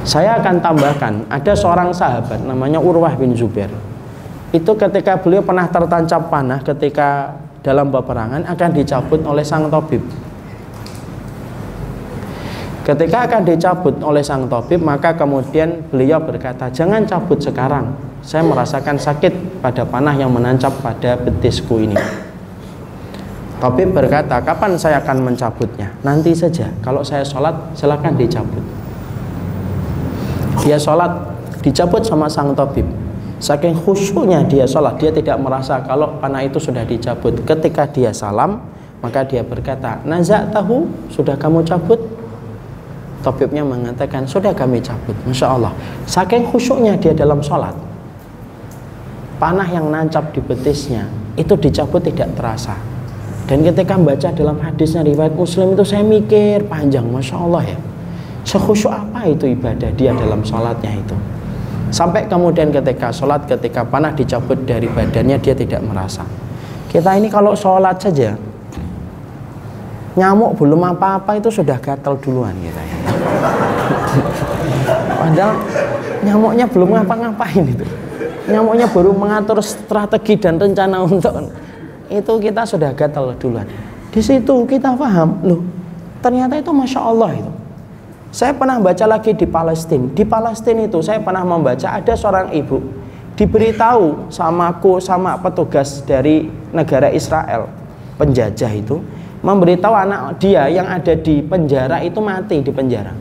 Saya 0.08 0.40
akan 0.40 0.64
tambahkan, 0.64 1.28
ada 1.28 1.52
seorang 1.52 1.92
sahabat 1.92 2.40
namanya 2.48 2.80
Urwah 2.80 3.12
bin 3.12 3.36
Zubair. 3.36 3.68
Itu 4.56 4.72
ketika 4.80 5.20
beliau 5.20 5.44
pernah 5.44 5.68
tertancap 5.68 6.32
panah 6.32 6.64
ketika 6.64 7.36
dalam 7.60 7.92
peperangan 7.92 8.48
akan 8.48 8.70
dicabut 8.72 9.20
oleh 9.28 9.44
sang 9.44 9.68
tabib. 9.68 10.00
Ketika 12.80 13.28
akan 13.28 13.44
dicabut 13.44 13.92
oleh 14.00 14.24
sang 14.24 14.48
tabib, 14.48 14.80
maka 14.80 15.12
kemudian 15.12 15.84
beliau 15.92 16.16
berkata, 16.16 16.72
"Jangan 16.72 17.04
cabut 17.04 17.36
sekarang. 17.36 17.92
Saya 18.24 18.40
merasakan 18.40 18.96
sakit 18.96 19.60
pada 19.60 19.84
panah 19.84 20.16
yang 20.16 20.32
menancap 20.32 20.72
pada 20.80 21.20
betisku 21.20 21.76
ini." 21.76 21.96
Tabib 23.60 23.92
berkata, 23.92 24.40
"Kapan 24.40 24.80
saya 24.80 25.04
akan 25.04 25.28
mencabutnya?" 25.28 25.92
"Nanti 26.00 26.32
saja. 26.32 26.72
Kalau 26.80 27.04
saya 27.04 27.20
sholat, 27.20 27.52
silakan 27.76 28.16
dicabut." 28.16 28.64
Dia 30.64 30.80
sholat, 30.80 31.12
dicabut 31.60 32.00
sama 32.00 32.32
sang 32.32 32.56
tabib. 32.56 32.88
Saking 33.40 33.76
khusyuknya 33.76 34.44
dia 34.48 34.64
sholat, 34.64 34.96
dia 34.96 35.12
tidak 35.12 35.36
merasa 35.40 35.80
kalau 35.84 36.16
panah 36.16 36.44
itu 36.44 36.56
sudah 36.56 36.84
dicabut. 36.88 37.36
Ketika 37.44 37.84
dia 37.88 38.12
salam, 38.12 38.64
maka 39.04 39.24
dia 39.24 39.44
berkata, 39.44 40.00
"Nazak 40.08 40.52
tahu, 40.52 40.88
sudah 41.12 41.36
kamu 41.36 41.64
cabut?" 41.64 42.19
Tabibnya 43.20 43.60
mengatakan 43.60 44.24
sudah 44.24 44.56
kami 44.56 44.80
cabut 44.80 45.16
Masya 45.28 45.46
Allah 45.46 45.72
Saking 46.08 46.48
khusyuknya 46.48 46.96
dia 46.96 47.12
dalam 47.12 47.44
sholat 47.44 47.76
Panah 49.36 49.68
yang 49.68 49.92
nancap 49.92 50.32
di 50.32 50.40
betisnya 50.40 51.04
Itu 51.36 51.56
dicabut 51.56 52.04
tidak 52.04 52.32
terasa. 52.36 52.76
Dan 53.50 53.66
ketika 53.66 53.98
membaca 53.98 54.30
dalam 54.30 54.62
hadisnya 54.62 55.02
riwayat 55.02 55.34
muslim 55.34 55.74
itu 55.74 55.82
saya 55.82 56.06
mikir 56.06 56.70
panjang 56.70 57.02
Masya 57.02 57.34
Allah 57.34 57.74
ya. 57.74 57.78
Sekhusyuk 58.46 58.94
apa 58.94 59.26
itu 59.26 59.50
ibadah 59.50 59.90
dia 59.98 60.14
dalam 60.14 60.46
sholatnya 60.46 60.94
itu? 60.94 61.16
Sampai 61.90 62.30
kemudian 62.30 62.70
ketika 62.70 63.10
sholat 63.10 63.50
ketika 63.50 63.82
panah 63.82 64.14
dicabut 64.14 64.54
dari 64.62 64.86
badannya 64.86 65.34
dia 65.42 65.58
tidak 65.58 65.82
merasa. 65.82 66.22
Kita 66.86 67.18
ini 67.18 67.26
kalau 67.26 67.58
sholat 67.58 67.98
saja 67.98 68.38
nyamuk 70.14 70.54
belum 70.54 70.94
apa-apa 70.94 71.42
itu 71.42 71.50
sudah 71.50 71.78
gatal 71.82 72.22
duluan 72.22 72.54
gitu 72.62 72.78
ya. 72.78 72.99
Padahal 75.20 75.54
nyamuknya 76.24 76.66
belum 76.66 76.88
ngapa-ngapain 76.96 77.64
itu. 77.64 77.86
Nyamuknya 78.50 78.86
baru 78.90 79.14
mengatur 79.14 79.62
strategi 79.62 80.34
dan 80.40 80.58
rencana 80.58 81.04
untuk 81.06 81.54
itu 82.10 82.32
kita 82.42 82.66
sudah 82.66 82.90
gatal 82.90 83.30
duluan. 83.38 83.68
Di 84.10 84.18
situ 84.18 84.66
kita 84.66 84.98
paham, 84.98 85.38
loh 85.46 85.62
ternyata 86.18 86.58
itu 86.58 86.74
masya 86.74 87.00
Allah 87.00 87.30
itu. 87.38 87.52
Saya 88.30 88.54
pernah 88.54 88.78
baca 88.78 89.06
lagi 89.06 89.34
di 89.34 89.46
Palestina. 89.46 90.06
Di 90.10 90.22
Palestina 90.26 90.86
itu 90.86 90.98
saya 91.02 91.22
pernah 91.22 91.46
membaca 91.46 91.86
ada 91.94 92.14
seorang 92.14 92.50
ibu 92.54 93.00
diberitahu 93.40 94.28
sama 94.28 94.68
aku 94.68 95.00
sama 95.00 95.40
petugas 95.40 96.04
dari 96.04 96.52
negara 96.76 97.08
Israel 97.08 97.72
penjajah 98.20 98.68
itu 98.76 99.00
memberitahu 99.40 99.94
anak 99.96 100.36
dia 100.36 100.68
yang 100.68 100.84
ada 100.84 101.16
di 101.16 101.40
penjara 101.40 102.04
itu 102.04 102.20
mati 102.20 102.60
di 102.60 102.68
penjara 102.68 103.16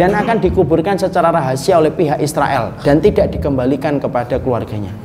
dan 0.00 0.16
akan 0.16 0.40
dikuburkan 0.40 0.96
secara 0.96 1.28
rahasia 1.28 1.76
oleh 1.76 1.92
pihak 1.92 2.24
Israel 2.24 2.72
dan 2.80 3.04
tidak 3.04 3.36
dikembalikan 3.36 4.00
kepada 4.00 4.40
keluarganya. 4.40 4.96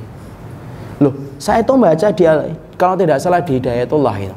Loh, 1.04 1.36
saya 1.36 1.60
itu 1.60 1.76
membaca 1.76 2.08
dia 2.16 2.56
kalau 2.80 2.96
tidak 2.96 3.20
salah 3.20 3.44
di 3.44 3.60
Hidayatullah 3.60 4.16
itu. 4.24 4.36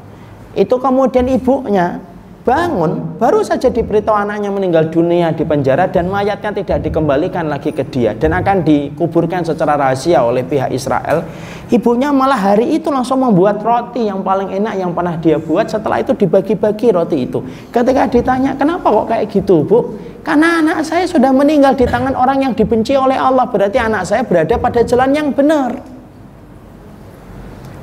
Itu 0.58 0.82
kemudian 0.82 1.30
ibunya 1.30 2.02
bangun 2.48 3.20
baru 3.20 3.44
saja 3.44 3.68
diberitahu 3.68 4.16
anaknya 4.16 4.48
meninggal 4.48 4.88
dunia 4.88 5.36
di 5.36 5.44
penjara 5.44 5.84
dan 5.92 6.08
mayatnya 6.08 6.56
tidak 6.64 6.80
dikembalikan 6.80 7.44
lagi 7.44 7.76
ke 7.76 7.84
dia 7.92 8.16
dan 8.16 8.32
akan 8.32 8.64
dikuburkan 8.64 9.44
secara 9.44 9.76
rahasia 9.76 10.24
oleh 10.24 10.40
pihak 10.48 10.72
Israel 10.72 11.28
ibunya 11.68 12.08
malah 12.08 12.40
hari 12.40 12.80
itu 12.80 12.88
langsung 12.88 13.20
membuat 13.20 13.60
roti 13.60 14.08
yang 14.08 14.24
paling 14.24 14.48
enak 14.48 14.74
yang 14.80 14.96
pernah 14.96 15.20
dia 15.20 15.36
buat. 15.36 15.68
Setelah 15.68 16.00
itu 16.00 16.16
dibagi-bagi 16.16 16.88
roti 16.96 17.28
itu. 17.28 17.44
Ketika 17.68 18.08
ditanya 18.08 18.56
kenapa 18.56 18.88
kok 18.88 19.06
kayak 19.12 19.28
gitu 19.28 19.64
bu? 19.68 19.78
Karena 20.24 20.60
anak 20.64 20.84
saya 20.84 21.04
sudah 21.04 21.32
meninggal 21.32 21.76
di 21.76 21.84
tangan 21.84 22.16
orang 22.16 22.44
yang 22.44 22.52
dibenci 22.56 22.96
oleh 22.96 23.16
Allah 23.16 23.48
berarti 23.48 23.76
anak 23.80 24.08
saya 24.08 24.24
berada 24.24 24.56
pada 24.56 24.80
jalan 24.84 25.12
yang 25.12 25.28
benar. 25.32 25.76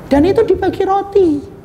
Dan 0.06 0.22
itu 0.22 0.42
dibagi 0.46 0.82
roti 0.86 1.55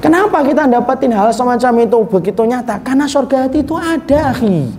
Kenapa 0.00 0.40
kita 0.40 0.64
dapatin 0.64 1.12
hal 1.12 1.28
semacam 1.28 1.84
itu 1.84 1.98
begitu 2.08 2.42
nyata? 2.48 2.80
Karena 2.80 3.04
surga 3.04 3.46
hati 3.46 3.60
itu 3.60 3.76
ada, 3.76 4.32
akhi. 4.32 4.72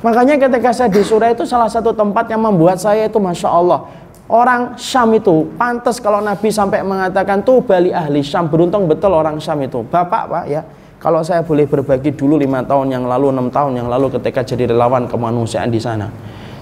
Makanya 0.00 0.40
ketika 0.40 0.72
saya 0.72 0.88
di 0.88 1.04
surah 1.04 1.36
itu 1.36 1.44
salah 1.44 1.68
satu 1.68 1.92
tempat 1.92 2.24
yang 2.32 2.40
membuat 2.40 2.80
saya 2.80 3.04
itu 3.04 3.20
Masya 3.20 3.48
Allah. 3.52 3.84
Orang 4.26 4.74
Syam 4.80 5.12
itu 5.14 5.46
pantas 5.60 6.00
kalau 6.00 6.24
Nabi 6.24 6.48
sampai 6.50 6.82
mengatakan 6.82 7.44
tuh 7.44 7.62
bali 7.62 7.92
ahli 7.92 8.24
Syam 8.24 8.48
beruntung 8.48 8.88
betul 8.88 9.12
orang 9.12 9.36
Syam 9.38 9.60
itu. 9.60 9.84
Bapak 9.86 10.24
pak 10.26 10.44
ya, 10.48 10.64
kalau 10.96 11.20
saya 11.20 11.44
boleh 11.44 11.68
berbagi 11.68 12.16
dulu 12.16 12.40
lima 12.40 12.64
tahun 12.64 12.96
yang 12.96 13.04
lalu, 13.04 13.28
enam 13.28 13.52
tahun 13.52 13.76
yang 13.76 13.88
lalu 13.92 14.08
ketika 14.18 14.40
jadi 14.40 14.72
relawan 14.72 15.04
kemanusiaan 15.04 15.68
di 15.68 15.78
sana. 15.78 16.08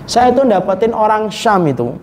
Saya 0.05 0.35
itu 0.35 0.43
dapetin 0.45 0.93
orang 0.93 1.31
Syam 1.31 1.65
itu 1.71 1.95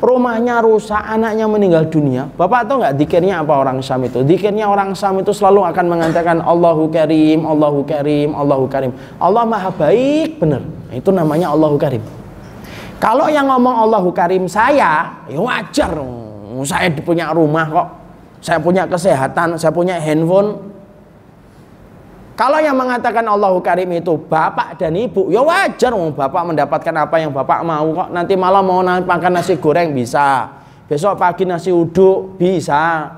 rumahnya 0.00 0.64
rusak, 0.64 0.98
anaknya 0.98 1.44
meninggal 1.44 1.84
dunia. 1.86 2.26
Bapak 2.34 2.66
tahu 2.66 2.80
nggak 2.80 2.96
dikirnya 2.96 3.44
apa 3.44 3.52
orang 3.60 3.84
Syam 3.84 4.02
itu? 4.08 4.24
Dikirnya 4.24 4.66
orang 4.66 4.96
Syam 4.96 5.20
itu 5.20 5.30
selalu 5.30 5.64
akan 5.68 5.86
mengatakan 5.86 6.40
Allahu 6.40 6.88
Karim, 6.88 7.44
Allahu 7.44 7.84
Karim, 7.84 8.32
Allahu 8.32 8.64
Karim. 8.66 8.92
Allah 9.20 9.44
Maha 9.44 9.70
Baik, 9.70 10.40
benar. 10.40 10.64
Itu 10.90 11.12
namanya 11.12 11.52
Allahu 11.52 11.76
Karim. 11.76 12.02
Kalau 13.00 13.28
yang 13.32 13.48
ngomong 13.48 13.88
Allahu 13.88 14.12
Karim 14.12 14.44
saya, 14.48 15.24
ya 15.28 15.38
wajar. 15.40 15.92
Saya 16.64 16.92
punya 17.00 17.32
rumah 17.32 17.64
kok. 17.68 17.88
Saya 18.40 18.56
punya 18.56 18.88
kesehatan, 18.88 19.60
saya 19.60 19.72
punya 19.72 20.00
handphone, 20.00 20.69
kalau 22.40 22.56
yang 22.56 22.72
mengatakan 22.72 23.20
Allahu 23.20 23.60
Karim 23.60 24.00
itu 24.00 24.16
bapak 24.16 24.80
dan 24.80 24.96
ibu, 24.96 25.28
ya 25.28 25.44
wajar 25.44 25.92
oh, 25.92 26.08
bapak 26.08 26.40
mendapatkan 26.48 26.94
apa 26.96 27.20
yang 27.20 27.36
bapak 27.36 27.60
mau 27.60 27.84
kok. 27.92 28.08
Nanti 28.16 28.32
malam 28.32 28.64
mau 28.64 28.80
makan 28.80 29.32
nasi 29.36 29.60
goreng 29.60 29.92
bisa. 29.92 30.48
Besok 30.88 31.20
pagi 31.20 31.44
nasi 31.44 31.68
uduk 31.68 32.40
bisa. 32.40 33.12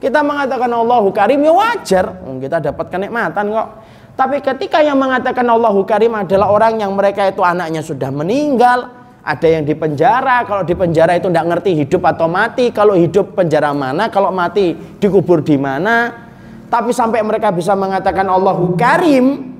Kita 0.00 0.24
mengatakan 0.24 0.64
Allahu 0.64 1.12
Karim 1.12 1.44
ya 1.44 1.52
wajar, 1.52 2.24
oh, 2.24 2.40
kita 2.40 2.72
dapat 2.72 2.88
kenikmatan 2.88 3.52
kok. 3.52 3.68
Tapi 4.16 4.40
ketika 4.40 4.80
yang 4.80 4.96
mengatakan 4.96 5.44
Allahu 5.44 5.84
Karim 5.84 6.16
adalah 6.16 6.48
orang 6.48 6.80
yang 6.80 6.96
mereka 6.96 7.28
itu 7.28 7.44
anaknya 7.44 7.84
sudah 7.84 8.08
meninggal, 8.08 8.88
ada 9.28 9.44
yang 9.44 9.68
di 9.68 9.76
penjara, 9.76 10.48
kalau 10.48 10.64
di 10.64 10.72
penjara 10.72 11.20
itu 11.20 11.28
tidak 11.28 11.52
ngerti 11.52 11.84
hidup 11.84 12.00
atau 12.16 12.24
mati, 12.24 12.72
kalau 12.72 12.96
hidup 12.96 13.36
penjara 13.36 13.76
mana, 13.76 14.08
kalau 14.08 14.32
mati 14.32 14.72
dikubur 14.72 15.44
di 15.44 15.60
mana, 15.60 16.27
tapi 16.68 16.92
sampai 16.92 17.24
mereka 17.24 17.48
bisa 17.48 17.72
mengatakan 17.72 18.28
Allahu 18.28 18.76
Karim 18.76 19.56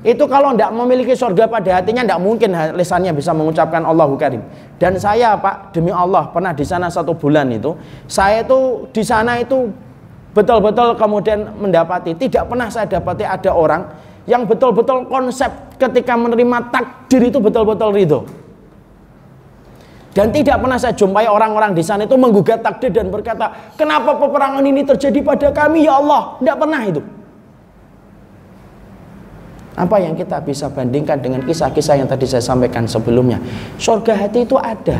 itu 0.00 0.24
kalau 0.32 0.56
tidak 0.56 0.72
memiliki 0.72 1.12
surga 1.12 1.44
pada 1.44 1.76
hatinya 1.76 2.00
tidak 2.00 2.20
mungkin 2.24 2.56
lisannya 2.72 3.12
bisa 3.12 3.36
mengucapkan 3.36 3.84
Allahu 3.84 4.16
Karim. 4.16 4.40
Dan 4.80 4.96
saya 4.96 5.36
Pak 5.36 5.76
demi 5.76 5.92
Allah 5.92 6.24
pernah 6.32 6.56
di 6.56 6.64
sana 6.64 6.88
satu 6.88 7.12
bulan 7.12 7.52
itu, 7.52 7.76
saya 8.08 8.40
itu 8.40 8.88
di 8.96 9.04
sana 9.04 9.36
itu 9.36 9.68
betul-betul 10.32 10.96
kemudian 10.96 11.52
mendapati 11.58 12.16
tidak 12.16 12.48
pernah 12.48 12.72
saya 12.72 12.88
dapati 12.88 13.28
ada 13.28 13.50
orang 13.52 13.82
yang 14.24 14.48
betul-betul 14.48 15.04
konsep 15.10 15.50
ketika 15.76 16.16
menerima 16.16 16.72
takdir 16.72 17.28
itu 17.28 17.36
betul-betul 17.36 17.92
ridho. 17.92 18.20
Dan 20.10 20.34
tidak 20.34 20.58
pernah 20.58 20.74
saya 20.74 20.90
jumpai 20.90 21.30
orang-orang 21.30 21.70
di 21.70 21.86
sana 21.86 22.02
itu 22.02 22.18
menggugat 22.18 22.66
takdir 22.66 22.90
dan 22.90 23.14
berkata, 23.14 23.46
kenapa 23.78 24.18
peperangan 24.18 24.62
ini 24.66 24.82
terjadi 24.82 25.22
pada 25.22 25.54
kami 25.54 25.86
ya 25.86 26.02
Allah? 26.02 26.34
Tidak 26.42 26.56
pernah 26.58 26.82
itu. 26.82 27.00
Apa 29.78 30.02
yang 30.02 30.18
kita 30.18 30.42
bisa 30.42 30.66
bandingkan 30.66 31.22
dengan 31.22 31.46
kisah-kisah 31.46 32.02
yang 32.02 32.10
tadi 32.10 32.26
saya 32.26 32.42
sampaikan 32.42 32.90
sebelumnya? 32.90 33.38
Surga 33.78 34.26
hati 34.26 34.42
itu 34.42 34.58
ada. 34.58 34.98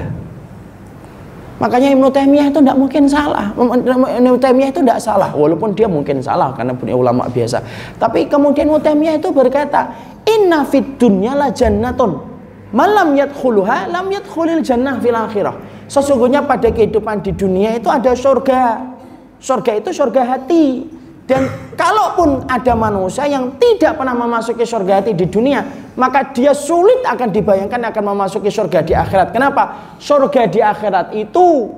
Makanya 1.59 1.93
Ibnu 1.93 2.09
Taimiyah 2.09 2.47
itu 2.49 2.63
tidak 2.63 2.79
mungkin 2.79 3.05
salah. 3.11 3.51
Ibnu 3.53 4.39
Taimiyah 4.39 4.71
itu 4.71 4.81
tidak 4.81 5.03
salah, 5.03 5.35
walaupun 5.35 5.75
dia 5.75 5.91
mungkin 5.91 6.23
salah 6.23 6.55
karena 6.55 6.73
punya 6.73 6.95
ulama 6.95 7.27
biasa. 7.29 7.61
Tapi 7.99 8.31
kemudian 8.31 8.71
Ibnu 8.71 8.81
Taimiyah 8.81 9.19
itu 9.21 9.29
berkata, 9.35 9.91
"Inna 10.25 10.65
fid 10.65 10.97
dunya 10.97 11.35
la 11.37 11.53
jannatun 11.53 12.30
Malam 12.71 13.19
yadkhuluha 13.19 13.91
lam 13.91 14.07
yadkhulil 14.15 14.63
jannah 14.63 15.03
fil 15.03 15.15
akhirah. 15.15 15.59
Sesungguhnya 15.91 16.47
pada 16.47 16.71
kehidupan 16.71 17.19
di 17.19 17.35
dunia 17.35 17.75
itu 17.75 17.91
ada 17.91 18.15
surga. 18.15 18.95
Surga 19.43 19.83
itu 19.83 19.91
surga 19.91 20.23
hati. 20.23 20.87
Dan 21.27 21.47
kalaupun 21.79 22.47
ada 22.51 22.75
manusia 22.75 23.23
yang 23.27 23.55
tidak 23.59 23.95
pernah 23.95 24.15
memasuki 24.19 24.67
surga 24.67 24.99
hati 24.99 25.15
di 25.15 25.31
dunia, 25.31 25.63
maka 25.95 26.27
dia 26.35 26.51
sulit 26.51 27.07
akan 27.07 27.31
dibayangkan 27.31 27.79
akan 27.91 28.05
memasuki 28.15 28.51
surga 28.51 28.83
di 28.83 28.95
akhirat. 28.99 29.31
Kenapa? 29.31 29.95
Surga 30.03 30.51
di 30.51 30.59
akhirat 30.59 31.15
itu 31.15 31.71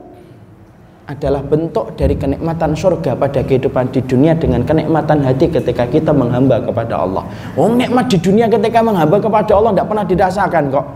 adalah 1.10 1.42
bentuk 1.42 1.98
dari 1.98 2.14
kenikmatan 2.14 2.78
surga 2.78 3.18
pada 3.18 3.42
kehidupan 3.42 3.90
di 3.90 4.00
dunia 4.06 4.38
dengan 4.38 4.62
kenikmatan 4.62 5.18
hati 5.26 5.50
ketika 5.50 5.82
kita 5.90 6.14
menghamba 6.14 6.62
kepada 6.62 7.02
Allah. 7.02 7.26
Oh, 7.58 7.66
nikmat 7.74 8.06
di 8.06 8.22
dunia 8.22 8.46
ketika 8.46 8.78
menghamba 8.86 9.18
kepada 9.18 9.50
Allah 9.58 9.74
tidak 9.74 9.88
pernah 9.90 10.06
dirasakan 10.06 10.64
kok. 10.70 10.86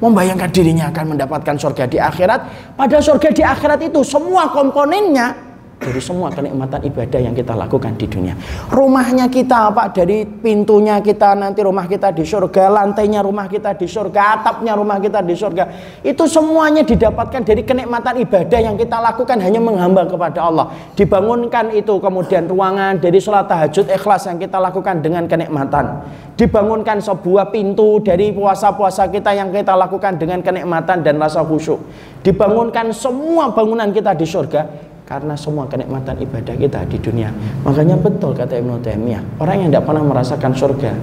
Membayangkan 0.00 0.48
dirinya 0.48 0.88
akan 0.88 1.12
mendapatkan 1.12 1.54
surga 1.60 1.84
di 1.84 2.00
akhirat. 2.00 2.40
Pada 2.72 3.04
surga 3.04 3.28
di 3.36 3.44
akhirat 3.44 3.84
itu 3.84 4.00
semua 4.00 4.48
komponennya 4.48 5.49
dari 5.80 5.96
semua 5.96 6.28
kenikmatan 6.28 6.84
ibadah 6.92 7.20
yang 7.24 7.32
kita 7.32 7.56
lakukan 7.56 7.96
di 7.96 8.04
dunia. 8.04 8.36
Rumahnya 8.68 9.32
kita 9.32 9.72
Pak 9.72 9.96
dari 9.96 10.28
pintunya 10.28 11.00
kita 11.00 11.32
nanti 11.32 11.64
rumah 11.64 11.88
kita 11.88 12.12
di 12.12 12.20
surga, 12.20 12.68
lantainya 12.68 13.24
rumah 13.24 13.48
kita 13.48 13.72
di 13.72 13.88
surga, 13.88 14.20
atapnya 14.36 14.76
rumah 14.76 15.00
kita 15.00 15.24
di 15.24 15.32
surga. 15.32 15.64
Itu 16.04 16.28
semuanya 16.28 16.84
didapatkan 16.84 17.40
dari 17.48 17.64
kenikmatan 17.64 18.20
ibadah 18.20 18.60
yang 18.60 18.76
kita 18.76 19.00
lakukan 19.00 19.40
hanya 19.40 19.56
menghamba 19.56 20.04
kepada 20.04 20.44
Allah. 20.44 20.68
Dibangunkan 20.92 21.72
itu 21.72 21.96
kemudian 21.96 22.44
ruangan 22.44 23.00
dari 23.00 23.16
sholat 23.16 23.48
tahajud 23.48 23.88
ikhlas 23.88 24.28
yang 24.28 24.36
kita 24.36 24.60
lakukan 24.60 25.00
dengan 25.00 25.24
kenikmatan. 25.24 26.04
Dibangunkan 26.36 27.00
sebuah 27.00 27.48
pintu 27.52 28.04
dari 28.04 28.32
puasa-puasa 28.36 29.08
kita 29.08 29.32
yang 29.32 29.48
kita 29.48 29.72
lakukan 29.76 30.20
dengan 30.20 30.44
kenikmatan 30.44 31.00
dan 31.00 31.16
rasa 31.16 31.40
khusyuk. 31.40 31.80
Dibangunkan 32.20 32.92
semua 32.92 33.48
bangunan 33.52 33.88
kita 33.92 34.12
di 34.12 34.28
surga 34.28 34.89
karena 35.10 35.34
semua 35.34 35.66
kenikmatan 35.66 36.22
ibadah 36.22 36.54
kita 36.54 36.86
di 36.86 36.94
dunia. 37.02 37.34
Makanya 37.66 37.98
betul 37.98 38.30
kata 38.30 38.62
Ibnu 38.62 38.78
Taimiyah, 38.78 39.42
orang 39.42 39.66
yang 39.66 39.68
tidak 39.74 39.90
pernah 39.90 40.06
merasakan 40.06 40.52
surga 40.54 40.94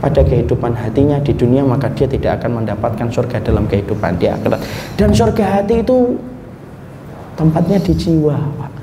pada 0.00 0.24
kehidupan 0.24 0.72
hatinya 0.72 1.20
di 1.20 1.36
dunia 1.36 1.60
maka 1.60 1.92
dia 1.92 2.08
tidak 2.08 2.40
akan 2.40 2.64
mendapatkan 2.64 3.12
surga 3.12 3.44
dalam 3.44 3.68
kehidupan 3.68 4.16
di 4.16 4.32
akhirat. 4.32 4.56
Dan 4.96 5.12
surga 5.12 5.60
hati 5.60 5.84
itu 5.84 6.16
tempatnya 7.36 7.76
di 7.76 7.92
jiwa, 7.92 8.40
Pak. 8.40 8.81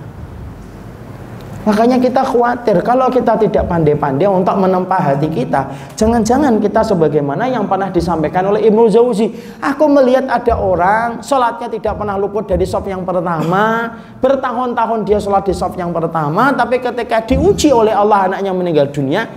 Makanya 1.68 1.99
kita 1.99 2.24
khawatir 2.24 2.80
kalau 2.80 3.12
kita 3.12 3.36
tidak 3.36 3.68
pandai-pandai 3.68 4.32
untuk 4.32 4.55
menempa 4.55 4.95
hati 4.95 5.28
kita, 5.28 5.68
jangan-jangan 5.99 6.55
kita 6.64 6.80
sebagaimana 6.88 7.51
yang 7.51 7.68
pernah 7.68 7.91
disampaikan 7.91 8.47
oleh 8.47 8.64
Ibnu 8.64 8.88
Jauzi. 8.88 9.28
Aku 9.60 9.91
melihat 9.91 10.24
ada 10.32 10.55
orang 10.55 11.20
sholatnya 11.20 11.68
tidak 11.68 11.99
pernah 11.99 12.16
luput 12.16 12.47
dari 12.47 12.64
sop 12.64 12.88
yang 12.88 13.03
pertama, 13.03 13.91
bertahun-tahun 14.24 15.03
dia 15.03 15.20
sholat 15.20 15.43
di 15.43 15.51
sop 15.51 15.76
yang 15.76 15.91
pertama, 15.91 16.55
tapi 16.55 16.80
ketika 16.80 17.28
diuji 17.28 17.76
oleh 17.76 17.91
Allah 17.91 18.32
anaknya 18.32 18.55
meninggal 18.55 18.88
dunia, 18.95 19.28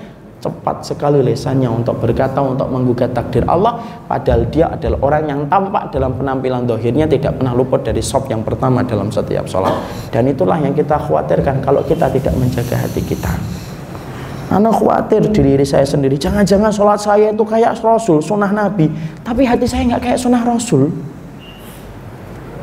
cepat 0.43 0.82
sekali 0.82 1.22
lesannya 1.22 1.70
untuk 1.70 2.03
berkata 2.03 2.43
untuk 2.43 2.66
menggugat 2.66 3.14
takdir 3.14 3.47
Allah. 3.47 3.78
Padahal 4.11 4.51
dia 4.51 4.66
adalah 4.66 4.99
orang 5.07 5.24
yang 5.30 5.40
tampak 5.47 5.95
dalam 5.95 6.18
penampilan 6.18 6.66
dohirnya 6.66 7.07
tidak 7.07 7.38
pernah 7.38 7.55
luput 7.55 7.86
dari 7.86 8.03
sop 8.03 8.26
yang 8.26 8.43
pertama 8.43 8.82
dalam 8.82 9.14
setiap 9.14 9.47
sholat. 9.47 9.78
Dan 10.11 10.26
itulah 10.26 10.59
yang 10.59 10.74
kita 10.74 10.99
khawatirkan 10.99 11.62
kalau 11.62 11.86
kita 11.86 12.11
tidak 12.11 12.34
menjaga 12.34 12.74
hati 12.74 13.01
kita. 13.07 13.30
Anak 14.53 14.82
khawatir 14.82 15.32
diri 15.32 15.64
saya 15.64 15.86
sendiri 15.86 16.20
jangan-jangan 16.20 16.68
sholat 16.68 17.01
saya 17.01 17.32
itu 17.32 17.40
kayak 17.47 17.78
Rasul 17.78 18.20
sunnah 18.20 18.51
Nabi. 18.51 18.90
Tapi 19.22 19.47
hati 19.47 19.64
saya 19.64 19.86
nggak 19.95 20.03
kayak 20.11 20.18
sunnah 20.18 20.43
Rasul 20.43 20.90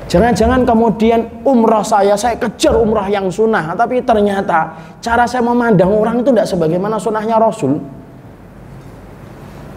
Jangan-jangan 0.09 0.65
kemudian 0.65 1.21
umrah 1.45 1.85
saya, 1.85 2.17
saya 2.17 2.33
kejar 2.33 2.73
umrah 2.73 3.05
yang 3.05 3.29
sunnah, 3.29 3.77
tapi 3.77 4.01
ternyata 4.01 4.73
cara 5.05 5.29
saya 5.29 5.45
memandang 5.45 5.93
orang 5.93 6.25
itu 6.25 6.33
tidak 6.33 6.49
sebagaimana 6.49 6.97
sunnahnya 6.97 7.37
Rasul. 7.37 7.77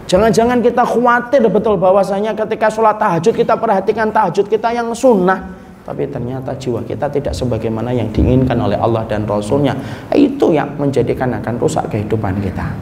Jangan-jangan 0.09 0.65
kita 0.65 0.81
khawatir 0.89 1.45
betul 1.53 1.77
bahwasanya 1.77 2.33
ketika 2.33 2.65
sholat 2.73 2.97
tahajud 2.97 3.33
kita 3.33 3.53
perhatikan 3.53 4.09
tahajud 4.09 4.49
kita 4.49 4.73
yang 4.73 4.89
sunnah, 4.97 5.53
tapi 5.85 6.09
ternyata 6.09 6.57
jiwa 6.57 6.81
kita 6.81 7.13
tidak 7.13 7.37
sebagaimana 7.37 7.93
yang 7.93 8.09
diinginkan 8.09 8.57
oleh 8.57 8.77
Allah 8.81 9.05
dan 9.05 9.29
Rasulnya. 9.29 9.77
Itu 10.17 10.49
yang 10.49 10.73
menjadikan 10.81 11.29
akan 11.29 11.61
rusak 11.61 11.93
kehidupan 11.93 12.41
kita. 12.41 12.73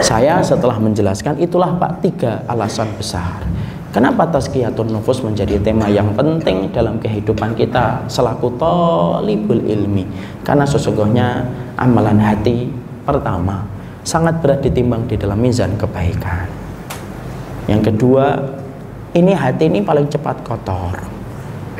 Saya 0.00 0.40
setelah 0.40 0.80
menjelaskan 0.80 1.36
itulah 1.44 1.76
Pak 1.76 1.92
tiga 2.00 2.40
alasan 2.48 2.88
besar 2.96 3.49
Kenapa 3.90 4.22
tazkiyatun 4.22 4.86
nufus 4.86 5.18
menjadi 5.18 5.58
tema 5.58 5.90
yang 5.90 6.14
penting 6.14 6.70
dalam 6.70 7.02
kehidupan 7.02 7.58
kita 7.58 8.06
selaku 8.06 8.54
tolibul 8.54 9.58
ilmi? 9.66 10.06
Karena 10.46 10.62
sesungguhnya 10.62 11.42
amalan 11.74 12.22
hati 12.22 12.70
pertama 13.02 13.66
sangat 14.06 14.38
berat 14.38 14.62
ditimbang 14.62 15.10
di 15.10 15.18
dalam 15.18 15.42
mizan 15.42 15.74
kebaikan. 15.74 16.46
Yang 17.66 17.90
kedua, 17.90 18.38
ini 19.18 19.34
hati 19.34 19.66
ini 19.66 19.82
paling 19.82 20.06
cepat 20.06 20.38
kotor 20.46 20.94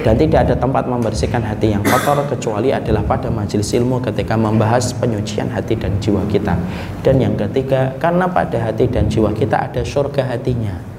dan 0.03 0.19
tidak 0.19 0.51
ada 0.51 0.59
tempat 0.59 0.91
membersihkan 0.91 1.47
hati 1.47 1.79
yang 1.79 1.87
kotor 1.87 2.27
kecuali 2.27 2.75
adalah 2.75 3.07
pada 3.07 3.31
majelis 3.31 3.71
ilmu 3.71 4.03
ketika 4.03 4.35
membahas 4.35 4.91
penyucian 4.99 5.47
hati 5.47 5.79
dan 5.79 5.95
jiwa 6.03 6.27
kita. 6.27 6.59
Dan 7.07 7.23
yang 7.23 7.39
ketiga, 7.39 7.95
karena 8.03 8.27
pada 8.27 8.59
hati 8.59 8.91
dan 8.91 9.07
jiwa 9.07 9.31
kita 9.31 9.71
ada 9.71 9.87
surga 9.87 10.27
hatinya 10.27 10.91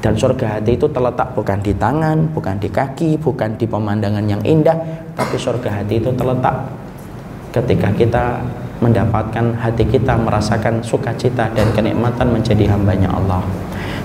dan 0.00 0.16
surga 0.16 0.58
hati 0.58 0.80
itu 0.80 0.88
terletak 0.88 1.36
bukan 1.36 1.60
di 1.60 1.76
tangan, 1.76 2.32
bukan 2.32 2.56
di 2.56 2.72
kaki, 2.72 3.20
bukan 3.20 3.60
di 3.60 3.68
pemandangan 3.68 4.24
yang 4.24 4.40
indah, 4.40 4.76
tapi 5.12 5.36
surga 5.36 5.84
hati 5.84 6.00
itu 6.00 6.08
terletak 6.16 6.72
ketika 7.52 7.92
kita 7.92 8.24
mendapatkan 8.80 9.60
hati 9.60 9.84
kita 9.84 10.16
merasakan 10.16 10.80
sukacita 10.80 11.52
dan 11.52 11.68
kenikmatan 11.76 12.32
menjadi 12.32 12.72
hambanya 12.72 13.12
Allah. 13.12 13.44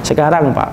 Sekarang 0.03 0.51
Pak, 0.51 0.69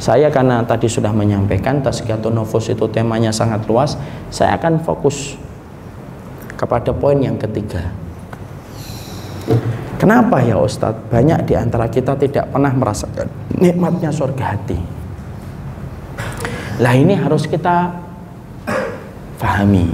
saya 0.00 0.32
karena 0.32 0.64
tadi 0.64 0.88
sudah 0.88 1.12
menyampaikan 1.12 1.84
tazkiyatun 1.84 2.32
nufus 2.32 2.72
itu 2.72 2.88
temanya 2.88 3.28
sangat 3.28 3.68
luas, 3.68 4.00
saya 4.32 4.56
akan 4.56 4.80
fokus 4.80 5.36
kepada 6.56 6.96
poin 6.96 7.20
yang 7.20 7.36
ketiga. 7.36 7.92
Kenapa 10.00 10.40
ya 10.40 10.56
Ustadz? 10.56 11.12
Banyak 11.12 11.44
di 11.44 11.52
antara 11.52 11.84
kita 11.92 12.16
tidak 12.16 12.48
pernah 12.48 12.72
merasakan 12.72 13.47
nikmatnya 13.58 14.10
surga 14.14 14.44
hati. 14.56 14.78
Lah 16.78 16.94
ini 16.94 17.18
harus 17.18 17.44
kita 17.44 17.90
pahami. 19.42 19.90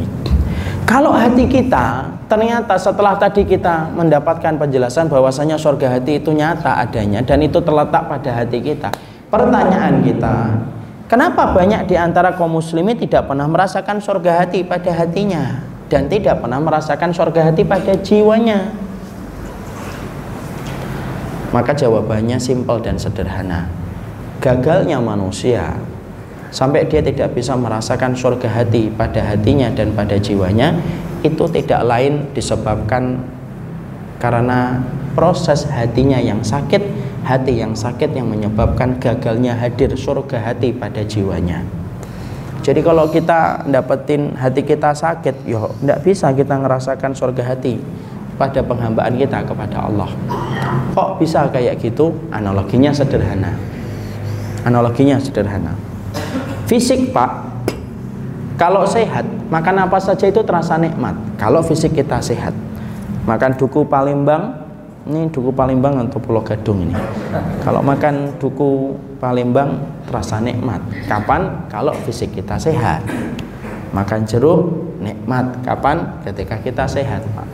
Kalau 0.84 1.16
hati 1.16 1.48
kita 1.48 2.12
ternyata 2.28 2.76
setelah 2.76 3.16
tadi 3.16 3.48
kita 3.48 3.88
mendapatkan 3.96 4.60
penjelasan 4.60 5.08
bahwasanya 5.08 5.56
surga 5.56 5.96
hati 5.96 6.20
itu 6.20 6.28
nyata 6.36 6.76
adanya 6.76 7.24
dan 7.24 7.40
itu 7.40 7.56
terletak 7.64 8.04
pada 8.04 8.30
hati 8.44 8.60
kita. 8.60 8.92
Pertanyaan 9.32 10.04
kita, 10.04 10.60
kenapa 11.08 11.56
banyak 11.56 11.88
di 11.88 11.96
antara 11.96 12.36
kaum 12.36 12.60
muslimin 12.60 13.00
tidak 13.00 13.32
pernah 13.32 13.48
merasakan 13.48 13.98
surga 13.98 14.44
hati 14.44 14.60
pada 14.60 14.92
hatinya 14.92 15.64
dan 15.88 16.06
tidak 16.06 16.44
pernah 16.44 16.60
merasakan 16.60 17.16
surga 17.16 17.40
hati 17.48 17.64
pada 17.64 17.96
jiwanya? 17.96 18.83
Maka 21.54 21.70
jawabannya 21.70 22.34
simpel 22.42 22.82
dan 22.82 22.98
sederhana. 22.98 23.70
Gagalnya 24.42 24.98
manusia 24.98 25.78
sampai 26.50 26.82
dia 26.90 26.98
tidak 26.98 27.30
bisa 27.30 27.54
merasakan 27.54 28.18
surga 28.18 28.50
hati 28.50 28.90
pada 28.90 29.22
hatinya 29.22 29.70
dan 29.70 29.94
pada 29.94 30.18
jiwanya 30.18 30.74
itu 31.22 31.46
tidak 31.54 31.86
lain 31.86 32.26
disebabkan 32.34 33.22
karena 34.18 34.82
proses 35.14 35.62
hatinya 35.70 36.18
yang 36.18 36.42
sakit, 36.42 36.82
hati 37.22 37.62
yang 37.62 37.78
sakit 37.78 38.10
yang 38.18 38.26
menyebabkan 38.26 38.98
gagalnya 38.98 39.54
hadir 39.54 39.94
surga 39.94 40.42
hati 40.42 40.74
pada 40.74 41.06
jiwanya. 41.06 41.62
Jadi 42.66 42.80
kalau 42.82 43.06
kita 43.14 43.62
dapetin 43.70 44.34
hati 44.34 44.66
kita 44.66 44.90
sakit, 44.90 45.46
yo 45.46 45.70
tidak 45.78 46.02
bisa 46.02 46.34
kita 46.34 46.58
ngerasakan 46.58 47.14
surga 47.14 47.54
hati 47.54 47.78
pada 48.34 48.60
penghambaan 48.62 49.14
kita 49.14 49.42
kepada 49.46 49.86
Allah. 49.86 50.10
Kok 50.94 51.22
bisa 51.22 51.46
kayak 51.50 51.78
gitu? 51.82 52.14
Analoginya 52.30 52.90
sederhana. 52.90 53.54
Analoginya 54.66 55.18
sederhana. 55.20 55.74
Fisik, 56.64 57.12
Pak, 57.12 57.54
kalau 58.54 58.86
sehat, 58.86 59.26
makan 59.50 59.82
apa 59.82 59.98
saja 59.98 60.30
itu 60.30 60.38
terasa 60.46 60.78
nikmat. 60.78 61.18
Kalau 61.34 61.58
fisik 61.60 61.98
kita 61.98 62.22
sehat. 62.22 62.54
Makan 63.26 63.58
duku 63.58 63.82
Palembang, 63.88 64.62
ini 65.10 65.26
duku 65.28 65.50
Palembang 65.50 65.98
atau 65.98 66.22
Pulau 66.22 66.40
Gadung 66.40 66.86
ini. 66.86 66.94
Kalau 67.66 67.82
makan 67.82 68.38
duku 68.38 68.94
Palembang 69.18 69.82
terasa 70.06 70.38
nikmat. 70.38 70.78
Kapan? 71.10 71.66
Kalau 71.66 71.92
fisik 72.06 72.30
kita 72.30 72.54
sehat. 72.54 73.02
Makan 73.90 74.22
jeruk 74.22 74.70
nikmat. 75.02 75.50
Kapan? 75.66 76.22
Ketika 76.22 76.54
kita 76.62 76.86
sehat, 76.86 77.26
Pak. 77.34 77.53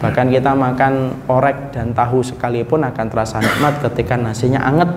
Bahkan 0.00 0.32
kita 0.32 0.56
makan 0.56 1.12
orek 1.28 1.76
dan 1.76 1.92
tahu 1.92 2.24
sekalipun 2.24 2.80
akan 2.88 3.06
terasa 3.12 3.36
nikmat 3.36 3.84
ketika 3.84 4.16
nasinya 4.16 4.64
anget 4.64 4.88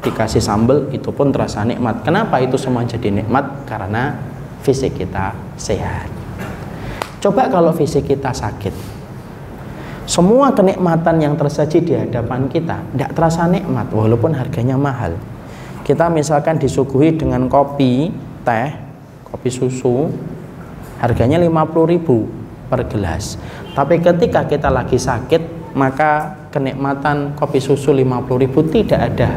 dikasih 0.00 0.40
sambal 0.40 0.88
itu 0.96 1.12
pun 1.12 1.28
terasa 1.28 1.60
nikmat. 1.60 2.00
Kenapa 2.00 2.40
itu 2.40 2.56
semua 2.56 2.88
jadi 2.88 3.12
nikmat? 3.12 3.68
Karena 3.68 4.16
fisik 4.64 4.96
kita 4.96 5.36
sehat. 5.60 6.08
Coba 7.20 7.52
kalau 7.52 7.76
fisik 7.76 8.08
kita 8.08 8.32
sakit. 8.32 8.96
Semua 10.08 10.54
kenikmatan 10.56 11.20
yang 11.20 11.36
tersaji 11.36 11.82
di 11.84 11.92
hadapan 11.92 12.48
kita 12.48 12.80
tidak 12.96 13.12
terasa 13.12 13.44
nikmat 13.44 13.92
walaupun 13.92 14.32
harganya 14.32 14.80
mahal. 14.80 15.20
Kita 15.84 16.08
misalkan 16.08 16.56
disuguhi 16.56 17.12
dengan 17.12 17.44
kopi, 17.52 18.08
teh, 18.46 18.70
kopi 19.26 19.50
susu, 19.52 20.08
harganya 21.02 21.36
50 21.36 21.92
ribu 21.92 22.45
per 22.66 22.86
gelas. 22.90 23.38
Tapi 23.72 24.02
ketika 24.02 24.44
kita 24.46 24.68
lagi 24.70 24.98
sakit, 24.98 25.74
maka 25.76 26.46
kenikmatan 26.50 27.36
kopi 27.36 27.60
susu 27.60 27.92
50.000 27.92 28.74
tidak 28.74 29.00
ada 29.14 29.30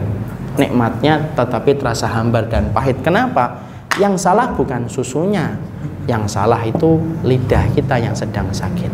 nikmatnya 0.60 1.36
tetapi 1.36 1.78
terasa 1.78 2.10
hambar 2.10 2.50
dan 2.52 2.72
pahit. 2.74 3.00
Kenapa? 3.00 3.64
Yang 4.00 4.24
salah 4.24 4.56
bukan 4.56 4.88
susunya, 4.88 5.60
yang 6.10 6.26
salah 6.26 6.66
itu 6.66 6.98
lidah 7.22 7.70
kita 7.78 8.02
yang 8.02 8.18
sedang 8.18 8.50
sakit 8.50 8.90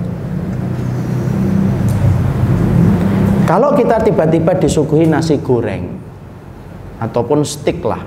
kalau 3.47 3.71
kita 3.71 4.03
tiba-tiba 4.03 4.59
disuguhi 4.59 5.07
nasi 5.07 5.39
goreng 5.39 5.95
ataupun 6.99 7.47
stick 7.47 7.79
lah 7.88 8.03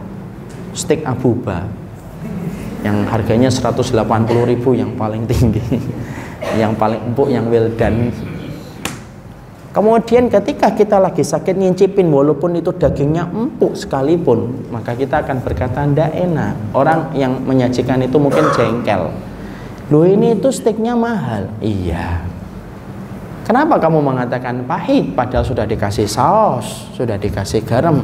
stick 0.76 1.00
abuba 1.08 1.64
yang 2.84 3.08
harganya 3.08 3.48
180 3.48 3.96
ribu 4.44 4.76
yang 4.76 4.92
paling 4.92 5.24
tinggi 5.24 5.64
yang 6.56 6.74
paling 6.74 7.00
empuk 7.12 7.28
yang 7.30 7.46
well 7.50 7.66
done 7.74 8.10
Kemudian 9.68 10.26
ketika 10.26 10.74
kita 10.74 10.98
lagi 10.98 11.22
sakit 11.22 11.54
ngincipin 11.54 12.10
walaupun 12.10 12.56
itu 12.58 12.74
dagingnya 12.74 13.30
empuk 13.30 13.78
sekalipun, 13.78 14.66
maka 14.74 14.96
kita 14.96 15.22
akan 15.22 15.38
berkata 15.38 15.86
ndak 15.86 16.18
enak. 16.18 16.74
Orang 16.74 17.14
yang 17.14 17.38
menyajikan 17.46 18.02
itu 18.02 18.18
mungkin 18.18 18.48
jengkel. 18.56 19.12
Loh 19.92 20.02
ini 20.02 20.34
itu 20.34 20.48
steaknya 20.48 20.96
mahal. 20.96 21.52
Iya. 21.60 22.26
Kenapa 23.46 23.78
kamu 23.78 24.02
mengatakan 24.02 24.66
pahit 24.66 25.14
padahal 25.14 25.44
sudah 25.44 25.64
dikasih 25.68 26.10
saus, 26.10 26.90
sudah 26.98 27.14
dikasih 27.14 27.62
garam? 27.62 28.02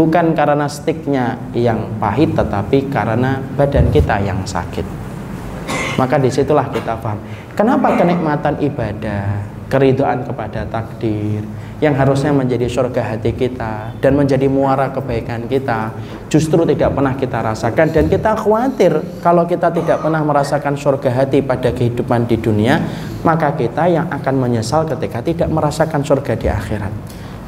Bukan 0.00 0.32
karena 0.32 0.72
steaknya 0.72 1.36
yang 1.52 2.00
pahit 2.00 2.32
tetapi 2.32 2.88
karena 2.88 3.44
badan 3.60 3.92
kita 3.92 4.18
yang 4.24 4.42
sakit. 4.46 4.99
Maka 5.98 6.20
di 6.20 6.30
situlah 6.30 6.68
kita 6.70 6.98
paham. 7.00 7.18
Kenapa 7.56 7.98
kenikmatan 7.98 8.60
ibadah 8.62 9.42
keridoan 9.70 10.26
kepada 10.26 10.66
takdir 10.66 11.46
yang 11.78 11.94
harusnya 11.94 12.34
menjadi 12.34 12.66
surga 12.66 13.14
hati 13.14 13.30
kita 13.32 13.94
dan 14.02 14.12
menjadi 14.18 14.50
muara 14.50 14.90
kebaikan 14.90 15.46
kita 15.46 15.94
justru 16.26 16.66
tidak 16.66 16.94
pernah 16.94 17.14
kita 17.14 17.38
rasakan? 17.40 17.86
Dan 17.90 18.10
kita 18.10 18.34
khawatir 18.38 18.92
kalau 19.22 19.46
kita 19.46 19.70
tidak 19.70 20.02
pernah 20.02 20.22
merasakan 20.22 20.74
surga 20.74 21.10
hati 21.10 21.40
pada 21.40 21.70
kehidupan 21.70 22.26
di 22.26 22.36
dunia 22.38 22.82
maka 23.22 23.52
kita 23.54 23.86
yang 23.86 24.06
akan 24.08 24.34
menyesal 24.40 24.88
ketika 24.88 25.20
tidak 25.20 25.48
merasakan 25.52 26.00
surga 26.00 26.32
di 26.36 26.48
akhirat. 26.48 26.92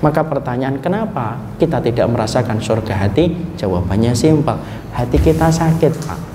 Maka 0.03 0.27
pertanyaan 0.27 0.83
kenapa 0.83 1.39
kita 1.63 1.79
tidak 1.79 2.11
merasakan 2.11 2.59
surga 2.59 3.07
hati? 3.07 3.55
Jawabannya 3.55 4.13
simpel. 4.19 4.59
Hati 4.93 5.15
kita 5.23 5.47
sakit 5.47 5.95
Pak 6.05 6.32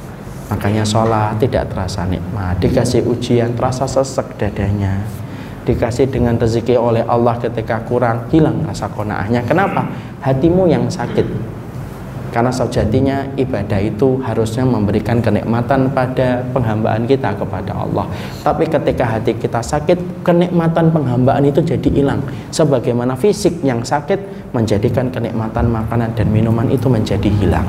makanya 0.48 0.84
sholat 0.88 1.36
tidak 1.40 1.68
terasa 1.72 2.08
nikmat. 2.08 2.60
Dikasih 2.60 3.04
ujian 3.04 3.56
terasa 3.56 3.84
sesek 3.88 4.40
dadanya. 4.40 5.04
Dikasih 5.68 6.08
dengan 6.08 6.40
rezeki 6.40 6.80
oleh 6.80 7.04
Allah 7.04 7.36
ketika 7.36 7.84
kurang 7.84 8.32
hilang 8.32 8.64
rasa 8.64 8.88
konaahnya. 8.88 9.44
Kenapa? 9.44 9.84
Hatimu 10.24 10.64
yang 10.72 10.88
sakit. 10.88 11.28
Karena 12.32 12.52
sejatinya 12.52 13.24
ibadah 13.40 13.80
itu 13.80 14.20
harusnya 14.24 14.64
memberikan 14.68 15.20
kenikmatan 15.24 15.92
pada 15.92 16.44
penghambaan 16.52 17.08
kita 17.08 17.36
kepada 17.36 17.72
Allah. 17.72 18.08
Tapi 18.44 18.68
ketika 18.68 19.04
hati 19.08 19.36
kita 19.36 19.64
sakit 19.64 20.24
kenikmatan 20.24 20.92
penghambaan 20.92 21.44
itu 21.48 21.64
jadi 21.64 21.90
hilang. 21.92 22.22
Sebagaimana 22.52 23.16
fisik 23.16 23.64
yang 23.64 23.84
sakit 23.84 24.52
menjadikan 24.56 25.12
kenikmatan 25.12 25.72
makanan 25.72 26.16
dan 26.16 26.28
minuman 26.32 26.68
itu 26.72 26.88
menjadi 26.88 27.32
hilang. 27.42 27.68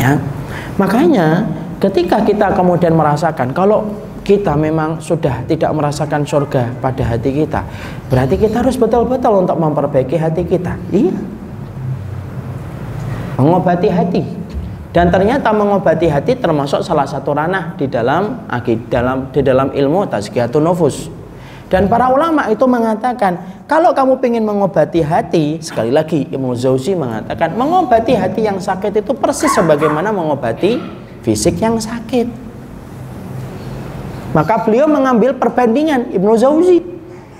Ya 0.00 0.33
makanya 0.80 1.46
ketika 1.78 2.22
kita 2.24 2.54
kemudian 2.54 2.94
merasakan 2.96 3.54
kalau 3.54 3.84
kita 4.24 4.56
memang 4.56 4.96
sudah 5.04 5.44
tidak 5.44 5.68
merasakan 5.76 6.24
surga 6.24 6.72
pada 6.80 7.04
hati 7.04 7.44
kita 7.44 7.60
berarti 8.08 8.40
kita 8.40 8.64
harus 8.64 8.80
betul-betul 8.80 9.44
untuk 9.44 9.56
memperbaiki 9.60 10.16
hati 10.16 10.42
kita. 10.48 10.80
Iya. 10.88 11.12
Mengobati 13.34 13.90
hati. 13.90 14.22
Dan 14.94 15.10
ternyata 15.10 15.50
mengobati 15.50 16.06
hati 16.06 16.38
termasuk 16.38 16.86
salah 16.86 17.02
satu 17.02 17.34
ranah 17.34 17.74
di 17.74 17.90
dalam 17.90 18.46
dalam 18.86 19.26
di 19.34 19.42
dalam 19.42 19.74
ilmu 19.74 20.06
tazkiyatun 20.06 20.62
nufus 20.62 21.10
dan 21.74 21.90
para 21.90 22.06
ulama 22.06 22.46
itu 22.54 22.62
mengatakan 22.70 23.66
kalau 23.66 23.90
kamu 23.90 24.22
ingin 24.22 24.46
mengobati 24.46 25.02
hati 25.02 25.58
sekali 25.58 25.90
lagi 25.90 26.30
Imam 26.30 26.54
Zauzi 26.54 26.94
mengatakan 26.94 27.58
mengobati 27.58 28.14
hati 28.14 28.46
yang 28.46 28.62
sakit 28.62 29.02
itu 29.02 29.10
persis 29.10 29.50
sebagaimana 29.50 30.14
mengobati 30.14 30.78
fisik 31.26 31.58
yang 31.58 31.82
sakit 31.82 32.44
maka 34.34 34.66
beliau 34.66 34.90
mengambil 34.90 35.30
perbandingan 35.38 36.10
Ibnu 36.10 36.34
Zauzi. 36.34 36.82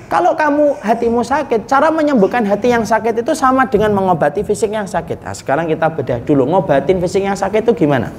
Kalau 0.07 0.39
kamu 0.39 0.79
hatimu 0.79 1.27
sakit, 1.27 1.67
cara 1.67 1.91
menyembuhkan 1.91 2.47
hati 2.47 2.71
yang 2.71 2.87
sakit 2.87 3.27
itu 3.27 3.35
sama 3.35 3.67
dengan 3.67 3.91
mengobati 3.91 4.47
fisik 4.47 4.71
yang 4.71 4.87
sakit. 4.87 5.27
Nah, 5.27 5.35
sekarang 5.35 5.67
kita 5.67 5.91
bedah 5.91 6.23
dulu, 6.23 6.47
ngobatin 6.47 7.03
fisik 7.03 7.27
yang 7.27 7.35
sakit 7.35 7.67
itu 7.67 7.75
gimana? 7.75 8.15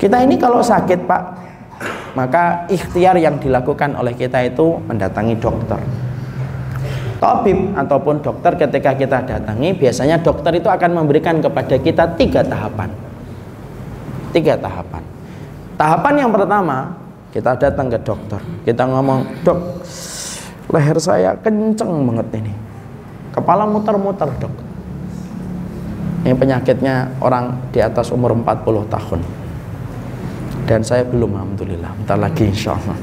Kita 0.00 0.24
ini 0.24 0.40
kalau 0.40 0.64
sakit, 0.64 1.04
Pak, 1.04 1.45
maka 2.16 2.64
ikhtiar 2.72 3.20
yang 3.20 3.36
dilakukan 3.36 3.92
oleh 3.94 4.16
kita 4.16 4.40
itu 4.48 4.80
mendatangi 4.88 5.36
dokter. 5.36 5.78
Tabib 7.20 7.76
ataupun 7.76 8.24
dokter 8.24 8.56
ketika 8.56 8.96
kita 8.96 9.18
datangi, 9.24 9.76
biasanya 9.76 10.20
dokter 10.20 10.56
itu 10.56 10.68
akan 10.68 11.04
memberikan 11.04 11.40
kepada 11.44 11.76
kita 11.76 12.16
tiga 12.16 12.40
tahapan. 12.40 12.88
Tiga 14.32 14.56
tahapan. 14.56 15.04
Tahapan 15.76 16.14
yang 16.24 16.30
pertama, 16.32 17.06
kita 17.36 17.52
datang 17.52 17.92
ke 17.92 18.00
dokter 18.00 18.40
kita 18.64 18.88
ngomong 18.88 19.44
dok 19.44 19.84
leher 20.72 20.96
saya 20.96 21.36
kenceng 21.36 22.08
banget 22.08 22.40
ini 22.40 22.52
kepala 23.36 23.68
muter-muter 23.68 24.24
dok 24.40 24.54
ini 26.24 26.32
penyakitnya 26.32 27.20
orang 27.20 27.60
di 27.76 27.84
atas 27.84 28.08
umur 28.08 28.32
40 28.32 28.88
tahun 28.88 29.20
dan 30.66 30.82
saya 30.82 31.06
belum 31.06 31.32
alhamdulillah 31.32 31.90
bentar 32.02 32.18
lagi 32.18 32.50
insya 32.50 32.74
Allah 32.74 32.98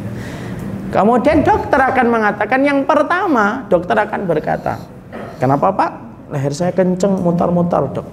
kemudian 0.91 1.41
dokter 1.41 1.79
akan 1.79 2.05
mengatakan 2.11 2.59
yang 2.61 2.83
pertama 2.83 3.65
dokter 3.71 3.95
akan 3.97 4.27
berkata 4.27 4.77
kenapa 5.39 5.71
pak 5.73 5.91
leher 6.29 6.53
saya 6.53 6.75
kenceng 6.75 7.17
muter-muter 7.23 7.89
dok 7.95 8.07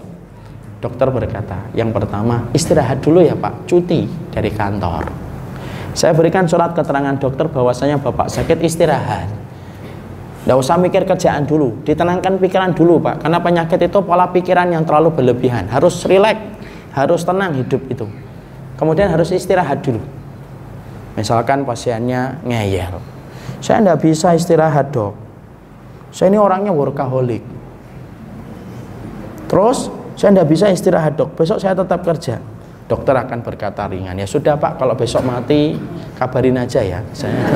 dokter 0.80 1.10
berkata 1.12 1.68
yang 1.76 1.92
pertama 1.92 2.48
istirahat 2.56 3.02
dulu 3.04 3.20
ya 3.20 3.36
pak 3.36 3.68
cuti 3.68 4.08
dari 4.32 4.48
kantor 4.54 5.30
saya 5.90 6.14
berikan 6.14 6.46
surat 6.46 6.70
keterangan 6.70 7.18
dokter 7.18 7.50
bahwasanya 7.50 7.98
bapak 7.98 8.30
sakit 8.30 8.62
istirahat. 8.62 9.26
Tidak 10.40 10.56
usah 10.56 10.80
mikir 10.80 11.04
kerjaan 11.04 11.44
dulu, 11.44 11.84
ditenangkan 11.84 12.40
pikiran 12.40 12.72
dulu 12.72 13.02
pak. 13.02 13.26
Karena 13.26 13.38
penyakit 13.42 13.76
itu 13.90 13.98
pola 14.00 14.30
pikiran 14.30 14.70
yang 14.72 14.86
terlalu 14.86 15.12
berlebihan. 15.12 15.68
Harus 15.68 16.00
rileks, 16.08 16.40
harus 16.96 17.20
tenang 17.26 17.58
hidup 17.60 17.82
itu. 17.90 18.06
Kemudian 18.80 19.12
harus 19.12 19.28
istirahat 19.28 19.84
dulu. 19.84 20.00
Misalkan 21.20 21.68
pasiennya 21.68 22.40
ngeyel. 22.40 22.96
Saya 23.60 23.84
tidak 23.84 24.00
bisa 24.00 24.32
istirahat 24.32 24.88
dok. 24.88 25.12
Saya 26.08 26.32
ini 26.32 26.40
orangnya 26.40 26.72
workaholic. 26.72 27.44
Terus 29.52 29.92
saya 30.16 30.32
tidak 30.32 30.48
bisa 30.48 30.72
istirahat 30.72 31.20
dok. 31.20 31.36
Besok 31.36 31.60
saya 31.60 31.76
tetap 31.76 32.00
kerja 32.00 32.40
dokter 32.90 33.14
akan 33.14 33.38
berkata 33.46 33.86
ringan 33.86 34.18
ya 34.18 34.26
sudah 34.26 34.58
pak 34.58 34.74
kalau 34.74 34.98
besok 34.98 35.22
mati 35.22 35.78
kabarin 36.18 36.58
aja 36.58 36.82
ya 36.82 36.98
saya 37.14 37.38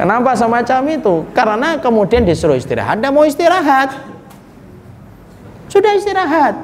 kenapa 0.00 0.32
semacam 0.32 0.96
itu 0.96 1.14
karena 1.36 1.76
kemudian 1.76 2.24
disuruh 2.24 2.56
istirahat 2.56 2.96
dan 2.96 3.12
mau 3.12 3.28
istirahat 3.28 3.92
sudah 5.68 5.92
istirahat 5.92 6.56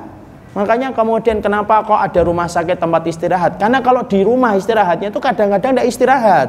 makanya 0.52 0.92
kemudian 0.92 1.40
kenapa 1.40 1.80
kok 1.84 1.96
ada 1.96 2.20
rumah 2.24 2.48
sakit 2.48 2.76
tempat 2.76 3.02
istirahat 3.08 3.56
karena 3.56 3.80
kalau 3.80 4.04
di 4.04 4.20
rumah 4.20 4.52
istirahatnya 4.56 5.08
itu 5.08 5.20
kadang-kadang 5.20 5.76
tidak 5.76 5.88
istirahat 5.88 6.48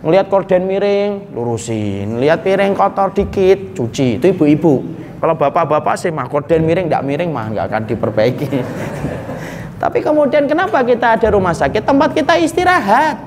ngelihat 0.00 0.26
korden 0.32 0.64
miring 0.64 1.28
lurusin 1.36 2.22
lihat 2.22 2.40
piring 2.40 2.72
kotor 2.72 3.12
dikit 3.12 3.76
cuci 3.76 4.16
itu 4.16 4.26
ibu-ibu 4.32 4.98
kalau 5.18 5.34
bapak-bapak 5.34 5.98
sih 5.98 6.14
mah 6.14 6.30
korden 6.30 6.62
miring 6.62 6.86
tidak 6.86 7.02
miring 7.02 7.30
mah 7.34 7.50
nggak 7.50 7.66
akan 7.66 7.82
diperbaiki. 7.90 8.48
Tapi 9.82 9.98
kemudian 10.02 10.46
kenapa 10.46 10.82
kita 10.86 11.18
ada 11.18 11.28
rumah 11.34 11.54
sakit 11.54 11.82
tempat 11.82 12.14
kita 12.14 12.38
istirahat? 12.38 13.18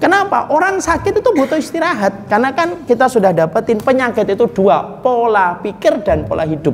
Kenapa? 0.00 0.48
Orang 0.48 0.80
sakit 0.80 1.20
itu 1.20 1.30
butuh 1.36 1.60
istirahat 1.60 2.24
karena 2.24 2.56
kan 2.56 2.88
kita 2.88 3.04
sudah 3.12 3.36
dapetin 3.36 3.76
penyakit 3.76 4.24
itu 4.32 4.48
dua 4.48 4.80
pola 5.04 5.60
pikir 5.60 6.00
dan 6.00 6.24
pola 6.24 6.48
hidup. 6.48 6.72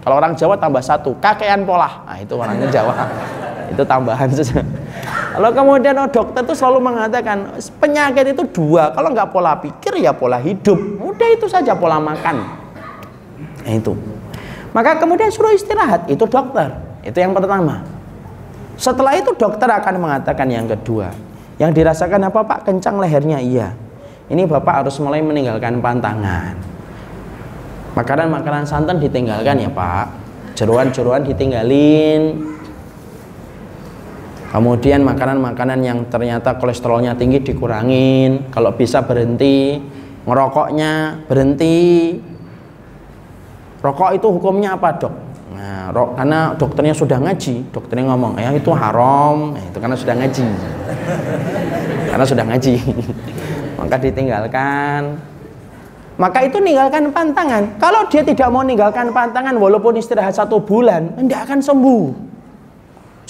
Kalau 0.00 0.14
orang 0.16 0.32
Jawa 0.32 0.56
tambah 0.56 0.80
satu 0.80 1.12
kakean 1.20 1.68
pola. 1.68 2.04
Nah 2.08 2.18
itu 2.20 2.32
orangnya 2.36 2.68
Jawa. 2.72 2.94
itu 3.70 3.82
tambahan 3.86 4.26
saja. 4.34 4.66
Kalau 5.30 5.50
kemudian 5.54 5.94
oh, 5.94 6.10
dokter 6.10 6.42
itu 6.42 6.54
selalu 6.58 6.78
mengatakan 6.82 7.54
penyakit 7.78 8.34
itu 8.34 8.42
dua. 8.50 8.90
Kalau 8.90 9.14
nggak 9.14 9.30
pola 9.30 9.54
pikir 9.62 10.02
ya 10.02 10.10
pola 10.10 10.42
hidup. 10.42 10.76
Udah 10.98 11.28
itu 11.30 11.46
saja 11.46 11.78
pola 11.78 12.02
makan. 12.02 12.36
Nah, 13.62 13.72
itu. 13.76 13.94
Maka 14.70 14.98
kemudian 14.98 15.30
suruh 15.30 15.54
istirahat, 15.54 16.06
itu 16.06 16.22
dokter. 16.26 16.70
Itu 17.02 17.18
yang 17.18 17.34
pertama. 17.34 17.82
Setelah 18.78 19.18
itu 19.18 19.34
dokter 19.34 19.66
akan 19.66 19.94
mengatakan 19.98 20.46
yang 20.50 20.66
kedua. 20.66 21.12
Yang 21.60 21.70
dirasakan 21.82 22.32
apa 22.32 22.40
Pak? 22.40 22.58
Kencang 22.64 22.96
lehernya, 22.96 23.38
iya. 23.42 23.76
Ini 24.30 24.46
Bapak 24.46 24.86
harus 24.86 24.96
mulai 25.02 25.20
meninggalkan 25.20 25.82
pantangan. 25.82 26.54
Makanan-makanan 27.94 28.64
santan 28.66 29.02
ditinggalkan 29.02 29.58
ya 29.58 29.70
Pak. 29.70 30.06
Jeruan-jeruan 30.54 31.24
ditinggalin. 31.24 32.52
kemudian 34.50 35.06
makanan-makanan 35.06 35.78
yang 35.78 35.98
ternyata 36.10 36.58
kolesterolnya 36.58 37.14
tinggi 37.14 37.38
dikurangin. 37.38 38.50
Kalau 38.50 38.74
bisa 38.74 38.98
berhenti 39.06 39.78
ngerokoknya 40.26 41.24
berhenti. 41.30 41.78
Rokok 43.80 44.10
itu 44.12 44.26
hukumnya 44.28 44.76
apa 44.76 44.92
dok? 45.00 45.14
Nah 45.56 45.88
rok, 45.94 46.18
karena 46.18 46.52
dokternya 46.58 46.92
sudah 46.92 47.16
ngaji. 47.16 47.72
Dokternya 47.72 48.12
ngomong 48.12 48.36
ya 48.36 48.52
itu 48.52 48.70
haram. 48.74 49.56
Nah, 49.56 49.62
itu 49.64 49.78
karena 49.80 49.96
sudah 49.96 50.14
ngaji. 50.18 50.46
Karena 52.10 52.26
sudah 52.26 52.42
ngaji. 52.42 52.74
Maka 53.78 53.96
ditinggalkan 54.02 55.29
maka 56.18 56.42
itu 56.44 56.58
ninggalkan 56.58 57.08
pantangan. 57.14 57.78
Kalau 57.78 58.04
dia 58.10 58.20
tidak 58.26 58.48
mau 58.50 58.66
ninggalkan 58.66 59.14
pantangan 59.14 59.54
walaupun 59.56 59.96
istirahat 59.96 60.34
satu 60.34 60.58
bulan 60.58 61.14
tidak 61.16 61.46
akan 61.46 61.58
sembuh. 61.62 62.04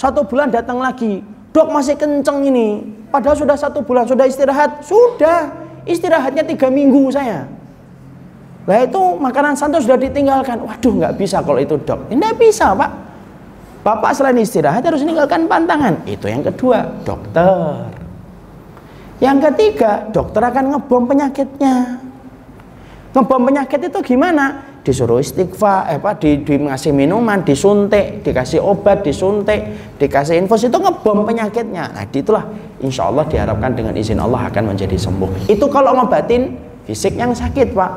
Satu 0.01 0.25
bulan 0.25 0.49
datang 0.49 0.81
lagi. 0.81 1.21
Dok 1.53 1.67
masih 1.69 1.93
kenceng 1.99 2.41
ini. 2.47 2.81
Padahal 3.13 3.37
sudah 3.37 3.53
satu 3.53 3.85
bulan 3.85 4.09
sudah 4.09 4.25
istirahat. 4.25 4.81
Sudah. 4.81 5.53
Istirahatnya 5.85 6.41
tiga 6.45 6.67
minggu 6.73 7.13
saya. 7.13 7.45
Lah 8.65 8.85
itu 8.85 9.01
makanan 9.17 9.53
santai 9.53 9.81
sudah 9.81 9.97
ditinggalkan. 9.97 10.61
Waduh 10.61 10.93
nggak 10.99 11.13
bisa 11.21 11.39
kalau 11.45 11.61
itu 11.61 11.77
dok. 11.81 12.09
Tidak 12.09 12.33
bisa 12.37 12.73
pak. 12.73 12.91
Bapak 13.81 14.13
selain 14.13 14.37
istirahat 14.37 14.85
harus 14.85 15.01
meninggalkan 15.01 15.49
pantangan. 15.49 16.01
Itu 16.05 16.29
yang 16.29 16.45
kedua 16.45 16.85
dokter. 17.01 17.87
Yang 19.21 19.37
ketiga 19.49 20.09
dokter 20.09 20.41
akan 20.41 20.75
ngebom 20.75 21.05
penyakitnya 21.05 22.00
ngebom 23.11 23.41
penyakit 23.47 23.79
itu 23.91 23.99
gimana? 24.15 24.71
Disuruh 24.81 25.21
istighfar 25.21 25.93
eh, 25.93 26.01
apa 26.01 26.17
di, 26.17 26.41
ngasih 26.41 26.89
minuman 26.89 27.45
disuntik 27.45 28.25
dikasih 28.25 28.57
obat 28.57 29.05
disuntik 29.05 29.61
dikasih 30.01 30.41
infus 30.41 30.65
itu 30.65 30.73
ngebom 30.73 31.27
penyakitnya. 31.27 31.93
Nah 31.93 32.03
itulah 32.09 32.49
insya 32.81 33.07
Allah 33.07 33.27
diharapkan 33.29 33.77
dengan 33.77 33.93
izin 33.93 34.17
Allah 34.17 34.49
akan 34.49 34.73
menjadi 34.73 34.97
sembuh. 34.97 35.45
Itu 35.51 35.69
kalau 35.69 35.93
ngobatin 36.01 36.57
fisik 36.89 37.13
yang 37.13 37.35
sakit 37.35 37.77
pak. 37.77 37.91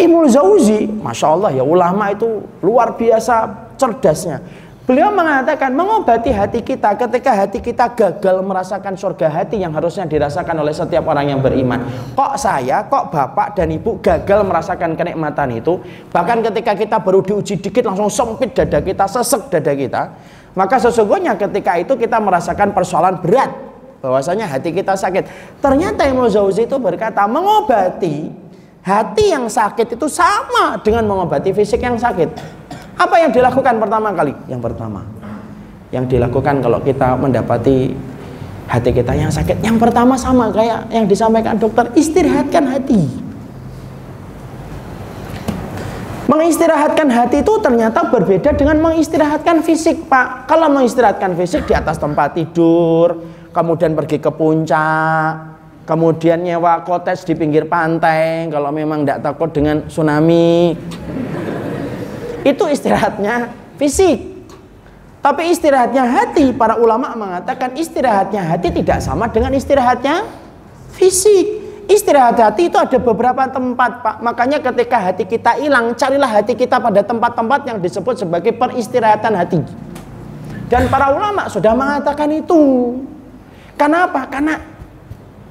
Imul 0.00 0.28
Zauzi 0.28 0.88
Masya 0.88 1.26
Allah 1.28 1.50
ya 1.52 1.64
ulama 1.64 2.10
itu 2.10 2.42
luar 2.64 2.96
biasa 2.96 3.48
cerdasnya 3.76 4.40
Beliau 4.92 5.08
mengatakan 5.08 5.72
mengobati 5.72 6.28
hati 6.28 6.60
kita 6.60 6.92
ketika 6.92 7.32
hati 7.32 7.64
kita 7.64 7.96
gagal 7.96 8.44
merasakan 8.44 8.92
surga 8.92 9.24
hati 9.32 9.56
yang 9.56 9.72
harusnya 9.72 10.04
dirasakan 10.04 10.60
oleh 10.60 10.68
setiap 10.68 11.08
orang 11.08 11.32
yang 11.32 11.40
beriman. 11.40 11.80
Kok 12.12 12.36
saya, 12.36 12.84
kok 12.92 13.08
bapak 13.08 13.56
dan 13.56 13.72
ibu 13.72 13.96
gagal 14.04 14.44
merasakan 14.44 14.92
kenikmatan 14.92 15.56
itu? 15.56 15.80
Bahkan 16.12 16.44
ketika 16.44 16.76
kita 16.76 17.00
baru 17.00 17.24
diuji 17.24 17.64
dikit 17.64 17.88
langsung 17.88 18.12
sempit 18.12 18.52
dada 18.52 18.84
kita, 18.84 19.08
sesek 19.08 19.48
dada 19.48 19.72
kita. 19.72 20.02
Maka 20.52 20.76
sesungguhnya 20.76 21.40
ketika 21.40 21.80
itu 21.80 21.96
kita 21.96 22.20
merasakan 22.20 22.76
persoalan 22.76 23.16
berat. 23.16 23.48
Bahwasanya 24.04 24.44
hati 24.44 24.76
kita 24.76 24.92
sakit. 24.92 25.56
Ternyata 25.64 26.04
Imam 26.04 26.28
Zauzi 26.28 26.68
itu 26.68 26.76
berkata 26.76 27.24
mengobati 27.24 28.28
hati 28.84 29.32
yang 29.32 29.48
sakit 29.48 29.96
itu 29.96 30.04
sama 30.12 30.76
dengan 30.84 31.08
mengobati 31.08 31.48
fisik 31.56 31.80
yang 31.80 31.96
sakit. 31.96 32.60
Apa 32.96 33.16
yang 33.20 33.30
dilakukan 33.32 33.80
pertama 33.80 34.08
kali? 34.12 34.32
Yang 34.46 34.60
pertama, 34.72 35.00
yang 35.92 36.04
dilakukan 36.08 36.60
kalau 36.60 36.78
kita 36.80 37.16
mendapati 37.16 37.92
hati 38.68 38.90
kita 38.94 39.12
yang 39.12 39.28
sakit, 39.28 39.60
yang 39.60 39.76
pertama 39.76 40.16
sama 40.16 40.48
kayak 40.48 40.88
yang 40.88 41.04
disampaikan 41.04 41.60
dokter, 41.60 41.88
istirahatkan 41.92 42.64
hati. 42.68 43.02
Mengistirahatkan 46.32 47.12
hati 47.12 47.44
itu 47.44 47.54
ternyata 47.60 48.08
berbeda 48.08 48.56
dengan 48.56 48.80
mengistirahatkan 48.80 49.60
fisik, 49.60 50.08
Pak. 50.08 50.48
Kalau 50.48 50.72
mengistirahatkan 50.72 51.36
fisik 51.36 51.68
di 51.68 51.76
atas 51.76 52.00
tempat 52.00 52.32
tidur, 52.32 53.20
kemudian 53.52 53.92
pergi 53.92 54.16
ke 54.16 54.32
puncak, 54.32 55.52
kemudian 55.84 56.40
nyewa 56.40 56.80
kotes 56.88 57.28
di 57.28 57.36
pinggir 57.36 57.68
pantai, 57.68 58.48
kalau 58.48 58.72
memang 58.72 59.04
tidak 59.04 59.20
takut 59.28 59.52
dengan 59.52 59.84
tsunami, 59.84 60.72
itu 62.42 62.64
istirahatnya 62.66 63.50
fisik. 63.78 64.32
Tapi 65.22 65.54
istirahatnya 65.54 66.02
hati, 66.02 66.50
para 66.50 66.74
ulama 66.74 67.14
mengatakan 67.14 67.78
istirahatnya 67.78 68.42
hati 68.42 68.74
tidak 68.74 68.98
sama 68.98 69.30
dengan 69.30 69.54
istirahatnya 69.54 70.26
fisik. 70.98 71.62
Istirahat 71.86 72.38
hati 72.38 72.70
itu 72.70 72.78
ada 72.78 72.98
beberapa 72.98 73.46
tempat, 73.46 74.02
Pak. 74.02 74.16
Makanya 74.22 74.58
ketika 74.58 74.98
hati 74.98 75.26
kita 75.26 75.58
hilang, 75.62 75.94
carilah 75.94 76.30
hati 76.30 76.58
kita 76.58 76.78
pada 76.78 77.02
tempat-tempat 77.06 77.70
yang 77.70 77.78
disebut 77.78 78.22
sebagai 78.22 78.54
peristirahatan 78.54 79.34
hati. 79.34 79.58
Dan 80.66 80.90
para 80.90 81.14
ulama 81.14 81.46
sudah 81.46 81.74
mengatakan 81.74 82.30
itu. 82.32 82.96
Kenapa? 83.78 84.26
Karena 84.30 84.58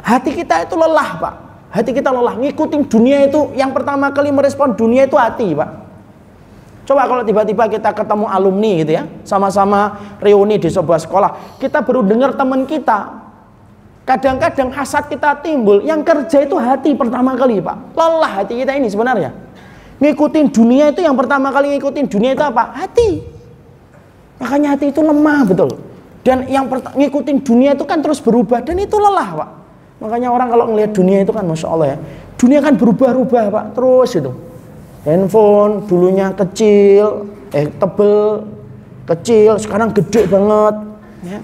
hati 0.04 0.36
kita 0.36 0.68
itu 0.68 0.76
lelah, 0.76 1.20
Pak. 1.20 1.36
Hati 1.72 1.92
kita 1.96 2.12
lelah 2.12 2.36
ngikutin 2.36 2.92
dunia 2.92 3.32
itu 3.32 3.56
yang 3.56 3.72
pertama 3.72 4.12
kali 4.12 4.36
merespon 4.36 4.76
dunia 4.76 5.08
itu 5.08 5.16
hati, 5.16 5.56
Pak. 5.56 5.81
Coba 6.82 7.06
kalau 7.06 7.22
tiba-tiba 7.22 7.70
kita 7.70 7.94
ketemu 7.94 8.26
alumni 8.26 8.72
gitu 8.82 8.92
ya, 8.98 9.04
sama-sama 9.22 10.02
reuni 10.18 10.58
di 10.58 10.66
sebuah 10.66 10.98
sekolah, 10.98 11.62
kita 11.62 11.86
baru 11.86 12.02
dengar 12.02 12.34
teman 12.34 12.66
kita. 12.66 13.22
Kadang-kadang 14.02 14.74
hasad 14.74 15.06
kita 15.06 15.38
timbul, 15.46 15.86
yang 15.86 16.02
kerja 16.02 16.42
itu 16.42 16.58
hati 16.58 16.98
pertama 16.98 17.38
kali, 17.38 17.62
Pak. 17.62 17.94
Lelah 17.94 18.32
hati 18.42 18.58
kita 18.66 18.74
ini 18.74 18.90
sebenarnya. 18.90 19.30
Ngikutin 20.02 20.50
dunia 20.50 20.90
itu 20.90 21.06
yang 21.06 21.14
pertama 21.14 21.54
kali 21.54 21.78
ngikutin 21.78 22.10
dunia 22.10 22.34
itu 22.34 22.42
apa? 22.42 22.74
Hati. 22.74 23.22
Makanya 24.42 24.74
hati 24.74 24.90
itu 24.90 25.06
lemah 25.06 25.46
betul. 25.46 25.78
Dan 26.26 26.50
yang 26.50 26.66
ngikutin 26.98 27.46
dunia 27.46 27.78
itu 27.78 27.86
kan 27.86 28.02
terus 28.02 28.18
berubah 28.18 28.66
dan 28.66 28.82
itu 28.82 28.98
lelah, 28.98 29.30
Pak. 29.38 29.50
Makanya 30.02 30.34
orang 30.34 30.50
kalau 30.50 30.66
ngelihat 30.74 30.98
dunia 30.98 31.22
itu 31.22 31.30
kan 31.30 31.46
Masya 31.46 31.68
Allah 31.70 31.88
ya. 31.94 31.98
Dunia 32.42 32.60
kan 32.66 32.74
berubah-ubah, 32.74 33.44
Pak. 33.54 33.66
Terus 33.78 34.10
itu 34.18 34.34
handphone 35.06 35.86
dulunya 35.89 36.30
kecil 36.34 37.26
eh 37.52 37.68
tebel 37.68 38.45
kecil 39.10 39.58
sekarang 39.60 39.91
gede 39.91 40.30
banget. 40.30 40.76
Ya. 41.22 41.39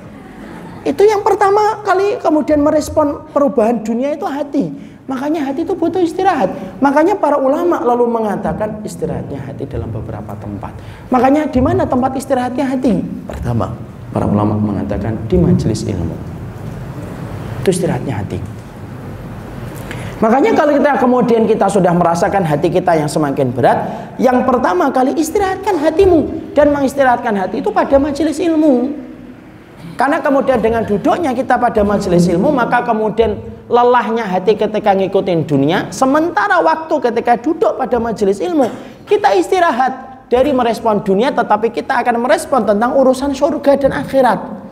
itu 0.87 1.03
yang 1.03 1.19
pertama 1.21 1.83
kali 1.83 2.15
kemudian 2.17 2.63
merespon 2.63 3.27
perubahan 3.35 3.83
dunia 3.83 4.15
itu 4.15 4.23
hati. 4.23 4.71
Makanya 5.07 5.43
hati 5.43 5.67
itu 5.67 5.75
butuh 5.75 5.99
istirahat. 5.99 6.51
Makanya 6.79 7.19
para 7.19 7.35
ulama 7.39 7.79
lalu 7.83 8.07
mengatakan 8.07 8.83
istirahatnya 8.87 9.39
hati 9.39 9.67
dalam 9.67 9.91
beberapa 9.91 10.31
tempat. 10.39 10.71
Makanya 11.11 11.51
di 11.51 11.59
mana 11.59 11.83
tempat 11.83 12.15
istirahatnya 12.15 12.65
hati? 12.71 13.03
Pertama 13.27 13.75
para 14.15 14.25
ulama 14.27 14.55
mengatakan 14.55 15.15
di 15.27 15.35
majelis 15.35 15.83
ilmu. 15.83 16.15
Itu 17.63 17.69
istirahatnya 17.75 18.15
hati 18.23 18.56
Makanya 20.17 20.57
kalau 20.57 20.73
kita 20.73 20.97
kemudian 20.97 21.45
kita 21.45 21.69
sudah 21.69 21.93
merasakan 21.93 22.41
hati 22.41 22.73
kita 22.73 22.97
yang 22.97 23.05
semakin 23.05 23.53
berat, 23.53 23.85
yang 24.17 24.41
pertama 24.49 24.89
kali 24.89 25.13
istirahatkan 25.13 25.77
hatimu 25.77 26.53
dan 26.57 26.73
mengistirahatkan 26.73 27.37
hati 27.37 27.61
itu 27.61 27.69
pada 27.69 28.01
majelis 28.01 28.41
ilmu. 28.41 28.97
Karena 29.93 30.17
kemudian 30.17 30.57
dengan 30.57 30.81
duduknya 30.85 31.37
kita 31.37 31.61
pada 31.61 31.85
majelis 31.85 32.25
ilmu, 32.29 32.49
maka 32.49 32.81
kemudian 32.81 33.37
lelahnya 33.69 34.25
hati 34.25 34.57
ketika 34.57 34.97
ngikutin 34.97 35.45
dunia, 35.45 35.89
sementara 35.93 36.65
waktu 36.65 36.97
ketika 36.97 37.37
duduk 37.37 37.77
pada 37.77 38.01
majelis 38.01 38.41
ilmu, 38.41 38.65
kita 39.05 39.37
istirahat 39.37 40.25
dari 40.33 40.49
merespon 40.49 41.05
dunia 41.05 41.29
tetapi 41.29 41.69
kita 41.69 42.01
akan 42.01 42.25
merespon 42.25 42.65
tentang 42.65 42.97
urusan 42.97 43.37
surga 43.37 43.85
dan 43.85 43.91
akhirat. 43.93 44.66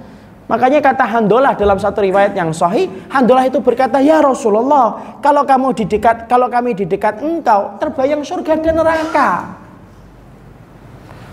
Makanya 0.45 0.77
kata 0.77 1.09
Handolah 1.09 1.57
dalam 1.57 1.81
satu 1.81 2.05
riwayat 2.05 2.37
yang 2.37 2.53
sahih, 2.53 2.85
Handolah 3.09 3.49
itu 3.49 3.57
berkata, 3.65 3.97
"Ya 3.97 4.21
Rasulullah, 4.21 5.17
kalau 5.17 5.41
kamu 5.41 5.73
di 5.73 5.89
dekat 5.89 6.29
kalau 6.29 6.45
kami 6.53 6.77
di 6.77 6.85
dekat 6.85 7.17
engkau, 7.25 7.81
terbayang 7.81 8.21
surga 8.21 8.61
dan 8.61 8.77
neraka. 8.77 9.57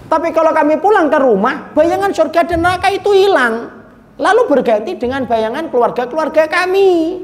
Tapi 0.09 0.29
kalau 0.33 0.57
kami 0.57 0.81
pulang 0.81 1.13
ke 1.13 1.19
rumah, 1.21 1.73
bayangan 1.77 2.09
surga 2.13 2.41
dan 2.49 2.65
neraka 2.65 2.89
itu 2.89 3.13
hilang. 3.13 3.85
Lalu 4.17 4.49
berganti 4.49 4.97
dengan 4.97 5.29
bayangan 5.29 5.69
keluarga-keluarga 5.69 6.49
kami." 6.49 7.21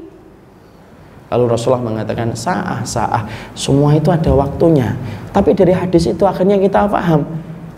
Lalu 1.29 1.45
Rasulullah 1.45 1.85
mengatakan, 1.85 2.37
"Sa'ah, 2.37 2.85
sa'ah, 2.85 3.25
semua 3.57 3.97
itu 3.97 4.13
ada 4.13 4.29
waktunya." 4.33 4.93
Tapi 5.33 5.57
dari 5.57 5.73
hadis 5.73 6.09
itu 6.09 6.25
akhirnya 6.25 6.57
kita 6.57 6.89
paham, 6.89 7.25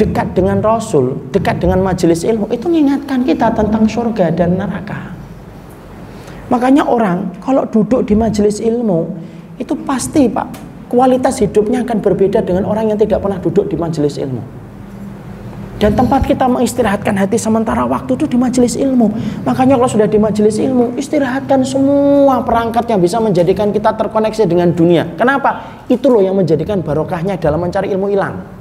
dekat 0.02 0.34
dengan 0.34 0.58
Rasul, 0.66 1.30
dekat 1.30 1.62
dengan 1.62 1.86
majelis 1.86 2.26
ilmu 2.26 2.50
itu 2.50 2.66
mengingatkan 2.66 3.22
kita 3.22 3.54
tentang 3.54 3.86
surga 3.86 4.34
dan 4.34 4.58
neraka. 4.58 5.14
Makanya 6.50 6.90
orang 6.90 7.38
kalau 7.38 7.70
duduk 7.70 8.10
di 8.10 8.18
majelis 8.18 8.58
ilmu 8.58 9.14
itu 9.62 9.78
pasti 9.86 10.26
Pak 10.26 10.74
kualitas 10.90 11.38
hidupnya 11.38 11.86
akan 11.86 12.02
berbeda 12.02 12.42
dengan 12.42 12.66
orang 12.66 12.90
yang 12.90 12.98
tidak 12.98 13.22
pernah 13.22 13.38
duduk 13.38 13.70
di 13.70 13.78
majelis 13.78 14.18
ilmu. 14.18 14.42
Dan 15.78 15.98
tempat 15.98 16.26
kita 16.30 16.46
mengistirahatkan 16.46 17.18
hati 17.18 17.42
sementara 17.42 17.86
waktu 17.90 18.14
itu 18.14 18.30
di 18.30 18.38
majelis 18.38 18.78
ilmu. 18.78 19.10
Makanya 19.50 19.82
kalau 19.82 19.90
sudah 19.90 20.06
di 20.06 20.22
majelis 20.22 20.62
ilmu, 20.62 20.94
istirahatkan 20.94 21.66
semua 21.66 22.46
perangkat 22.46 22.86
yang 22.86 23.02
bisa 23.02 23.18
menjadikan 23.18 23.74
kita 23.74 23.90
terkoneksi 23.98 24.46
dengan 24.46 24.70
dunia. 24.78 25.10
Kenapa? 25.18 25.82
Itu 25.90 26.14
loh 26.14 26.22
yang 26.22 26.38
menjadikan 26.38 26.86
barokahnya 26.86 27.42
dalam 27.42 27.66
mencari 27.66 27.90
ilmu 27.98 28.14
hilang. 28.14 28.61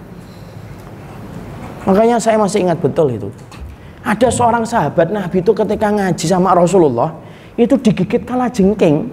Makanya 1.89 2.21
saya 2.21 2.37
masih 2.37 2.69
ingat 2.69 2.79
betul 2.81 3.09
itu. 3.09 3.29
Ada 4.01 4.33
seorang 4.33 4.65
sahabat 4.65 5.13
Nabi 5.13 5.45
itu 5.45 5.53
ketika 5.53 5.89
ngaji 5.93 6.27
sama 6.29 6.57
Rasulullah 6.57 7.13
itu 7.57 7.77
digigit 7.77 8.25
kala 8.25 8.49
jengking. 8.49 9.09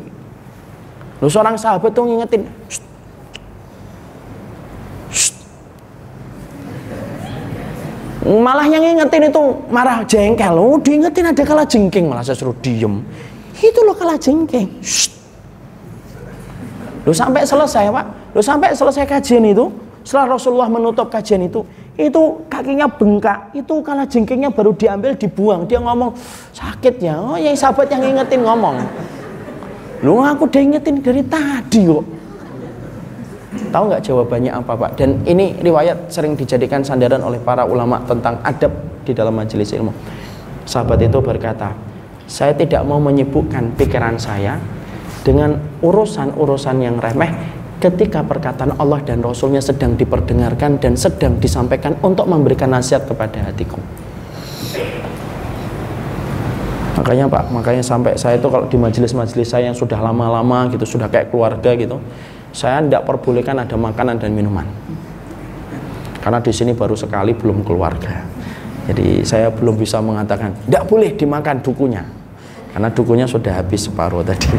Lalu 1.20 1.30
seorang 1.32 1.56
sahabat 1.60 1.92
tuh 1.92 2.08
ngingetin, 2.08 2.48
malah 8.28 8.68
yang 8.68 8.84
ngingetin 8.84 9.32
itu 9.32 9.44
marah 9.72 10.04
jengkel. 10.04 10.56
Oh, 10.56 10.80
diingetin 10.80 11.32
ada 11.32 11.44
kala 11.48 11.64
jengking 11.64 12.12
malah 12.12 12.24
saya 12.24 12.36
suruh 12.36 12.56
diem. 12.60 13.04
Itu 13.58 13.82
loh 13.84 13.96
kala 13.96 14.20
jengking. 14.20 14.68
Lo 17.08 17.16
sampai 17.16 17.48
selesai 17.48 17.88
pak, 17.88 18.06
lo 18.36 18.44
sampai 18.44 18.76
selesai 18.76 19.08
kajian 19.08 19.48
itu, 19.48 19.72
setelah 20.04 20.36
Rasulullah 20.36 20.68
menutup 20.68 21.08
kajian 21.08 21.40
itu, 21.48 21.64
itu 21.98 22.46
kakinya 22.46 22.86
bengkak, 22.86 23.58
itu 23.58 23.82
kala 23.82 24.06
jengkingnya 24.06 24.54
baru 24.54 24.70
diambil 24.78 25.18
dibuang. 25.18 25.66
Dia 25.66 25.82
ngomong 25.82 26.14
sakit 26.54 27.02
ya, 27.02 27.18
oh 27.18 27.42
ya 27.42 27.50
sahabat 27.58 27.90
yang 27.90 28.06
ngingetin 28.06 28.46
ngomong. 28.46 28.78
Lu 30.06 30.22
aku 30.22 30.46
udah 30.46 30.62
ingetin 30.62 31.02
dari 31.02 31.26
tadi 31.26 31.90
kok. 31.90 32.06
Tahu 33.74 33.84
nggak 33.90 34.04
jawabannya 34.06 34.52
apa 34.54 34.78
pak? 34.78 34.92
Dan 34.94 35.26
ini 35.26 35.58
riwayat 35.58 36.14
sering 36.14 36.38
dijadikan 36.38 36.86
sandaran 36.86 37.26
oleh 37.26 37.42
para 37.42 37.66
ulama 37.66 37.98
tentang 38.06 38.38
adab 38.46 38.70
di 39.02 39.18
dalam 39.18 39.34
majelis 39.34 39.74
ilmu. 39.74 39.90
Sahabat 40.70 41.02
itu 41.02 41.18
berkata, 41.18 41.74
saya 42.30 42.54
tidak 42.54 42.86
mau 42.86 43.02
menyibukkan 43.02 43.74
pikiran 43.74 44.22
saya 44.22 44.62
dengan 45.26 45.58
urusan-urusan 45.82 46.78
yang 46.78 47.02
remeh 47.02 47.57
ketika 47.78 48.26
perkataan 48.26 48.74
Allah 48.82 48.98
dan 49.06 49.22
Rasulnya 49.22 49.62
sedang 49.62 49.94
diperdengarkan 49.94 50.82
dan 50.82 50.98
sedang 50.98 51.38
disampaikan 51.38 51.94
untuk 52.02 52.26
memberikan 52.26 52.74
nasihat 52.74 53.06
kepada 53.06 53.50
hatiku. 53.50 53.78
Makanya 56.98 57.30
Pak 57.30 57.54
makanya 57.54 57.86
sampai 57.86 58.18
saya 58.18 58.42
itu 58.42 58.50
kalau 58.50 58.66
di 58.66 58.74
majelis-majelis 58.74 59.54
saya 59.54 59.70
yang 59.70 59.78
sudah 59.78 60.02
lama-lama 60.02 60.66
gitu 60.74 60.98
sudah 60.98 61.06
kayak 61.06 61.30
keluarga 61.30 61.78
gitu 61.78 62.02
saya 62.50 62.82
tidak 62.82 63.06
perbolehkan 63.06 63.62
ada 63.62 63.78
makanan 63.78 64.18
dan 64.18 64.34
minuman. 64.34 64.66
Karena 66.18 66.42
di 66.42 66.50
sini 66.50 66.74
baru 66.74 66.98
sekali 66.98 67.38
belum 67.38 67.62
keluarga. 67.62 68.26
Jadi 68.90 69.22
saya 69.22 69.54
belum 69.54 69.78
bisa 69.78 70.02
mengatakan 70.02 70.58
tidak 70.66 70.90
boleh 70.90 71.14
dimakan 71.14 71.62
dukunya. 71.62 72.02
Karena 72.74 72.90
dukunya 72.90 73.30
sudah 73.30 73.62
habis 73.62 73.86
separuh 73.86 74.26
tadi 74.26 74.50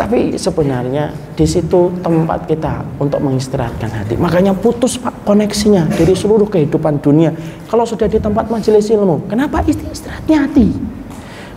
tapi 0.00 0.32
sebenarnya 0.40 1.12
di 1.36 1.44
situ 1.44 1.92
tempat 2.00 2.48
kita 2.48 2.80
untuk 2.96 3.20
mengistirahatkan 3.20 3.92
hati. 3.92 4.16
Makanya 4.16 4.56
putus 4.56 4.96
pak 4.96 5.12
koneksinya 5.28 5.92
dari 5.92 6.16
seluruh 6.16 6.48
kehidupan 6.48 7.04
dunia. 7.04 7.36
Kalau 7.68 7.84
sudah 7.84 8.08
di 8.08 8.16
tempat 8.16 8.48
majelis 8.48 8.88
ilmu 8.88 9.28
kenapa 9.28 9.60
istirahatnya 9.68 10.48
hati? 10.48 10.72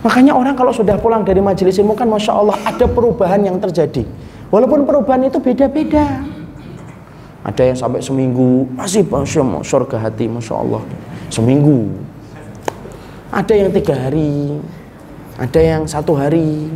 Makanya 0.04 0.36
orang 0.36 0.52
kalau 0.52 0.76
sudah 0.76 1.00
pulang 1.00 1.24
dari 1.24 1.40
majelis 1.40 1.80
ilmu 1.80 1.96
kan 1.96 2.04
masya 2.04 2.36
Allah 2.36 2.60
ada 2.68 2.84
perubahan 2.84 3.40
yang 3.40 3.56
terjadi. 3.56 4.04
Walaupun 4.52 4.84
perubahan 4.84 5.24
itu 5.24 5.40
beda-beda. 5.40 6.04
Ada 7.48 7.72
yang 7.72 7.78
sampai 7.80 8.04
seminggu 8.04 8.68
masih 8.76 9.08
surga 9.64 9.96
hati 10.04 10.28
masya 10.28 10.52
Allah. 10.60 10.84
Seminggu. 11.32 11.88
Ada 13.32 13.56
yang 13.56 13.72
tiga 13.72 13.96
hari, 13.96 14.60
ada 15.40 15.60
yang 15.64 15.88
satu 15.88 16.12
hari, 16.12 16.68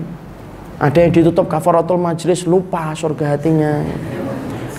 ada 0.78 0.98
yang 1.02 1.10
ditutup 1.10 1.50
kafaratul 1.50 1.98
majelis 1.98 2.46
lupa 2.46 2.94
surga 2.94 3.34
hatinya. 3.34 3.82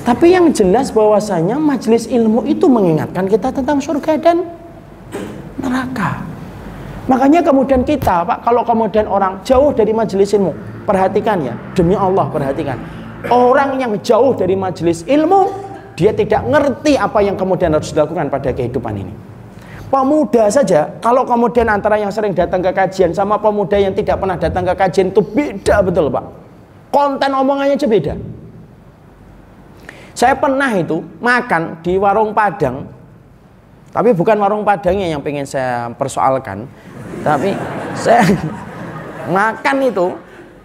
Tapi 0.08 0.32
yang 0.32 0.48
jelas 0.56 0.96
bahwasanya 0.96 1.60
majelis 1.60 2.08
ilmu 2.08 2.48
itu 2.48 2.66
mengingatkan 2.72 3.28
kita 3.28 3.52
tentang 3.52 3.84
surga 3.84 4.16
dan 4.16 4.48
neraka. 5.60 6.24
Makanya 7.12 7.44
kemudian 7.44 7.84
kita, 7.84 8.24
Pak, 8.24 8.48
kalau 8.48 8.64
kemudian 8.64 9.12
orang 9.12 9.44
jauh 9.44 9.76
dari 9.76 9.92
majelis 9.92 10.32
ilmu, 10.32 10.56
perhatikan 10.88 11.44
ya, 11.44 11.54
demi 11.76 12.00
Allah 12.00 12.32
perhatikan. 12.32 12.80
Orang 13.28 13.76
yang 13.76 13.92
jauh 14.00 14.32
dari 14.32 14.56
majelis 14.56 15.04
ilmu, 15.04 15.52
dia 16.00 16.16
tidak 16.16 16.48
ngerti 16.48 16.96
apa 16.96 17.20
yang 17.20 17.36
kemudian 17.36 17.76
harus 17.76 17.92
dilakukan 17.92 18.32
pada 18.32 18.56
kehidupan 18.56 18.96
ini. 19.04 19.29
Pemuda 19.90 20.46
saja, 20.54 20.86
kalau 21.02 21.26
kemudian 21.26 21.66
antara 21.66 21.98
yang 21.98 22.14
sering 22.14 22.30
datang 22.38 22.62
ke 22.62 22.70
kajian 22.70 23.10
sama 23.10 23.42
pemuda 23.42 23.74
yang 23.74 23.90
tidak 23.90 24.22
pernah 24.22 24.38
datang 24.38 24.62
ke 24.62 24.74
kajian 24.78 25.10
itu 25.10 25.18
beda 25.18 25.82
betul 25.82 26.14
Pak. 26.14 26.26
Konten 26.94 27.32
omongannya 27.34 27.74
aja 27.74 27.90
beda. 27.90 28.14
Saya 30.14 30.38
pernah 30.38 30.70
itu 30.78 31.02
makan 31.18 31.82
di 31.82 31.98
warung 31.98 32.38
Padang, 32.38 32.86
tapi 33.90 34.14
bukan 34.14 34.38
warung 34.38 34.62
Padangnya 34.62 35.10
yang 35.10 35.26
pengen 35.26 35.50
saya 35.50 35.90
persoalkan, 35.98 36.70
tapi 37.26 37.58
saya 37.98 38.22
makan 39.42 39.78
itu 39.90 40.14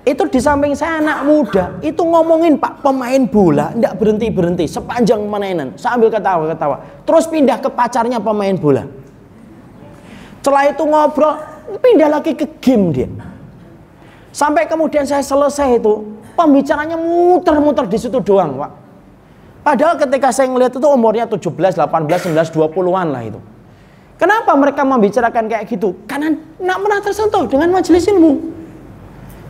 itu 0.05 0.21
di 0.29 0.37
samping 0.37 0.77
saya 0.77 1.01
anak 1.01 1.25
muda 1.25 1.81
itu 1.81 2.05
ngomongin 2.05 2.61
pak 2.61 2.85
pemain 2.85 3.25
bola 3.25 3.73
tidak 3.73 3.97
berhenti 3.97 4.29
berhenti 4.29 4.65
sepanjang 4.69 5.25
mainan 5.25 5.73
sambil 5.81 6.13
ketawa 6.13 6.45
ketawa 6.53 6.77
terus 7.09 7.25
pindah 7.25 7.57
ke 7.57 7.73
pacarnya 7.73 8.21
pemain 8.21 8.53
bola 8.53 8.85
setelah 10.45 10.69
itu 10.69 10.85
ngobrol, 10.85 11.41
pindah 11.81 12.21
lagi 12.21 12.37
ke 12.37 12.45
game 12.61 12.93
dia. 12.93 13.09
Sampai 14.29 14.69
kemudian 14.69 15.09
saya 15.09 15.25
selesai 15.25 15.81
itu, 15.81 16.05
pembicaranya 16.37 17.01
muter-muter 17.01 17.89
di 17.89 17.97
situ 17.97 18.21
doang, 18.21 18.61
Pak. 18.61 18.71
Padahal 19.65 19.97
ketika 19.97 20.29
saya 20.37 20.53
ngelihat 20.53 20.77
itu 20.77 20.85
umurnya 20.85 21.25
17, 21.25 21.49
18, 21.49 21.81
19, 22.29 22.37
20-an 22.53 23.09
lah 23.09 23.25
itu. 23.25 23.41
Kenapa 24.21 24.53
mereka 24.53 24.85
membicarakan 24.85 25.49
kayak 25.49 25.65
gitu? 25.65 25.97
Karena 26.05 26.37
tidak 26.37 26.77
pernah 26.77 27.01
tersentuh 27.01 27.45
dengan 27.49 27.73
majelis 27.73 28.05
ilmu. 28.05 28.33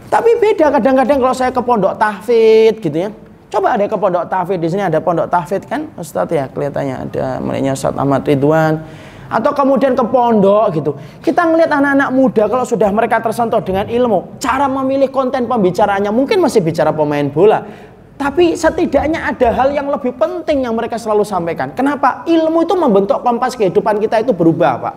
Tapi 0.06 0.30
beda 0.38 0.78
kadang-kadang 0.78 1.18
kalau 1.18 1.34
saya 1.34 1.50
ke 1.50 1.58
pondok 1.58 1.98
tahfid 1.98 2.78
gitu 2.78 2.94
ya. 2.94 3.10
Coba 3.50 3.74
ada 3.74 3.90
ke 3.90 3.98
pondok 3.98 4.30
tahfid 4.30 4.62
di 4.62 4.70
sini 4.70 4.86
ada 4.86 5.02
pondok 5.02 5.26
tahfid 5.26 5.66
kan, 5.66 5.90
Ustaz 5.98 6.30
ya 6.30 6.46
kelihatannya 6.46 7.10
ada 7.10 7.42
miliknya 7.42 7.74
Ustaz 7.74 7.98
Ahmad 7.98 8.22
Ridwan 8.22 8.86
atau 9.34 9.50
kemudian 9.50 9.98
ke 9.98 10.04
pondok 10.06 10.64
gitu. 10.78 10.94
Kita 11.18 11.42
ngelihat 11.50 11.74
anak-anak 11.74 12.10
muda 12.14 12.46
kalau 12.46 12.62
sudah 12.62 12.86
mereka 12.94 13.18
tersentuh 13.18 13.58
dengan 13.66 13.90
ilmu, 13.90 14.38
cara 14.38 14.70
memilih 14.70 15.10
konten 15.10 15.50
pembicaraannya 15.50 16.14
mungkin 16.14 16.38
masih 16.38 16.62
bicara 16.62 16.94
pemain 16.94 17.26
bola. 17.26 17.66
Tapi 18.14 18.54
setidaknya 18.54 19.26
ada 19.26 19.50
hal 19.50 19.74
yang 19.74 19.90
lebih 19.90 20.14
penting 20.14 20.62
yang 20.62 20.78
mereka 20.78 20.94
selalu 20.94 21.26
sampaikan. 21.26 21.74
Kenapa? 21.74 22.22
Ilmu 22.30 22.62
itu 22.62 22.78
membentuk 22.78 23.26
kompas 23.26 23.58
kehidupan 23.58 23.98
kita 23.98 24.22
itu 24.22 24.30
berubah, 24.30 24.78
Pak. 24.78 24.94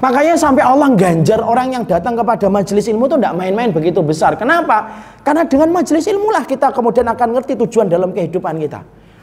Makanya 0.00 0.32
sampai 0.40 0.64
Allah 0.64 0.88
ganjar 0.96 1.44
orang 1.44 1.76
yang 1.76 1.84
datang 1.84 2.16
kepada 2.16 2.48
majelis 2.48 2.88
ilmu 2.88 3.04
itu 3.04 3.20
tidak 3.20 3.36
main-main 3.36 3.68
begitu 3.68 4.00
besar. 4.00 4.32
Kenapa? 4.32 4.88
Karena 5.20 5.44
dengan 5.44 5.76
majelis 5.76 6.08
ilmu 6.08 6.32
lah 6.32 6.48
kita 6.48 6.72
kemudian 6.72 7.04
akan 7.04 7.36
ngerti 7.36 7.60
tujuan 7.60 7.92
dalam 7.92 8.08
kehidupan 8.16 8.56
kita. 8.64 8.80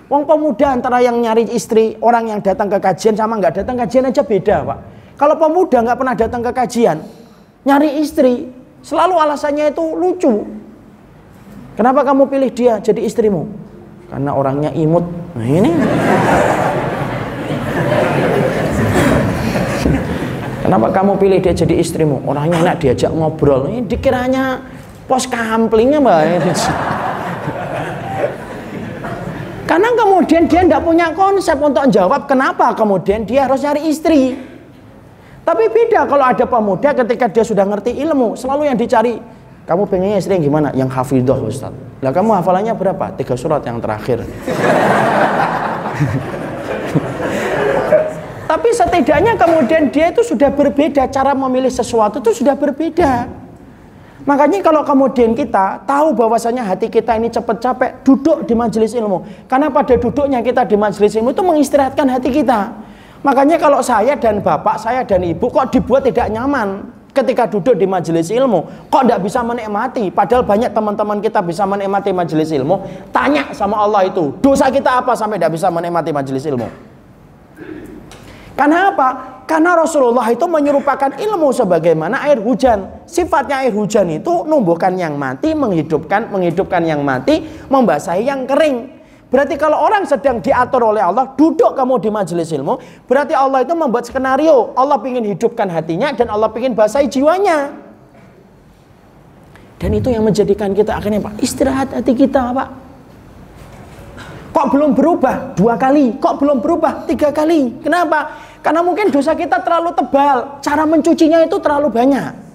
Wong 0.07 0.23
pemuda 0.23 0.71
antara 0.71 1.03
yang 1.03 1.19
nyari 1.19 1.51
istri, 1.51 1.99
orang 1.99 2.31
yang 2.31 2.39
datang 2.39 2.71
ke 2.71 2.79
kajian 2.79 3.19
sama 3.19 3.35
nggak 3.43 3.59
datang 3.59 3.75
kajian 3.75 4.07
aja 4.07 4.23
beda, 4.23 4.63
Pak. 4.63 4.79
Kalau 5.19 5.35
pemuda 5.35 5.83
nggak 5.83 5.97
pernah 5.99 6.15
datang 6.15 6.41
ke 6.47 6.51
kajian, 6.55 6.97
nyari 7.67 7.99
istri, 7.99 8.47
selalu 8.79 9.19
alasannya 9.19 9.67
itu 9.67 9.83
lucu. 9.99 10.47
Kenapa 11.75 12.07
kamu 12.07 12.23
pilih 12.31 12.49
dia 12.55 12.79
jadi 12.79 13.03
istrimu? 13.03 13.51
Karena 14.07 14.31
orangnya 14.31 14.71
imut. 14.71 15.03
Nah 15.35 15.43
ini. 15.43 15.71
Kenapa 20.63 20.87
kamu 20.95 21.19
pilih 21.19 21.39
dia 21.43 21.51
jadi 21.51 21.75
istrimu? 21.83 22.23
Orangnya 22.23 22.63
enak 22.63 22.75
diajak 22.79 23.11
ngobrol. 23.11 23.67
Ini 23.67 23.83
dikiranya 23.83 24.63
pos 25.03 25.27
kamplingnya 25.27 25.99
mbak. 25.99 26.47
Karena 29.67 29.91
kemudian 29.93 30.47
dia 30.47 30.63
tidak 30.63 30.81
punya 30.81 31.11
konsep 31.11 31.59
untuk 31.59 31.91
jawab 31.91 32.23
kenapa 32.23 32.71
kemudian 32.71 33.27
dia 33.27 33.43
harus 33.45 33.59
cari 33.59 33.91
istri. 33.91 34.39
Tapi 35.43 35.63
beda 35.67 36.07
kalau 36.07 36.23
ada 36.23 36.45
pemuda 36.47 36.95
ketika 36.95 37.27
dia 37.27 37.43
sudah 37.43 37.67
ngerti 37.67 37.91
ilmu, 37.99 38.39
selalu 38.39 38.71
yang 38.71 38.79
dicari 38.79 39.19
kamu 39.67 39.83
pengennya 39.83 40.23
istri 40.23 40.39
yang 40.39 40.47
gimana? 40.47 40.71
Yang 40.71 40.89
hafidah 40.95 41.35
Ustaz. 41.43 41.75
Lah 41.99 42.15
kamu 42.15 42.39
hafalannya 42.39 42.71
berapa? 42.71 43.11
Tiga 43.19 43.35
surat 43.35 43.59
yang 43.67 43.83
terakhir. 43.83 44.23
Tapi 48.47 48.69
setidaknya 48.71 49.35
kemudian 49.35 49.91
dia 49.91 50.15
itu 50.15 50.23
sudah 50.23 50.47
berbeda 50.55 51.11
cara 51.11 51.35
memilih 51.35 51.67
sesuatu 51.67 52.23
itu 52.23 52.31
sudah 52.31 52.55
berbeda. 52.55 53.27
Makanya 54.27 54.59
kalau 54.59 54.83
kemudian 54.83 55.31
kita 55.31 55.87
tahu 55.87 56.11
bahwasanya 56.11 56.59
hati 56.67 56.91
kita 56.91 57.15
ini 57.15 57.31
cepat 57.31 57.63
capek, 57.63 57.91
duduk 58.03 58.43
di 58.43 58.51
majelis 58.51 58.91
ilmu. 58.91 59.23
Karena 59.47 59.71
pada 59.71 59.95
duduknya 59.95 60.43
kita 60.43 60.67
di 60.67 60.75
majelis 60.75 61.15
ilmu 61.15 61.31
itu 61.31 61.39
mengistirahatkan 61.39 62.11
hati 62.11 62.35
kita. 62.35 62.75
Makanya 63.23 63.55
kalau 63.55 63.79
saya 63.79 64.19
dan 64.19 64.43
bapak, 64.43 64.83
saya 64.83 65.07
dan 65.07 65.23
ibu 65.23 65.47
kok 65.47 65.71
dibuat 65.71 66.03
tidak 66.03 66.27
nyaman 66.27 66.91
ketika 67.15 67.47
duduk 67.47 67.79
di 67.79 67.87
majelis 67.87 68.27
ilmu. 68.27 68.91
Kok 68.91 69.07
tidak 69.07 69.23
bisa 69.23 69.39
menikmati? 69.47 70.11
Padahal 70.11 70.43
banyak 70.43 70.75
teman-teman 70.75 71.23
kita 71.23 71.39
bisa 71.39 71.63
menikmati 71.63 72.11
majelis 72.11 72.51
ilmu. 72.51 72.83
Tanya 73.15 73.55
sama 73.55 73.79
Allah 73.79 74.11
itu, 74.11 74.35
dosa 74.43 74.67
kita 74.67 75.07
apa 75.07 75.15
sampai 75.15 75.39
tidak 75.39 75.55
bisa 75.55 75.71
menikmati 75.71 76.11
majelis 76.11 76.43
ilmu? 76.43 76.67
Karena 78.59 78.91
apa? 78.91 79.09
Karena 79.47 79.79
Rasulullah 79.79 80.27
itu 80.27 80.43
menyerupakan 80.43 81.15
ilmu 81.15 81.55
sebagaimana 81.55 82.27
air 82.27 82.43
hujan. 82.43 82.96
Sifatnya 83.07 83.63
air 83.63 83.71
hujan 83.71 84.11
itu 84.11 84.43
numbuhkan 84.43 84.91
yang 84.99 85.15
mati, 85.15 85.55
menghidupkan, 85.55 86.27
menghidupkan 86.27 86.83
yang 86.83 86.99
mati, 87.07 87.47
membasahi 87.71 88.27
yang 88.27 88.43
kering. 88.43 88.99
Berarti 89.27 89.59
kalau 89.59 89.79
orang 89.79 90.07
sedang 90.07 90.39
diatur 90.43 90.91
oleh 90.91 91.03
Allah, 91.03 91.35
duduk 91.35 91.75
kamu 91.75 91.99
di 91.99 92.07
majelis 92.11 92.47
ilmu, 92.51 92.79
berarti 93.07 93.35
Allah 93.35 93.63
itu 93.63 93.75
membuat 93.75 94.07
skenario. 94.07 94.71
Allah 94.75 94.99
ingin 95.03 95.35
hidupkan 95.35 95.67
hatinya 95.67 96.11
dan 96.15 96.31
Allah 96.31 96.47
ingin 96.55 96.75
basahi 96.75 97.07
jiwanya. 97.11 97.71
Dan 99.77 99.95
itu 99.95 100.11
yang 100.11 100.23
menjadikan 100.23 100.71
kita 100.71 100.95
akhirnya 100.95 101.23
Pak, 101.23 101.43
istirahat 101.43 101.91
hati 101.91 102.11
kita 102.15 102.55
Pak. 102.55 102.69
Kok 104.55 104.67
belum 104.73 104.95
berubah 104.95 105.53
dua 105.53 105.75
kali? 105.75 106.17
Kok 106.17 106.35
belum 106.39 106.57
berubah 106.63 107.05
tiga 107.05 107.29
kali? 107.29 107.83
Kenapa? 107.83 108.31
Karena 108.63 108.81
mungkin 108.81 109.13
dosa 109.13 109.37
kita 109.37 109.61
terlalu 109.61 109.93
tebal, 109.93 110.59
cara 110.65 110.83
mencucinya 110.87 111.43
itu 111.45 111.59
terlalu 111.61 111.93
banyak. 111.93 112.46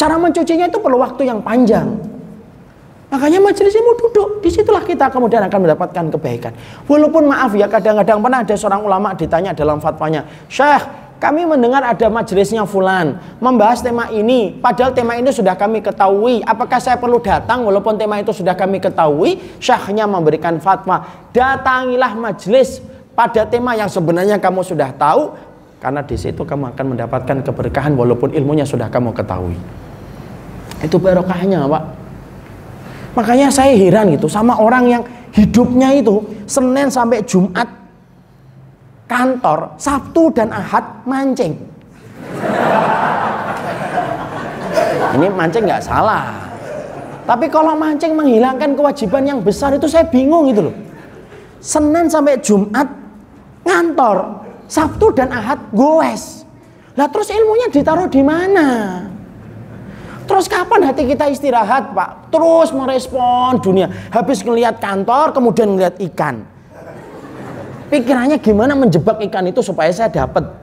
Cara 0.00 0.16
mencucinya 0.16 0.64
itu 0.64 0.80
perlu 0.80 0.96
waktu 0.96 1.28
yang 1.28 1.44
panjang. 1.44 1.92
Makanya 3.12 3.36
majelis 3.36 3.76
ilmu 3.76 4.00
duduk, 4.00 4.40
di 4.40 4.48
situlah 4.48 4.80
kita 4.80 5.12
kemudian 5.12 5.44
akan 5.44 5.68
mendapatkan 5.68 6.04
kebaikan. 6.16 6.56
Walaupun 6.88 7.28
maaf 7.28 7.52
ya, 7.52 7.68
kadang-kadang 7.68 8.24
pernah 8.24 8.40
ada 8.40 8.54
seorang 8.56 8.80
ulama 8.80 9.12
ditanya 9.12 9.52
dalam 9.52 9.76
fatwanya, 9.76 10.24
Syekh, 10.48 10.88
kami 11.20 11.44
mendengar 11.44 11.84
ada 11.84 12.08
majelisnya 12.08 12.64
Fulan 12.64 13.20
membahas 13.44 13.84
tema 13.84 14.08
ini, 14.08 14.56
padahal 14.56 14.96
tema 14.96 15.20
ini 15.20 15.28
sudah 15.36 15.52
kami 15.52 15.84
ketahui. 15.84 16.40
Apakah 16.48 16.80
saya 16.80 16.96
perlu 16.96 17.20
datang 17.20 17.68
walaupun 17.68 18.00
tema 18.00 18.16
itu 18.24 18.32
sudah 18.32 18.56
kami 18.56 18.80
ketahui? 18.80 19.36
Syekhnya 19.60 20.08
memberikan 20.08 20.56
fatwa, 20.64 21.28
datangilah 21.34 22.16
majelis 22.16 22.80
pada 23.12 23.44
tema 23.44 23.76
yang 23.76 23.92
sebenarnya 23.92 24.40
kamu 24.40 24.64
sudah 24.64 24.96
tahu 24.96 25.36
karena 25.76 26.00
di 26.00 26.16
situ 26.16 26.40
kamu 26.40 26.72
akan 26.72 26.86
mendapatkan 26.96 27.36
keberkahan 27.44 27.92
walaupun 28.00 28.32
ilmunya 28.32 28.64
sudah 28.64 28.88
kamu 28.88 29.12
ketahui. 29.12 29.89
Itu 30.80 30.96
barokahnya, 30.96 31.68
Pak. 31.68 31.82
Makanya 33.16 33.48
saya 33.50 33.74
heran 33.74 34.14
gitu 34.14 34.30
sama 34.30 34.54
orang 34.56 34.86
yang 34.86 35.02
hidupnya 35.34 35.90
itu 35.98 36.22
Senin 36.46 36.86
sampai 36.86 37.22
Jumat 37.26 37.66
kantor, 39.10 39.74
Sabtu 39.76 40.30
dan 40.30 40.54
Ahad 40.54 41.02
mancing. 41.04 41.58
Ini 45.18 45.26
mancing 45.34 45.66
nggak 45.66 45.82
salah. 45.82 46.38
Tapi 47.26 47.50
kalau 47.50 47.74
mancing 47.74 48.14
menghilangkan 48.14 48.78
kewajiban 48.78 49.26
yang 49.26 49.38
besar 49.42 49.74
itu 49.74 49.90
saya 49.90 50.06
bingung 50.06 50.50
gitu 50.50 50.70
loh. 50.70 50.74
Senin 51.60 52.08
sampai 52.08 52.40
Jumat 52.40 52.88
ngantor 53.66 54.40
Sabtu 54.70 55.12
dan 55.12 55.28
Ahad 55.34 55.60
goes 55.76 56.46
lah 56.96 57.06
terus 57.10 57.28
ilmunya 57.30 57.68
ditaruh 57.70 58.08
di 58.08 58.22
mana 58.24 58.66
terus 60.30 60.46
kapan 60.46 60.86
hati 60.86 61.10
kita 61.10 61.26
istirahat 61.26 61.90
pak 61.90 62.30
terus 62.30 62.70
merespon 62.70 63.58
dunia 63.58 63.90
habis 64.14 64.46
ngelihat 64.46 64.78
kantor 64.78 65.34
kemudian 65.34 65.74
ngelihat 65.74 65.98
ikan 66.14 66.46
pikirannya 67.90 68.38
gimana 68.38 68.78
menjebak 68.78 69.18
ikan 69.26 69.50
itu 69.50 69.58
supaya 69.58 69.90
saya 69.90 70.06
dapat 70.06 70.60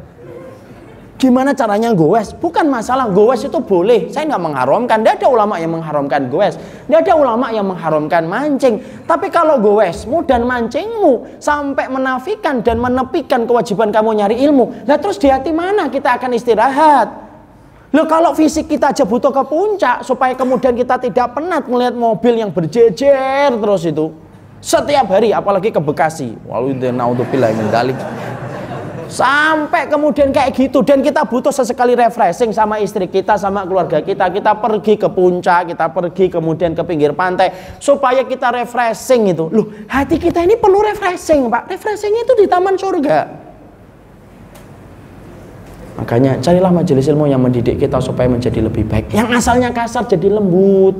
Gimana 1.17 1.57
caranya 1.57 1.97
goes? 1.97 2.29
Bukan 2.29 2.69
masalah 2.69 3.09
goes 3.09 3.41
itu 3.41 3.57
boleh. 3.57 4.05
Saya 4.13 4.29
nggak 4.29 4.43
mengharamkan. 4.53 5.01
Tidak 5.01 5.17
ada 5.17 5.27
ulama 5.33 5.57
yang 5.57 5.73
mengharamkan 5.73 6.29
goes. 6.29 6.53
Tidak 6.61 6.93
ada 6.93 7.13
ulama 7.17 7.49
yang 7.49 7.65
mengharamkan 7.65 8.29
mancing. 8.29 8.77
Tapi 9.09 9.33
kalau 9.33 9.57
goesmu 9.57 10.29
dan 10.29 10.45
mancingmu 10.45 11.41
sampai 11.41 11.89
menafikan 11.89 12.61
dan 12.61 12.77
menepikan 12.77 13.49
kewajiban 13.49 13.89
kamu 13.89 14.13
nyari 14.13 14.37
ilmu, 14.45 14.85
nah 14.85 15.01
terus 15.01 15.17
di 15.17 15.25
hati 15.25 15.49
mana 15.49 15.89
kita 15.89 16.21
akan 16.21 16.37
istirahat? 16.37 17.26
Loh 17.95 18.03
kalau 18.03 18.35
fisik 18.35 18.67
kita 18.67 18.91
aja 18.91 19.07
butuh 19.07 19.31
ke 19.31 19.43
puncak 19.47 20.03
supaya 20.03 20.35
kemudian 20.35 20.75
kita 20.75 20.99
tidak 20.99 21.31
penat 21.31 21.71
melihat 21.71 21.95
mobil 21.95 22.35
yang 22.35 22.51
berjejer 22.51 23.47
terus 23.55 23.87
itu 23.87 24.11
setiap 24.59 25.07
hari 25.07 25.31
apalagi 25.31 25.71
ke 25.71 25.79
Bekasi. 25.79 26.35
Walau 26.43 26.75
naudzubillah 26.75 27.55
min 27.55 27.71
dalik. 27.71 27.95
Sampai 29.07 29.87
kemudian 29.87 30.35
kayak 30.35 30.51
gitu 30.51 30.83
dan 30.83 30.99
kita 30.99 31.23
butuh 31.23 31.55
sesekali 31.55 31.95
refreshing 31.95 32.51
sama 32.51 32.83
istri 32.83 33.07
kita, 33.07 33.39
sama 33.39 33.63
keluarga 33.63 34.03
kita. 34.03 34.27
Kita 34.27 34.59
pergi 34.59 34.99
ke 34.99 35.07
puncak, 35.07 35.71
kita 35.71 35.87
pergi 35.87 36.27
kemudian 36.27 36.75
ke 36.75 36.83
pinggir 36.83 37.15
pantai 37.15 37.79
supaya 37.79 38.27
kita 38.27 38.51
refreshing 38.51 39.31
itu. 39.31 39.47
Loh, 39.47 39.71
hati 39.87 40.19
kita 40.19 40.43
ini 40.43 40.59
perlu 40.59 40.83
refreshing, 40.83 41.47
Pak. 41.47 41.71
Refreshing 41.71 42.19
itu 42.19 42.35
di 42.35 42.51
taman 42.51 42.75
surga. 42.75 43.46
Makanya 45.97 46.37
carilah 46.37 46.69
majelis 46.69 47.09
ilmu 47.09 47.25
yang 47.25 47.41
mendidik 47.41 47.81
kita 47.81 47.97
supaya 47.97 48.29
menjadi 48.29 48.61
lebih 48.61 48.85
baik. 48.85 49.09
Yang 49.17 49.41
asalnya 49.41 49.73
kasar 49.73 50.05
jadi 50.05 50.29
lembut. 50.29 50.93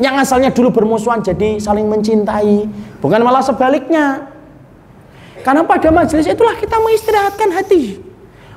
Yang 0.00 0.14
asalnya 0.24 0.48
dulu 0.48 0.72
bermusuhan 0.72 1.20
jadi 1.20 1.60
saling 1.60 1.84
mencintai. 1.84 2.64
Bukan 3.04 3.20
malah 3.20 3.44
sebaliknya. 3.44 4.32
Karena 5.44 5.60
pada 5.64 5.92
majelis 5.92 6.24
itulah 6.24 6.56
kita 6.56 6.80
mengistirahatkan 6.80 7.48
hati. 7.52 8.00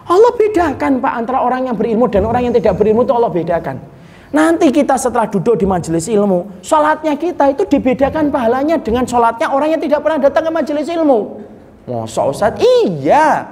Allah 0.04 0.32
bedakan 0.36 1.00
Pak 1.00 1.14
antara 1.16 1.40
orang 1.44 1.68
yang 1.68 1.76
berilmu 1.76 2.12
dan 2.12 2.28
orang 2.28 2.48
yang 2.48 2.54
tidak 2.56 2.76
berilmu 2.76 3.08
itu 3.08 3.12
Allah 3.16 3.32
bedakan. 3.32 3.80
Nanti 4.34 4.74
kita 4.74 4.98
setelah 4.98 5.30
duduk 5.30 5.62
di 5.62 5.68
majelis 5.70 6.10
ilmu, 6.10 6.60
sholatnya 6.66 7.14
kita 7.16 7.54
itu 7.54 7.70
dibedakan 7.70 8.34
pahalanya 8.34 8.82
dengan 8.82 9.06
sholatnya 9.06 9.46
orang 9.54 9.78
yang 9.78 9.82
tidak 9.84 10.02
pernah 10.02 10.20
datang 10.26 10.50
ke 10.50 10.52
majelis 10.52 10.88
ilmu. 10.90 11.20
Masa 11.86 12.22
Ustaz? 12.26 12.58
Iya. 12.58 13.46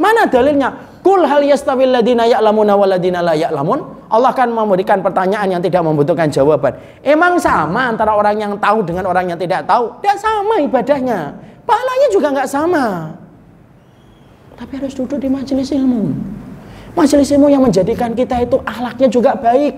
Mana 0.00 0.26
dalilnya? 0.26 0.93
Kul 1.04 1.20
hal 1.28 1.44
yastawil 1.44 1.92
ladina 1.92 2.24
ya'lamuna 2.24 2.80
waladina 2.80 3.20
la 3.20 3.36
ya'lamun. 3.36 4.08
Allah 4.08 4.32
akan 4.32 4.56
memberikan 4.56 5.04
pertanyaan 5.04 5.52
yang 5.52 5.60
tidak 5.60 5.84
membutuhkan 5.84 6.32
jawaban. 6.32 6.80
Emang 7.04 7.36
sama 7.36 7.92
antara 7.92 8.16
orang 8.16 8.40
yang 8.40 8.56
tahu 8.56 8.80
dengan 8.80 9.04
orang 9.12 9.28
yang 9.28 9.36
tidak 9.36 9.68
tahu? 9.68 9.92
Tidak 10.00 10.16
sama 10.16 10.64
ibadahnya. 10.64 11.36
Pahalanya 11.68 12.08
juga 12.08 12.32
nggak 12.32 12.48
sama. 12.48 13.12
Tapi 14.56 14.72
harus 14.80 14.96
duduk 14.96 15.20
di 15.20 15.28
majelis 15.28 15.68
ilmu. 15.76 16.08
Majelis 16.96 17.28
ilmu 17.36 17.52
yang 17.52 17.60
menjadikan 17.60 18.16
kita 18.16 18.40
itu 18.40 18.56
akhlaknya 18.64 19.08
juga 19.12 19.36
baik. 19.36 19.76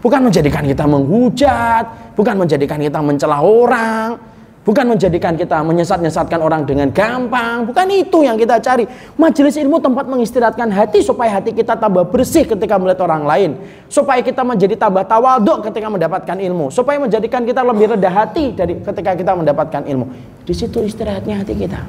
Bukan 0.00 0.20
menjadikan 0.32 0.64
kita 0.64 0.88
menghujat, 0.88 1.84
bukan 2.16 2.40
menjadikan 2.40 2.80
kita 2.80 3.04
mencela 3.04 3.44
orang, 3.44 4.16
bukan 4.64 4.96
menjadikan 4.96 5.36
kita 5.36 5.60
menyesat-nyesatkan 5.60 6.40
orang 6.40 6.64
dengan 6.64 6.88
gampang, 6.90 7.68
bukan 7.68 7.86
itu 7.92 8.24
yang 8.24 8.34
kita 8.40 8.58
cari. 8.58 8.88
Majelis 9.20 9.54
ilmu 9.60 9.78
tempat 9.78 10.08
mengistirahatkan 10.08 10.72
hati 10.72 11.04
supaya 11.04 11.38
hati 11.38 11.52
kita 11.52 11.76
tambah 11.76 12.08
bersih 12.08 12.48
ketika 12.48 12.80
melihat 12.80 13.04
orang 13.04 13.22
lain, 13.28 13.50
supaya 13.92 14.24
kita 14.24 14.40
menjadi 14.42 14.74
tambah 14.80 15.04
tawaduk 15.04 15.68
ketika 15.70 15.86
mendapatkan 15.92 16.36
ilmu, 16.40 16.72
supaya 16.72 16.96
menjadikan 16.98 17.44
kita 17.44 17.60
lebih 17.60 17.94
rendah 17.94 18.10
hati 18.10 18.56
dari 18.56 18.80
ketika 18.80 19.12
kita 19.14 19.32
mendapatkan 19.36 19.84
ilmu. 19.84 20.08
Di 20.42 20.52
situ 20.56 20.80
istirahatnya 20.82 21.44
hati 21.44 21.54
kita. 21.54 21.80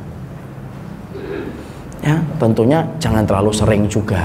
Ya, 2.05 2.21
tentunya 2.37 2.85
jangan 3.01 3.25
terlalu 3.25 3.49
sering 3.49 3.89
juga. 3.89 4.21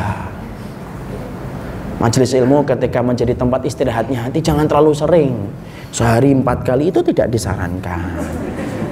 Majelis 2.00 2.32
ilmu 2.32 2.64
ketika 2.64 3.04
menjadi 3.04 3.36
tempat 3.36 3.60
istirahatnya 3.60 4.24
hati 4.24 4.40
jangan 4.40 4.64
terlalu 4.64 4.96
sering. 4.96 5.36
Sehari 5.92 6.32
empat 6.32 6.64
kali 6.64 6.88
itu 6.88 7.04
tidak 7.04 7.28
disarankan. 7.28 8.24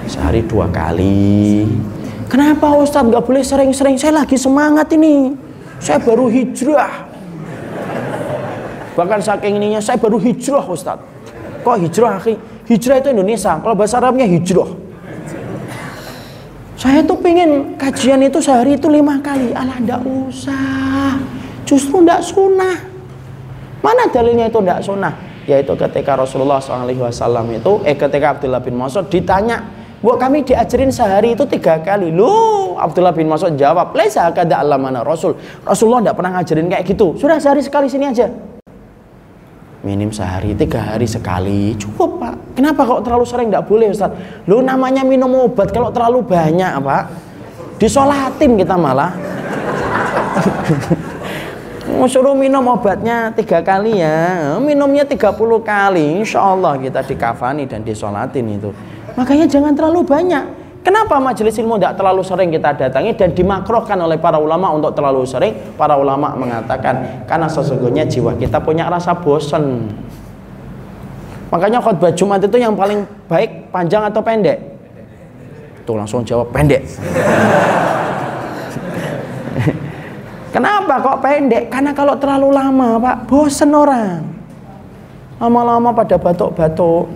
Sehari 0.04 0.44
dua 0.44 0.68
kali. 0.68 1.64
Kenapa 2.28 2.68
Ustadz 2.76 3.08
nggak 3.08 3.24
boleh 3.24 3.40
sering-sering? 3.40 3.96
Saya 3.96 4.20
lagi 4.20 4.36
semangat 4.36 4.92
ini. 4.92 5.32
Saya 5.80 6.04
baru 6.04 6.28
hijrah. 6.28 7.08
Bahkan 8.92 9.20
saking 9.24 9.56
ininya 9.56 9.80
saya 9.80 9.96
baru 9.96 10.20
hijrah 10.20 10.68
Ustadz. 10.68 11.08
Kok 11.64 11.76
hijrah? 11.80 12.20
Hijrah 12.68 12.96
itu 13.00 13.08
Indonesia. 13.08 13.56
Kalau 13.56 13.72
bahasa 13.72 13.96
Arabnya 14.04 14.28
hijrah. 14.28 14.68
Saya 16.76 17.00
tuh 17.08 17.16
pengen 17.24 17.80
kajian 17.80 18.20
itu 18.20 18.36
sehari 18.44 18.76
itu 18.76 18.92
lima 18.92 19.16
kali. 19.24 19.56
Alah 19.56 19.80
ndak 19.80 20.04
usah. 20.04 21.16
Justru 21.64 22.04
ndak 22.04 22.20
sunnah. 22.20 22.87
Mana 23.88 24.04
dalilnya 24.12 24.52
itu 24.52 24.60
ndak 24.60 24.84
sunnah? 24.84 25.16
Yaitu 25.48 25.72
ketika 25.80 26.12
Rasulullah 26.12 26.60
SAW 26.60 26.92
itu, 27.48 27.72
eh 27.88 27.96
ketika 27.96 28.36
Abdullah 28.36 28.60
bin 28.60 28.76
Mas'ud 28.76 29.08
ditanya, 29.08 29.64
Bu 30.04 30.12
kami 30.20 30.44
diajarin 30.44 30.92
sehari 30.92 31.32
itu 31.32 31.48
tiga 31.48 31.80
kali. 31.80 32.12
Lu 32.12 32.76
Abdullah 32.76 33.16
bin 33.16 33.32
Mas'ud 33.32 33.56
jawab, 33.56 33.96
Laisa 33.96 34.28
kada 34.36 34.60
mana 34.76 35.00
Rasul. 35.00 35.40
Rasulullah 35.64 36.04
ndak 36.04 36.20
pernah 36.20 36.36
ngajarin 36.36 36.68
kayak 36.68 36.84
gitu. 36.84 37.16
Sudah 37.16 37.40
sehari 37.40 37.64
sekali 37.64 37.88
sini 37.88 38.12
aja 38.12 38.28
minim 39.78 40.10
sehari 40.10 40.58
tiga 40.58 40.82
hari 40.82 41.06
sekali 41.06 41.78
cukup 41.78 42.18
pak 42.18 42.34
kenapa 42.58 42.82
kok 42.82 43.06
terlalu 43.06 43.22
sering 43.22 43.46
tidak 43.46 43.70
boleh 43.70 43.94
Ustaz 43.94 44.10
lu 44.50 44.58
namanya 44.58 45.06
minum 45.06 45.30
obat 45.38 45.70
kalau 45.70 45.94
terlalu 45.94 46.26
banyak 46.26 46.82
pak 46.82 47.02
disolatin 47.78 48.58
kita 48.58 48.74
malah 48.74 49.14
suruh 52.08 52.36
minum 52.36 52.64
obatnya 52.68 53.32
tiga 53.32 53.64
kali 53.64 54.00
ya 54.00 54.56
minumnya 54.60 55.04
30 55.04 55.36
kali 55.64 56.24
insya 56.24 56.40
Allah 56.44 56.76
kita 56.76 57.00
dikafani 57.04 57.64
dan 57.64 57.84
disolatin 57.84 58.46
itu 58.48 58.70
makanya 59.16 59.48
jangan 59.48 59.72
terlalu 59.76 60.04
banyak 60.04 60.44
Kenapa 60.78 61.20
majelis 61.20 61.58
ilmu 61.60 61.76
tidak 61.76 62.00
terlalu 62.00 62.24
sering 62.24 62.48
kita 62.48 62.72
datangi 62.72 63.12
dan 63.12 63.36
dimakrohkan 63.36 64.00
oleh 64.00 64.16
para 64.16 64.40
ulama 64.40 64.72
untuk 64.72 64.96
terlalu 64.96 65.26
sering? 65.28 65.52
Para 65.76 65.98
ulama 66.00 66.32
mengatakan 66.32 67.28
karena 67.28 67.44
sesungguhnya 67.44 68.08
jiwa 68.08 68.32
kita 68.38 68.56
punya 68.62 68.88
rasa 68.88 69.12
bosan. 69.12 69.84
Makanya 71.52 71.84
khutbah 71.84 72.08
Jumat 72.16 72.40
itu 72.40 72.56
yang 72.56 72.72
paling 72.72 73.04
baik 73.28 73.68
panjang 73.68 74.06
atau 74.08 74.24
pendek? 74.24 74.56
Tuh 75.84 75.92
langsung 75.92 76.24
jawab 76.24 76.56
pendek. 76.56 76.80
Kenapa 80.58 80.98
kok 80.98 81.22
pendek? 81.22 81.70
Karena 81.70 81.94
kalau 81.94 82.18
terlalu 82.18 82.50
lama, 82.50 82.98
Pak, 82.98 83.30
bosen 83.30 83.70
orang. 83.70 84.26
Lama-lama 85.38 85.94
pada 85.94 86.18
batuk-batuk. 86.18 87.06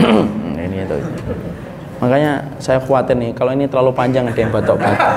ini 0.64 0.76
itu. 0.80 0.96
Makanya 2.00 2.56
saya 2.56 2.80
khawatir 2.80 3.20
nih, 3.20 3.36
kalau 3.36 3.52
ini 3.52 3.68
terlalu 3.68 3.92
panjang 3.92 4.24
ada 4.24 4.40
yang 4.40 4.48
batuk-batuk. 4.48 5.12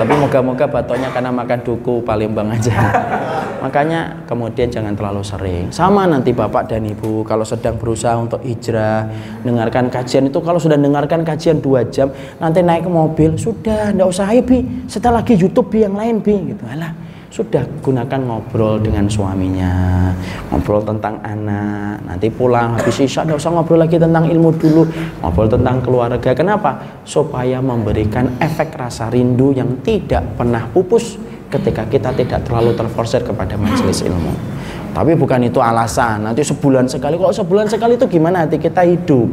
Tapi 0.00 0.16
moga-moga 0.16 0.64
batuknya 0.64 1.12
karena 1.12 1.28
makan 1.28 1.60
duku 1.60 2.00
Palembang 2.00 2.48
aja. 2.48 2.72
Makanya 3.64 4.24
kemudian 4.24 4.72
jangan 4.72 4.96
terlalu 4.96 5.20
sering. 5.20 5.68
Sama 5.68 6.08
nanti 6.08 6.32
Bapak 6.32 6.72
dan 6.72 6.88
Ibu 6.88 7.28
kalau 7.28 7.44
sedang 7.44 7.76
berusaha 7.76 8.16
untuk 8.16 8.40
hijrah, 8.40 9.04
dengarkan 9.44 9.92
kajian 9.92 10.32
itu 10.32 10.40
kalau 10.40 10.56
sudah 10.56 10.80
dengarkan 10.80 11.20
kajian 11.20 11.60
dua 11.60 11.84
jam, 11.92 12.08
nanti 12.40 12.64
naik 12.64 12.88
ke 12.88 12.90
mobil, 12.90 13.36
sudah, 13.36 13.92
ndak 13.92 14.08
usah 14.08 14.32
ayo 14.32 14.40
Bi, 14.40 14.64
setelah 14.88 15.20
lagi 15.20 15.36
YouTube 15.36 15.68
Bi 15.68 15.84
yang 15.84 15.92
lain 15.92 16.24
Bi 16.24 16.56
gitu. 16.56 16.64
Alah, 16.64 16.96
sudah 17.30 17.62
gunakan 17.78 18.20
ngobrol 18.26 18.82
dengan 18.82 19.06
suaminya 19.06 20.10
ngobrol 20.50 20.82
tentang 20.82 21.22
anak. 21.22 22.02
Nanti 22.02 22.26
pulang 22.26 22.74
habis 22.74 22.98
isya 22.98 23.22
nggak 23.22 23.38
usah 23.38 23.54
ngobrol 23.54 23.78
lagi 23.78 24.02
tentang 24.02 24.26
ilmu 24.26 24.50
dulu. 24.58 24.82
Ngobrol 25.22 25.46
tentang 25.46 25.78
keluarga. 25.78 26.30
Kenapa? 26.34 27.00
Supaya 27.06 27.62
memberikan 27.62 28.34
efek 28.42 28.74
rasa 28.74 29.06
rindu 29.14 29.54
yang 29.54 29.78
tidak 29.86 30.26
pernah 30.34 30.66
pupus 30.74 31.22
ketika 31.54 31.86
kita 31.86 32.10
tidak 32.18 32.42
terlalu 32.42 32.74
terforsir 32.74 33.22
kepada 33.22 33.54
majelis 33.54 34.02
ilmu. 34.02 34.34
Tapi 34.90 35.14
bukan 35.14 35.46
itu 35.46 35.62
alasan. 35.62 36.26
Nanti 36.26 36.42
sebulan 36.42 36.90
sekali 36.90 37.14
kok 37.14 37.30
sebulan 37.30 37.70
sekali 37.70 37.94
itu 37.94 38.10
gimana 38.10 38.42
hati 38.42 38.58
kita 38.58 38.82
hidup 38.82 39.30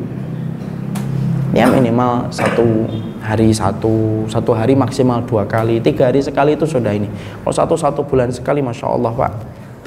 ya 1.56 1.72
minimal 1.72 2.28
satu 2.34 2.88
hari 3.24 3.52
satu 3.56 4.28
satu 4.28 4.52
hari 4.52 4.76
maksimal 4.76 5.24
dua 5.24 5.48
kali 5.48 5.80
tiga 5.80 6.12
hari 6.12 6.20
sekali 6.20 6.60
itu 6.60 6.68
sudah 6.68 6.92
ini. 6.92 7.08
Kalau 7.44 7.54
satu 7.56 7.76
satu 7.80 8.02
bulan 8.04 8.32
sekali 8.32 8.60
masya 8.60 8.88
Allah 8.88 9.12
pak. 9.16 9.32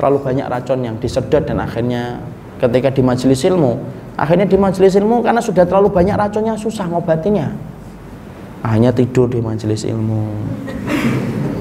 Terlalu 0.00 0.18
banyak 0.24 0.46
racun 0.48 0.80
yang 0.80 0.96
disedot 0.96 1.44
dan 1.44 1.60
akhirnya 1.60 2.24
ketika 2.56 2.88
di 2.88 3.02
majelis 3.04 3.44
ilmu 3.44 3.76
akhirnya 4.20 4.44
di 4.44 4.56
majelis 4.60 4.92
ilmu 5.00 5.24
karena 5.24 5.40
sudah 5.40 5.64
terlalu 5.64 5.88
banyak 5.88 6.12
racunnya 6.16 6.56
susah 6.60 6.88
ngobatinya. 6.88 7.48
Hanya 8.60 8.92
tidur 8.92 9.24
di 9.32 9.40
majelis 9.40 9.88
ilmu. 9.88 10.28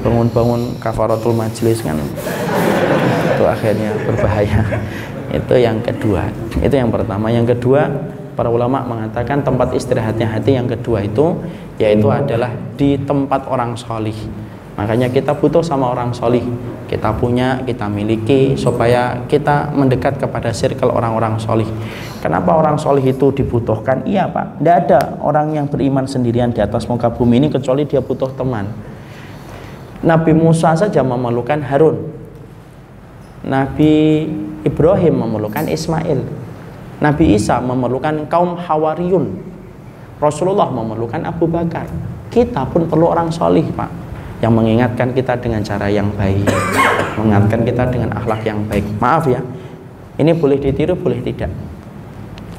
Bangun-bangun 0.03 0.79
kafaratul 0.83 1.31
majelis 1.31 1.79
kan. 1.79 1.95
Itu 3.35 3.47
akhirnya 3.47 3.95
berbahaya. 4.03 4.67
Itu 5.31 5.55
yang 5.55 5.79
kedua. 5.79 6.27
Itu 6.59 6.75
yang 6.75 6.91
pertama. 6.91 7.31
Yang 7.31 7.55
kedua 7.55 7.87
para 8.39 8.47
ulama 8.47 8.79
mengatakan 8.87 9.43
tempat 9.43 9.75
istirahatnya 9.75 10.31
hati 10.31 10.55
yang 10.55 10.63
kedua 10.63 11.03
itu 11.03 11.35
yaitu 11.75 12.07
adalah 12.07 12.47
di 12.79 12.95
tempat 12.95 13.43
orang 13.51 13.75
solih. 13.75 14.15
Makanya 14.79 15.11
kita 15.11 15.35
butuh 15.35 15.59
sama 15.59 15.91
orang 15.91 16.15
solih. 16.15 16.39
Kita 16.87 17.11
punya, 17.19 17.59
kita 17.67 17.91
miliki 17.91 18.55
supaya 18.55 19.27
kita 19.27 19.75
mendekat 19.75 20.23
kepada 20.23 20.55
circle 20.55 20.87
orang-orang 20.95 21.35
solih. 21.35 21.67
Kenapa 22.23 22.55
orang 22.55 22.79
solih 22.79 23.03
itu 23.03 23.27
dibutuhkan? 23.35 24.07
iya 24.07 24.31
pak, 24.31 24.63
tidak 24.63 24.75
ada 24.87 24.99
orang 25.19 25.59
yang 25.59 25.67
beriman 25.67 26.07
sendirian 26.07 26.55
di 26.55 26.63
atas 26.63 26.87
muka 26.87 27.11
bumi 27.11 27.43
ini 27.43 27.47
kecuali 27.51 27.83
dia 27.83 27.99
butuh 27.99 28.31
teman. 28.39 28.71
Nabi 29.99 30.31
Musa 30.31 30.79
saja 30.79 31.03
memerlukan 31.03 31.59
Harun. 31.59 32.07
Nabi 33.43 34.23
Ibrahim 34.63 35.27
memerlukan 35.27 35.67
Ismail 35.67 36.48
Nabi 36.99 37.35
Isa 37.35 37.63
memerlukan 37.63 38.27
kaum 38.27 38.59
Hawariyun. 38.59 39.25
Rasulullah 40.19 40.67
memerlukan 40.67 41.23
Abu 41.23 41.47
Bakar. 41.47 41.87
Kita 42.27 42.67
pun 42.67 42.85
perlu 42.91 43.07
orang 43.07 43.31
solih, 43.31 43.63
Pak, 43.71 43.89
yang 44.43 44.51
mengingatkan 44.51 45.15
kita 45.15 45.39
dengan 45.39 45.63
cara 45.63 45.87
yang 45.87 46.11
baik, 46.11 46.43
mengingatkan 47.17 47.63
kita 47.63 47.83
dengan 47.87 48.11
akhlak 48.19 48.43
yang 48.43 48.59
baik. 48.67 48.83
Maaf 48.99 49.25
ya, 49.31 49.39
ini 50.19 50.35
boleh 50.35 50.59
ditiru, 50.59 50.99
boleh 50.99 51.23
tidak. 51.23 51.49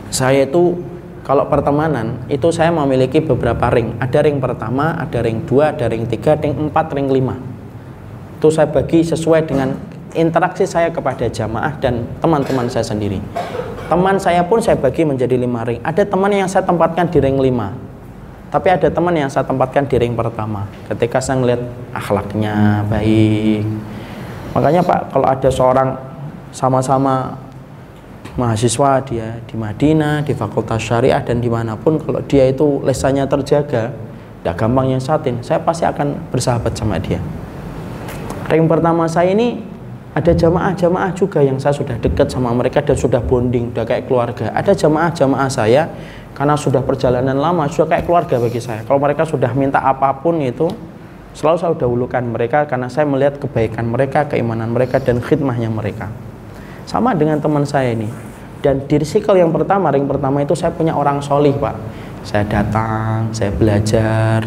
Saya 0.08 0.48
itu 0.48 0.80
kalau 1.20 1.46
pertemanan 1.46 2.24
itu 2.32 2.48
saya 2.48 2.72
memiliki 2.72 3.20
beberapa 3.20 3.68
ring. 3.68 3.94
Ada 4.00 4.24
ring 4.24 4.40
pertama, 4.40 4.96
ada 4.96 5.20
ring 5.20 5.44
dua, 5.44 5.76
ada 5.76 5.86
ring 5.86 6.08
tiga, 6.08 6.34
ring 6.40 6.56
empat, 6.56 6.96
ring 6.96 7.12
lima. 7.12 7.36
Itu 8.40 8.48
saya 8.48 8.72
bagi 8.72 9.04
sesuai 9.04 9.44
dengan 9.44 9.76
interaksi 10.16 10.64
saya 10.66 10.90
kepada 10.90 11.28
jamaah 11.28 11.76
dan 11.78 12.08
teman-teman 12.18 12.66
saya 12.66 12.82
sendiri. 12.82 13.20
Teman 13.90 14.22
saya 14.22 14.46
pun 14.46 14.62
saya 14.62 14.78
bagi 14.78 15.02
menjadi 15.02 15.34
lima 15.34 15.66
ring. 15.66 15.82
Ada 15.82 16.06
teman 16.06 16.30
yang 16.30 16.46
saya 16.46 16.62
tempatkan 16.62 17.10
di 17.10 17.18
ring 17.18 17.42
lima. 17.42 17.74
Tapi 18.46 18.70
ada 18.70 18.86
teman 18.86 19.10
yang 19.18 19.26
saya 19.26 19.42
tempatkan 19.42 19.90
di 19.90 19.98
ring 19.98 20.14
pertama. 20.14 20.70
Ketika 20.86 21.18
saya 21.18 21.42
melihat 21.42 21.66
akhlaknya 21.90 22.86
baik. 22.86 23.66
Makanya 24.54 24.86
Pak, 24.86 25.00
kalau 25.10 25.26
ada 25.26 25.50
seorang 25.50 25.88
sama-sama 26.54 27.34
mahasiswa 28.38 29.02
dia 29.02 29.42
di 29.46 29.58
Madinah, 29.58 30.22
di 30.22 30.38
Fakultas 30.38 30.82
Syariah 30.86 31.22
dan 31.22 31.42
di 31.42 31.50
mana 31.50 31.74
pun, 31.74 31.98
kalau 31.98 32.22
dia 32.26 32.46
itu 32.46 32.78
lesannya 32.86 33.26
terjaga, 33.26 33.90
tidak 34.42 34.54
gampang 34.54 34.86
yang 34.94 35.02
satin, 35.02 35.42
saya 35.42 35.62
pasti 35.62 35.86
akan 35.86 36.30
bersahabat 36.30 36.78
sama 36.78 36.98
dia. 36.98 37.18
Ring 38.50 38.66
pertama 38.66 39.06
saya 39.06 39.30
ini 39.30 39.62
ada 40.10 40.34
jamaah-jamaah 40.34 41.14
juga 41.14 41.38
yang 41.38 41.62
saya 41.62 41.70
sudah 41.70 41.94
dekat 42.02 42.26
sama 42.26 42.50
mereka 42.50 42.82
dan 42.82 42.98
sudah 42.98 43.22
bonding, 43.22 43.70
sudah 43.70 43.86
kayak 43.86 44.10
keluarga. 44.10 44.50
Ada 44.50 44.74
jamaah-jamaah 44.74 45.46
saya 45.46 45.86
karena 46.34 46.58
sudah 46.58 46.82
perjalanan 46.82 47.38
lama, 47.38 47.70
sudah 47.70 47.94
kayak 47.94 48.10
keluarga 48.10 48.42
bagi 48.42 48.58
saya. 48.58 48.82
Kalau 48.82 48.98
mereka 48.98 49.22
sudah 49.22 49.54
minta 49.54 49.78
apa 49.78 50.10
pun 50.18 50.42
itu, 50.42 50.66
selalu 51.30 51.56
saya 51.62 51.78
dahulukan 51.78 52.26
mereka 52.26 52.66
karena 52.66 52.90
saya 52.90 53.06
melihat 53.06 53.38
kebaikan 53.38 53.86
mereka, 53.86 54.26
keimanan 54.26 54.74
mereka 54.74 54.98
dan 54.98 55.22
khidmahnya 55.22 55.70
mereka. 55.70 56.10
Sama 56.90 57.14
dengan 57.14 57.38
teman 57.38 57.62
saya 57.62 57.94
ini. 57.94 58.10
Dan 58.60 58.84
di 58.90 58.98
circle 59.06 59.38
yang 59.38 59.54
pertama, 59.54 59.94
ring 59.94 60.10
pertama 60.10 60.42
itu 60.42 60.58
saya 60.58 60.74
punya 60.74 60.92
orang 60.92 61.22
solih, 61.22 61.54
Pak. 61.54 61.76
Saya 62.26 62.44
datang, 62.44 63.30
saya 63.32 63.48
belajar, 63.56 64.44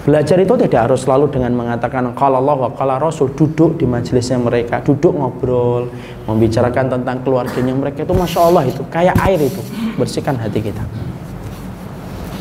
Belajar 0.00 0.40
itu 0.40 0.56
tidak 0.56 0.88
harus 0.88 1.04
selalu 1.04 1.28
dengan 1.28 1.52
mengatakan 1.52 2.16
kalau 2.16 2.40
Allah 2.40 2.72
kalau 2.72 2.96
Rasul 2.96 3.36
duduk 3.36 3.76
di 3.76 3.84
majelisnya 3.84 4.40
mereka, 4.40 4.80
duduk 4.80 5.12
ngobrol, 5.12 5.92
membicarakan 6.24 6.96
tentang 6.96 7.20
keluarganya 7.20 7.76
mereka 7.76 8.08
itu 8.08 8.16
masya 8.16 8.40
Allah 8.48 8.64
itu 8.64 8.80
kayak 8.88 9.12
air 9.28 9.36
itu 9.36 9.60
bersihkan 10.00 10.40
hati 10.40 10.64
kita. 10.64 10.80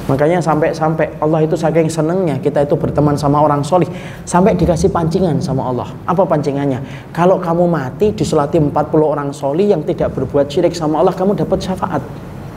Makanya 0.08 0.40
sampai-sampai 0.40 1.20
Allah 1.20 1.44
itu 1.44 1.60
saking 1.60 1.92
senengnya 1.92 2.40
kita 2.40 2.64
itu 2.64 2.80
berteman 2.80 3.20
sama 3.20 3.44
orang 3.44 3.60
solih 3.60 3.92
sampai 4.24 4.56
dikasih 4.56 4.88
pancingan 4.88 5.44
sama 5.44 5.68
Allah. 5.68 5.92
Apa 6.08 6.24
pancingannya? 6.24 7.12
Kalau 7.12 7.44
kamu 7.44 7.68
mati 7.68 8.16
disolati 8.16 8.56
40 8.56 8.72
orang 9.04 9.36
solih 9.36 9.68
yang 9.68 9.84
tidak 9.84 10.16
berbuat 10.16 10.48
syirik 10.48 10.72
sama 10.72 11.04
Allah 11.04 11.12
kamu 11.12 11.36
dapat 11.36 11.60
syafaat. 11.60 12.02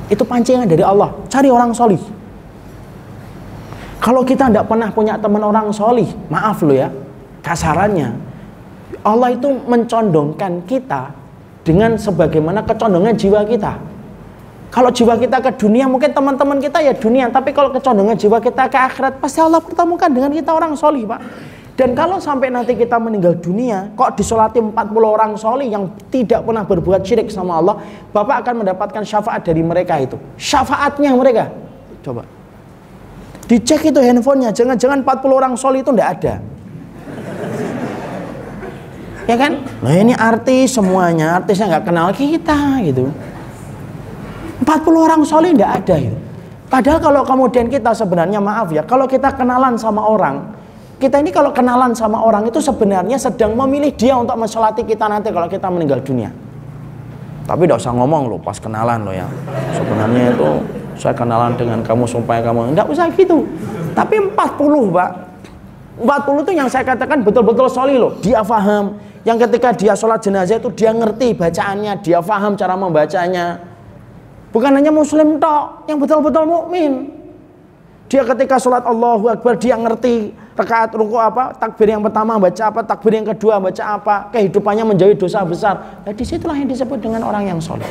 Itu 0.07 0.23
pancingan 0.23 0.71
dari 0.71 0.87
Allah. 0.87 1.11
Cari 1.27 1.51
orang 1.51 1.75
solih 1.75 2.22
kalau 4.03 4.27
kita 4.27 4.51
tidak 4.51 4.67
pernah 4.67 4.91
punya 4.91 5.15
teman 5.15 5.47
orang 5.47 5.71
solih, 5.71 6.11
maaf 6.27 6.59
lo 6.67 6.75
ya, 6.75 6.91
kasarannya, 7.39 8.11
Allah 9.07 9.31
itu 9.31 9.47
mencondongkan 9.47 10.67
kita 10.67 11.15
dengan 11.63 11.95
sebagaimana 11.95 12.67
kecondongan 12.67 13.15
jiwa 13.15 13.47
kita. 13.47 13.79
Kalau 14.75 14.91
jiwa 14.91 15.15
kita 15.15 15.39
ke 15.39 15.55
dunia, 15.55 15.87
mungkin 15.87 16.11
teman-teman 16.11 16.59
kita 16.59 16.83
ya 16.83 16.91
dunia, 16.99 17.31
tapi 17.31 17.55
kalau 17.55 17.71
kecondongan 17.71 18.19
jiwa 18.19 18.43
kita 18.43 18.67
ke 18.67 18.75
akhirat, 18.75 19.23
pasti 19.23 19.39
Allah 19.39 19.63
pertemukan 19.63 20.11
dengan 20.11 20.35
kita 20.35 20.51
orang 20.51 20.75
solih, 20.75 21.07
Pak. 21.07 21.21
Dan 21.79 21.95
kalau 21.95 22.19
sampai 22.19 22.51
nanti 22.51 22.75
kita 22.75 22.99
meninggal 22.99 23.39
dunia, 23.39 23.95
kok 23.95 24.19
disolati 24.19 24.59
40 24.59 24.75
orang 25.07 25.39
solih 25.39 25.71
yang 25.71 25.87
tidak 26.11 26.43
pernah 26.43 26.67
berbuat 26.67 27.07
syirik 27.07 27.31
sama 27.31 27.63
Allah, 27.63 27.79
Bapak 28.11 28.43
akan 28.43 28.67
mendapatkan 28.67 29.07
syafaat 29.07 29.47
dari 29.47 29.63
mereka 29.63 29.95
itu. 30.03 30.19
Syafaatnya 30.35 31.15
mereka. 31.15 31.55
Coba. 32.03 32.42
Dicek 33.53 33.93
itu 33.93 34.01
handphonenya, 34.01 34.49
jangan-jangan 34.57 35.05
40 35.05 35.29
orang 35.37 35.53
sol 35.61 35.77
itu 35.77 35.93
ndak 35.93 36.09
ada. 36.17 36.41
Ya 39.29 39.37
kan? 39.37 39.61
Nah 39.85 39.93
ini 39.93 40.17
artis 40.17 40.73
semuanya, 40.73 41.37
artisnya 41.37 41.77
nggak 41.77 41.85
kenal 41.85 42.09
kita 42.17 42.81
gitu. 42.81 43.13
40 44.65 44.73
orang 44.97 45.21
soli 45.29 45.53
ndak 45.53 45.85
ada 45.85 45.97
itu. 46.01 46.17
Padahal 46.73 46.99
kalau 47.05 47.21
kemudian 47.29 47.69
kita 47.69 47.93
sebenarnya 47.93 48.41
maaf 48.41 48.73
ya, 48.73 48.89
kalau 48.89 49.05
kita 49.05 49.37
kenalan 49.37 49.77
sama 49.77 50.01
orang, 50.01 50.57
kita 50.97 51.21
ini 51.21 51.29
kalau 51.29 51.53
kenalan 51.53 51.93
sama 51.93 52.25
orang 52.25 52.49
itu 52.49 52.57
sebenarnya 52.57 53.21
sedang 53.21 53.53
memilih 53.53 53.93
dia 53.93 54.17
untuk 54.17 54.41
mensolati 54.41 54.81
kita 54.81 55.13
nanti 55.13 55.29
kalau 55.29 55.51
kita 55.51 55.69
meninggal 55.69 56.01
dunia. 56.01 56.33
tapi 57.43 57.67
tidak 57.67 57.83
usah 57.83 57.91
ngomong 57.91 58.31
loh 58.31 58.39
pas 58.39 58.55
kenalan 58.63 59.03
loh 59.03 59.11
ya 59.11 59.27
sebenarnya 59.75 60.31
itu 60.31 60.51
saya 61.03 61.19
kenalan 61.19 61.59
dengan 61.59 61.83
kamu 61.83 62.07
supaya 62.07 62.39
kamu 62.39 62.79
tidak 62.79 62.87
usah 62.87 63.11
gitu. 63.11 63.43
Tapi 63.99 64.23
40 64.31 64.95
pak 64.95 65.11
40 65.99 66.45
itu 66.47 66.53
yang 66.57 66.69
saya 66.71 66.87
katakan 66.87 67.27
betul-betul 67.27 67.67
soli 67.67 67.99
loh. 67.99 68.15
Dia 68.23 68.41
faham. 68.47 68.97
Yang 69.23 69.51
ketika 69.51 69.71
dia 69.75 69.95
sholat 69.95 70.23
jenazah 70.23 70.59
itu 70.59 70.71
dia 70.75 70.91
ngerti 70.91 71.35
bacaannya 71.35 71.99
dia 72.03 72.19
faham 72.23 72.55
cara 72.55 72.75
membacanya. 72.79 73.59
Bukan 74.55 74.71
hanya 74.73 74.95
muslim 74.95 75.43
tok 75.43 75.91
yang 75.91 75.99
betul-betul 75.99 76.47
mukmin. 76.47 77.13
Dia 78.11 78.23
ketika 78.29 78.61
sholat 78.61 78.85
Allahu 78.85 79.31
Akbar 79.31 79.57
dia 79.57 79.73
ngerti 79.79 80.37
rakaat 80.53 80.93
ruku 80.93 81.17
apa, 81.17 81.57
takbir 81.57 81.89
yang 81.97 82.05
pertama 82.05 82.37
baca 82.37 82.63
apa, 82.69 82.81
takbir 82.85 83.17
yang 83.17 83.25
kedua 83.25 83.57
baca 83.57 83.85
apa, 83.97 84.29
kehidupannya 84.37 84.85
menjauhi 84.85 85.17
dosa 85.17 85.41
besar. 85.49 86.05
Nah, 86.05 86.13
di 86.13 86.21
situlah 86.21 86.53
yang 86.53 86.69
disebut 86.69 87.01
dengan 87.01 87.25
orang 87.25 87.49
yang 87.49 87.57
soleh. 87.57 87.89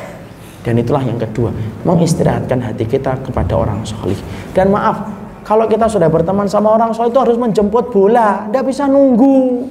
Dan 0.62 0.78
itulah 0.78 1.02
yang 1.02 1.18
kedua, 1.18 1.50
mengistirahatkan 1.82 2.62
hati 2.62 2.86
kita 2.86 3.18
kepada 3.18 3.58
orang 3.58 3.82
soleh. 3.82 4.18
Dan 4.54 4.70
maaf, 4.70 5.02
kalau 5.42 5.66
kita 5.66 5.90
sudah 5.90 6.06
berteman 6.06 6.46
sama 6.46 6.70
orang 6.70 6.94
soleh 6.94 7.10
itu 7.10 7.18
harus 7.18 7.34
menjemput 7.34 7.90
bola, 7.90 8.46
tidak 8.46 8.70
bisa 8.70 8.86
nunggu. 8.86 9.66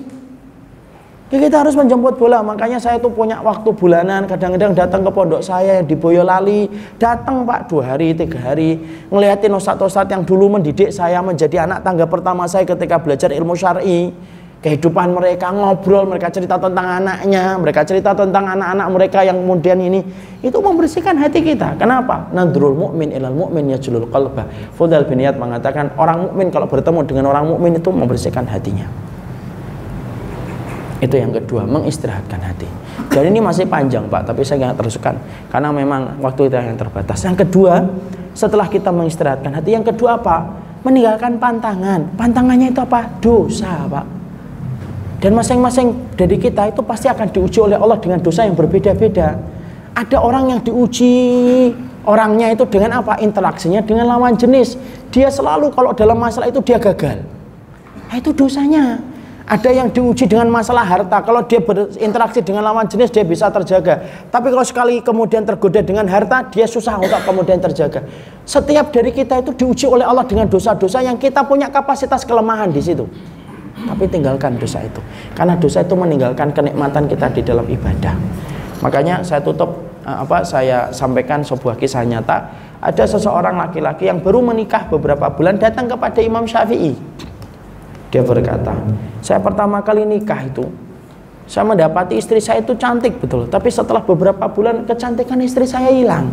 Ya 1.31 1.39
kita 1.39 1.63
harus 1.63 1.80
menjemput 1.80 2.19
bola. 2.19 2.43
Makanya 2.43 2.76
saya 2.76 2.99
tuh 2.99 3.07
punya 3.07 3.39
waktu 3.39 3.72
bulanan. 3.72 4.27
Kadang-kadang 4.27 4.76
datang 4.76 4.99
ke 4.99 5.11
pondok 5.15 5.39
saya 5.39 5.80
di 5.80 5.95
Boyolali. 5.95 6.68
Datang 6.99 7.47
pak 7.47 7.72
dua 7.72 7.95
hari, 7.95 8.11
tiga 8.11 8.51
hari. 8.51 8.76
Ngeliatin 9.07 9.55
ustadz-ustadz 9.55 10.11
yang 10.11 10.27
dulu 10.27 10.59
mendidik 10.59 10.91
saya 10.91 11.23
menjadi 11.23 11.63
anak 11.63 11.88
tangga 11.88 12.03
pertama 12.03 12.43
saya 12.51 12.68
ketika 12.68 12.99
belajar 12.99 13.31
ilmu 13.31 13.55
syari. 13.55 14.11
Kehidupan 14.61 15.17
mereka 15.17 15.49
ngobrol, 15.49 16.05
mereka 16.05 16.29
cerita 16.29 16.53
tentang 16.53 17.01
anaknya, 17.01 17.57
mereka 17.57 17.81
cerita 17.81 18.13
tentang 18.13 18.45
anak-anak 18.45 18.88
mereka 18.93 19.25
yang 19.25 19.41
kemudian 19.41 19.81
ini 19.81 20.05
itu 20.45 20.53
membersihkan 20.53 21.17
hati 21.17 21.41
kita. 21.41 21.81
Kenapa? 21.81 22.29
Nadrul 22.29 22.77
mukmin 22.77 23.09
ilal 23.09 23.33
mukmin 23.33 23.73
yajlul 23.73 24.05
qalbah. 24.13 24.45
Fudal 24.77 25.09
bin 25.09 25.17
mengatakan 25.17 25.89
orang 25.97 26.29
mukmin 26.29 26.53
kalau 26.53 26.69
bertemu 26.69 27.01
dengan 27.09 27.33
orang 27.33 27.49
mukmin 27.49 27.73
itu 27.73 27.89
membersihkan 27.89 28.45
hatinya. 28.45 28.85
Itu 31.01 31.17
yang 31.17 31.33
kedua, 31.33 31.65
mengistirahatkan 31.65 32.45
hati. 32.45 32.69
Dan 33.09 33.33
ini 33.33 33.41
masih 33.41 33.65
panjang 33.65 34.05
Pak, 34.05 34.29
tapi 34.29 34.45
saya 34.45 34.69
nggak 34.69 34.77
teruskan 34.77 35.17
karena 35.49 35.73
memang 35.73 36.21
waktu 36.21 36.53
kita 36.53 36.61
yang 36.61 36.77
terbatas. 36.77 37.17
Yang 37.25 37.49
kedua, 37.49 37.81
setelah 38.38 38.69
kita 38.69 38.93
mengistirahatkan 38.93 39.57
hati, 39.57 39.73
yang 39.73 39.81
kedua 39.81 40.21
apa? 40.21 40.45
Meninggalkan 40.85 41.41
pantangan. 41.41 42.13
Pantangannya 42.13 42.69
itu 42.69 42.77
apa? 42.77 43.09
Dosa 43.17 43.89
Pak. 43.89 44.20
Dan 45.22 45.38
masing-masing 45.38 46.18
dari 46.18 46.41
kita 46.41 46.73
itu 46.73 46.81
pasti 46.81 47.06
akan 47.06 47.30
diuji 47.30 47.61
oleh 47.61 47.77
Allah 47.77 48.02
dengan 48.02 48.18
dosa 48.18 48.41
yang 48.41 48.57
berbeda-beda. 48.57 49.38
Ada 49.93 50.18
orang 50.18 50.49
yang 50.49 50.60
diuji 50.65 51.14
orangnya 52.10 52.49
itu 52.49 52.65
dengan 52.65 53.06
apa? 53.06 53.22
Interaksinya 53.22 53.85
dengan 53.85 54.10
lawan 54.10 54.34
jenis. 54.34 54.81
Dia 55.14 55.30
selalu 55.30 55.69
kalau 55.77 55.93
dalam 55.93 56.18
masalah 56.18 56.49
itu 56.49 56.57
dia 56.65 56.81
gagal. 56.81 57.22
Nah, 58.10 58.18
itu 58.18 58.34
dosanya. 58.34 58.98
Ada 59.45 59.69
yang 59.69 59.93
diuji 59.93 60.26
dengan 60.26 60.49
masalah 60.49 60.81
harta. 60.81 61.22
Kalau 61.22 61.45
dia 61.45 61.61
berinteraksi 61.61 62.41
dengan 62.41 62.65
lawan 62.65 62.89
jenis 62.89 63.14
dia 63.14 63.22
bisa 63.22 63.52
terjaga. 63.53 64.26
Tapi 64.31 64.48
kalau 64.49 64.65
sekali 64.65 65.06
kemudian 65.06 65.45
tergoda 65.45 65.85
dengan 65.85 66.10
harta, 66.10 66.49
dia 66.49 66.65
susah 66.65 66.98
untuk 66.98 67.22
kemudian 67.22 67.61
terjaga. 67.61 68.10
Setiap 68.48 68.89
dari 68.89 69.14
kita 69.14 69.43
itu 69.43 69.53
diuji 69.53 69.85
oleh 69.85 70.07
Allah 70.07 70.26
dengan 70.26 70.49
dosa-dosa 70.49 71.03
yang 71.06 71.19
kita 71.19 71.45
punya 71.45 71.69
kapasitas 71.69 72.26
kelemahan 72.26 72.73
di 72.73 72.81
situ. 72.81 73.06
Tapi 73.87 74.03
tinggalkan 74.09 74.57
dosa 74.57 74.83
itu. 74.83 75.01
Karena 75.33 75.57
dosa 75.57 75.81
itu 75.81 75.95
meninggalkan 75.97 76.53
kenikmatan 76.53 77.09
kita 77.09 77.27
di 77.33 77.41
dalam 77.41 77.65
ibadah. 77.65 78.15
Makanya 78.81 79.21
saya 79.21 79.41
tutup 79.41 79.81
eh, 80.03 80.17
apa 80.21 80.43
saya 80.45 80.89
sampaikan 80.93 81.41
sebuah 81.41 81.77
kisah 81.77 82.05
nyata. 82.05 82.69
Ada 82.81 83.05
seseorang 83.05 83.61
laki-laki 83.61 84.09
yang 84.09 84.25
baru 84.25 84.41
menikah 84.41 84.89
beberapa 84.89 85.29
bulan 85.29 85.61
datang 85.61 85.85
kepada 85.85 86.17
Imam 86.17 86.49
Syafi'i 86.49 86.97
dia 88.11 88.19
berkata, 88.27 88.75
saya 89.23 89.39
pertama 89.39 89.79
kali 89.79 90.03
nikah 90.03 90.43
itu, 90.43 90.67
saya 91.47 91.63
mendapati 91.63 92.19
istri 92.19 92.43
saya 92.43 92.59
itu 92.59 92.75
cantik 92.75 93.15
betul. 93.23 93.47
Tapi 93.47 93.71
setelah 93.71 94.03
beberapa 94.03 94.51
bulan 94.51 94.83
kecantikan 94.83 95.39
istri 95.39 95.63
saya 95.63 95.87
hilang. 95.87 96.27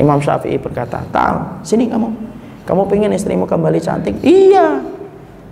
Imam 0.00 0.16
Syafi'i 0.24 0.56
berkata, 0.56 1.04
Tal, 1.12 1.60
sini 1.60 1.84
kamu. 1.92 2.08
Kamu 2.64 2.88
pengen 2.88 3.12
istrimu 3.12 3.44
kembali 3.44 3.76
cantik? 3.76 4.16
Iya. 4.24 4.80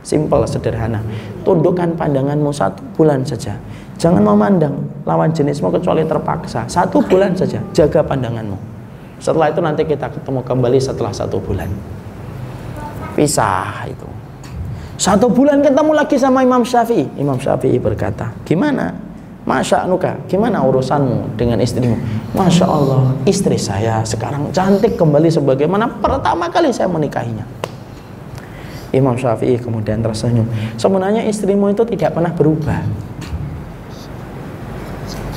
Simple, 0.01 0.49
sederhana. 0.49 1.05
Tundukkan 1.45 1.97
pandanganmu 1.97 2.51
satu 2.53 2.81
bulan 2.97 3.21
saja. 3.25 3.57
Jangan 4.01 4.25
memandang 4.25 4.81
lawan 5.05 5.29
jenismu 5.29 5.69
kecuali 5.69 6.09
terpaksa. 6.09 6.65
Satu 6.65 7.05
bulan 7.05 7.37
saja, 7.37 7.61
jaga 7.77 8.01
pandanganmu. 8.01 8.57
Setelah 9.21 9.53
itu 9.53 9.61
nanti 9.61 9.85
kita 9.85 10.09
ketemu 10.09 10.41
kembali 10.41 10.81
setelah 10.81 11.13
satu 11.13 11.37
bulan. 11.37 11.69
Pisah 13.13 13.85
itu. 13.85 14.09
Satu 14.97 15.29
bulan 15.29 15.61
ketemu 15.61 15.93
lagi 15.93 16.17
sama 16.17 16.41
Imam 16.41 16.65
Syafi'i. 16.65 17.05
Imam 17.21 17.37
Syafi'i 17.37 17.77
berkata, 17.77 18.33
gimana? 18.49 18.97
Masya 19.45 19.89
Nuka, 19.89 20.17
gimana 20.29 20.61
urusanmu 20.65 21.37
dengan 21.37 21.61
istrimu? 21.61 21.97
Masya 22.37 22.67
Allah, 22.69 23.13
istri 23.25 23.57
saya 23.57 24.05
sekarang 24.05 24.53
cantik 24.53 25.01
kembali 25.01 25.33
sebagaimana 25.33 25.89
pertama 26.01 26.49
kali 26.53 26.69
saya 26.73 26.93
menikahinya. 26.93 27.60
Imam 28.91 29.15
Syafi'i 29.15 29.59
kemudian 29.59 30.03
tersenyum. 30.03 30.47
Sebenarnya 30.75 31.23
istrimu 31.27 31.71
itu 31.71 31.87
tidak 31.87 32.15
pernah 32.15 32.33
berubah. 32.35 32.83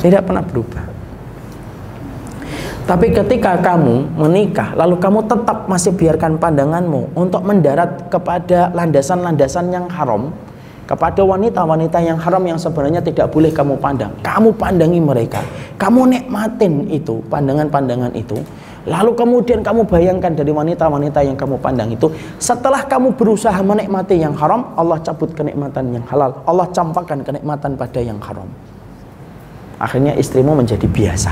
Tidak 0.01 0.21
pernah 0.25 0.43
berubah. 0.43 0.83
Tapi 2.83 3.15
ketika 3.15 3.55
kamu 3.63 4.11
menikah, 4.19 4.75
lalu 4.75 4.99
kamu 4.99 5.23
tetap 5.23 5.71
masih 5.71 5.95
biarkan 5.95 6.35
pandanganmu 6.35 7.15
untuk 7.15 7.39
mendarat 7.39 8.11
kepada 8.11 8.75
landasan-landasan 8.75 9.71
yang 9.71 9.87
haram, 9.87 10.35
kepada 10.83 11.23
wanita-wanita 11.23 12.03
yang 12.03 12.19
haram 12.19 12.43
yang 12.43 12.59
sebenarnya 12.59 12.99
tidak 12.99 13.31
boleh 13.31 13.55
kamu 13.55 13.79
pandang. 13.79 14.11
Kamu 14.19 14.51
pandangi 14.59 14.99
mereka, 14.99 15.39
kamu 15.79 16.11
nikmatin 16.11 16.91
itu, 16.91 17.23
pandangan-pandangan 17.31 18.11
itu. 18.19 18.35
Lalu 18.83 19.15
kemudian 19.15 19.63
kamu 19.63 19.87
bayangkan 19.87 20.35
dari 20.35 20.51
wanita-wanita 20.51 21.23
yang 21.23 21.39
kamu 21.39 21.55
pandang 21.63 21.95
itu, 21.95 22.11
setelah 22.35 22.83
kamu 22.83 23.15
berusaha 23.15 23.55
menikmati 23.63 24.19
yang 24.19 24.35
haram, 24.35 24.75
Allah 24.75 24.99
cabut 24.99 25.31
kenikmatan 25.31 25.95
yang 25.95 26.05
halal. 26.11 26.43
Allah 26.43 26.67
campakkan 26.75 27.23
kenikmatan 27.23 27.79
pada 27.79 27.99
yang 28.03 28.19
haram. 28.19 28.47
Akhirnya 29.79 30.15
istrimu 30.19 30.51
menjadi 30.51 30.83
biasa. 30.83 31.31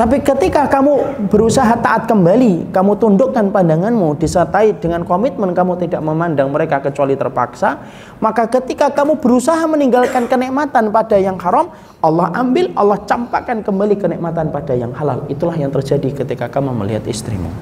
Tapi 0.00 0.16
ketika 0.24 0.64
kamu 0.64 1.28
berusaha 1.28 1.76
taat 1.76 2.08
kembali, 2.08 2.72
kamu 2.72 2.96
tundukkan 2.96 3.52
pandanganmu 3.52 4.16
disertai 4.16 4.72
dengan 4.80 5.04
komitmen 5.04 5.52
kamu 5.52 5.76
tidak 5.76 6.00
memandang 6.00 6.48
mereka 6.48 6.80
kecuali 6.80 7.20
terpaksa, 7.20 7.76
maka 8.16 8.48
ketika 8.48 8.88
kamu 8.88 9.20
berusaha 9.20 9.60
meninggalkan 9.68 10.24
kenikmatan 10.24 10.88
pada 10.88 11.20
yang 11.20 11.36
haram, 11.36 11.68
Allah 12.00 12.32
ambil, 12.32 12.72
Allah 12.80 12.96
campakkan 13.04 13.60
kembali 13.60 14.00
kenikmatan 14.00 14.48
pada 14.48 14.72
yang 14.72 14.88
halal. 14.96 15.20
Itulah 15.28 15.60
yang 15.60 15.68
terjadi 15.68 16.24
ketika 16.24 16.48
kamu 16.48 16.72
melihat 16.80 17.04
istrimu. 17.04 17.52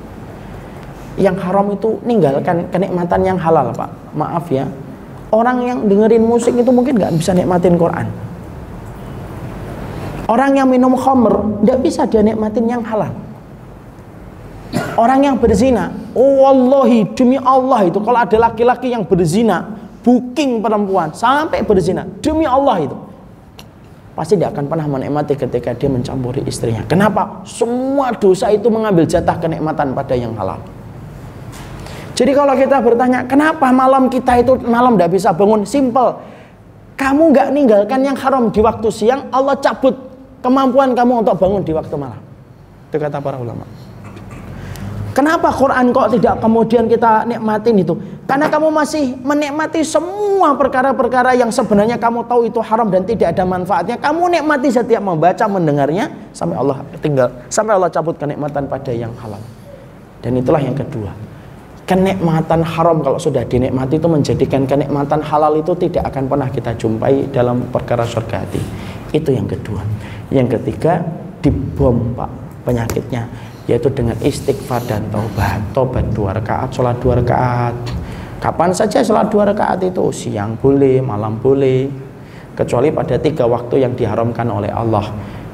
Yang 1.19 1.43
haram 1.43 1.75
itu 1.75 1.99
ninggalkan 2.07 2.71
kenikmatan 2.71 3.21
yang 3.27 3.39
halal, 3.43 3.75
Pak. 3.75 4.15
Maaf 4.15 4.47
ya. 4.55 4.71
Orang 5.35 5.67
yang 5.67 5.91
dengerin 5.91 6.23
musik 6.23 6.55
itu 6.55 6.71
mungkin 6.71 7.03
nggak 7.03 7.19
bisa 7.19 7.35
nikmatin 7.35 7.75
Quran 7.75 8.28
Orang 10.29 10.61
yang 10.61 10.69
minum 10.69 10.93
khamr 10.93 11.65
tidak 11.65 11.79
bisa 11.81 12.05
dia 12.05 12.21
nikmatin 12.21 12.69
yang 12.69 12.85
halal. 12.85 13.09
Orang 15.01 15.25
yang 15.25 15.41
berzina, 15.41 15.89
oh 16.13 16.45
wallahi 16.45 17.09
demi 17.17 17.41
Allah 17.41 17.89
itu 17.89 17.97
kalau 17.97 18.21
ada 18.21 18.37
laki-laki 18.37 18.93
yang 18.93 19.09
berzina, 19.09 19.65
booking 20.05 20.61
perempuan 20.61 21.17
sampai 21.17 21.65
berzina, 21.65 22.05
demi 22.21 22.45
Allah 22.45 22.85
itu 22.85 22.97
pasti 24.19 24.35
dia 24.35 24.51
akan 24.51 24.67
pernah 24.67 24.85
menikmati 24.91 25.39
ketika 25.39 25.71
dia 25.79 25.87
mencampuri 25.87 26.43
istrinya. 26.43 26.83
Kenapa? 26.91 27.47
Semua 27.47 28.11
dosa 28.11 28.51
itu 28.51 28.67
mengambil 28.67 29.07
jatah 29.07 29.39
kenikmatan 29.39 29.95
pada 29.95 30.19
yang 30.19 30.35
halal. 30.35 30.59
Jadi 32.19 32.35
kalau 32.35 32.59
kita 32.59 32.83
bertanya, 32.83 33.23
kenapa 33.31 33.71
malam 33.71 34.11
kita 34.11 34.43
itu 34.43 34.59
malam 34.67 34.99
tidak 34.99 35.15
bisa 35.15 35.31
bangun? 35.31 35.63
Simple. 35.63 36.19
Kamu 36.99 37.31
nggak 37.31 37.49
ninggalkan 37.55 38.03
yang 38.03 38.19
haram 38.19 38.51
di 38.51 38.59
waktu 38.59 38.91
siang, 38.91 39.31
Allah 39.31 39.55
cabut 39.63 40.08
kemampuan 40.43 40.95
kamu 40.95 41.27
untuk 41.27 41.37
bangun 41.39 41.63
di 41.63 41.73
waktu 41.75 41.95
malam. 41.99 42.21
Itu 42.89 42.97
kata 42.97 43.21
para 43.21 43.37
ulama. 43.37 43.67
Kenapa 45.19 45.51
Quran 45.51 45.91
kok 45.91 46.15
tidak 46.15 46.39
kemudian 46.39 46.87
kita 46.87 47.27
nikmatin 47.27 47.75
itu? 47.83 47.91
Karena 48.23 48.47
kamu 48.47 48.71
masih 48.71 49.19
menikmati 49.19 49.83
semua 49.83 50.55
perkara-perkara 50.55 51.35
yang 51.35 51.51
sebenarnya 51.51 51.99
kamu 51.99 52.23
tahu 52.31 52.47
itu 52.47 52.63
haram 52.63 52.87
dan 52.87 53.03
tidak 53.03 53.35
ada 53.35 53.43
manfaatnya. 53.43 53.99
Kamu 53.99 54.31
nikmati 54.31 54.71
setiap 54.71 55.03
membaca, 55.03 55.43
mendengarnya 55.51 56.07
sampai 56.31 56.55
Allah 56.55 56.87
tinggal 57.03 57.35
sampai 57.51 57.75
Allah 57.75 57.91
cabut 57.91 58.15
kenikmatan 58.15 58.71
pada 58.71 58.95
yang 58.95 59.11
halal. 59.19 59.43
Dan 60.23 60.39
itulah 60.39 60.63
yang 60.63 60.79
kedua. 60.79 61.11
Kenikmatan 61.89 62.63
haram 62.63 63.03
kalau 63.03 63.19
sudah 63.19 63.43
dinikmati 63.43 63.99
itu 63.99 64.07
menjadikan 64.07 64.71
kenikmatan 64.71 65.19
halal 65.19 65.59
itu 65.59 65.75
tidak 65.89 66.15
akan 66.15 66.31
pernah 66.31 66.47
kita 66.53 66.79
jumpai 66.79 67.27
dalam 67.35 67.65
perkara 67.75 68.07
surga 68.07 68.45
hati. 68.45 68.63
Itu 69.13 69.31
yang 69.33 69.49
kedua. 69.49 69.81
Yang 70.29 70.61
ketiga 70.61 71.01
dibom 71.41 72.13
pak 72.13 72.29
penyakitnya 72.67 73.25
yaitu 73.69 73.93
dengan 73.93 74.17
istighfar 74.25 74.81
dan 74.89 75.05
taubat. 75.13 75.61
Taubat 75.77 76.05
dua 76.17 76.33
rakaat 76.33 76.73
sholat 76.73 76.97
dua 77.01 77.21
rakaat. 77.21 77.77
Kapan 78.41 78.71
saja 78.73 79.05
sholat 79.05 79.29
dua 79.29 79.53
rakaat 79.53 79.85
itu? 79.85 80.09
Siang 80.09 80.57
boleh 80.57 81.05
malam 81.05 81.37
boleh. 81.37 81.89
Kecuali 82.57 82.91
pada 82.91 83.15
tiga 83.21 83.47
waktu 83.47 83.85
yang 83.85 83.93
diharamkan 83.95 84.49
oleh 84.49 84.73
Allah. 84.73 85.05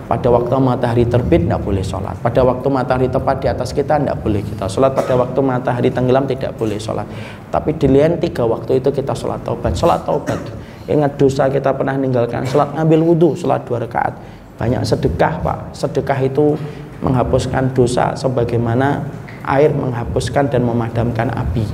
Pada 0.04 0.28
waktu 0.28 0.52
matahari 0.60 1.04
terbit 1.08 1.48
tidak 1.48 1.64
boleh 1.64 1.80
sholat. 1.80 2.14
Pada 2.20 2.44
waktu 2.44 2.68
matahari 2.68 3.08
tepat 3.08 3.40
di 3.40 3.48
atas 3.48 3.72
kita 3.72 3.98
tidak 3.98 4.20
boleh 4.20 4.44
kita 4.44 4.68
sholat. 4.68 4.92
Pada 4.94 5.16
waktu 5.16 5.40
matahari 5.40 5.90
tenggelam 5.90 6.24
tidak 6.28 6.54
boleh 6.54 6.76
sholat. 6.78 7.08
Tapi 7.50 7.74
di 7.76 7.88
lain 7.88 8.20
tiga 8.20 8.44
waktu 8.44 8.78
itu 8.84 8.92
kita 8.94 9.16
sholat 9.16 9.42
taubat. 9.42 9.72
Sholat 9.74 10.04
taubat 10.04 10.38
ingat 10.84 11.16
dosa 11.16 11.48
kita 11.48 11.72
pernah 11.72 11.96
meninggalkan 11.96 12.44
sholat 12.44 12.76
ngambil 12.76 13.00
wudhu 13.14 13.30
sholat 13.36 13.64
dua 13.64 13.82
rakaat. 13.84 14.16
Banyak 14.54 14.86
sedekah 14.86 15.42
pak. 15.42 15.58
Sedekah 15.74 16.18
itu 16.22 16.54
menghapuskan 17.02 17.74
dosa 17.74 18.14
sebagaimana 18.14 19.02
air 19.44 19.74
menghapuskan 19.74 20.48
dan 20.48 20.62
memadamkan 20.64 21.28
api. 21.34 21.66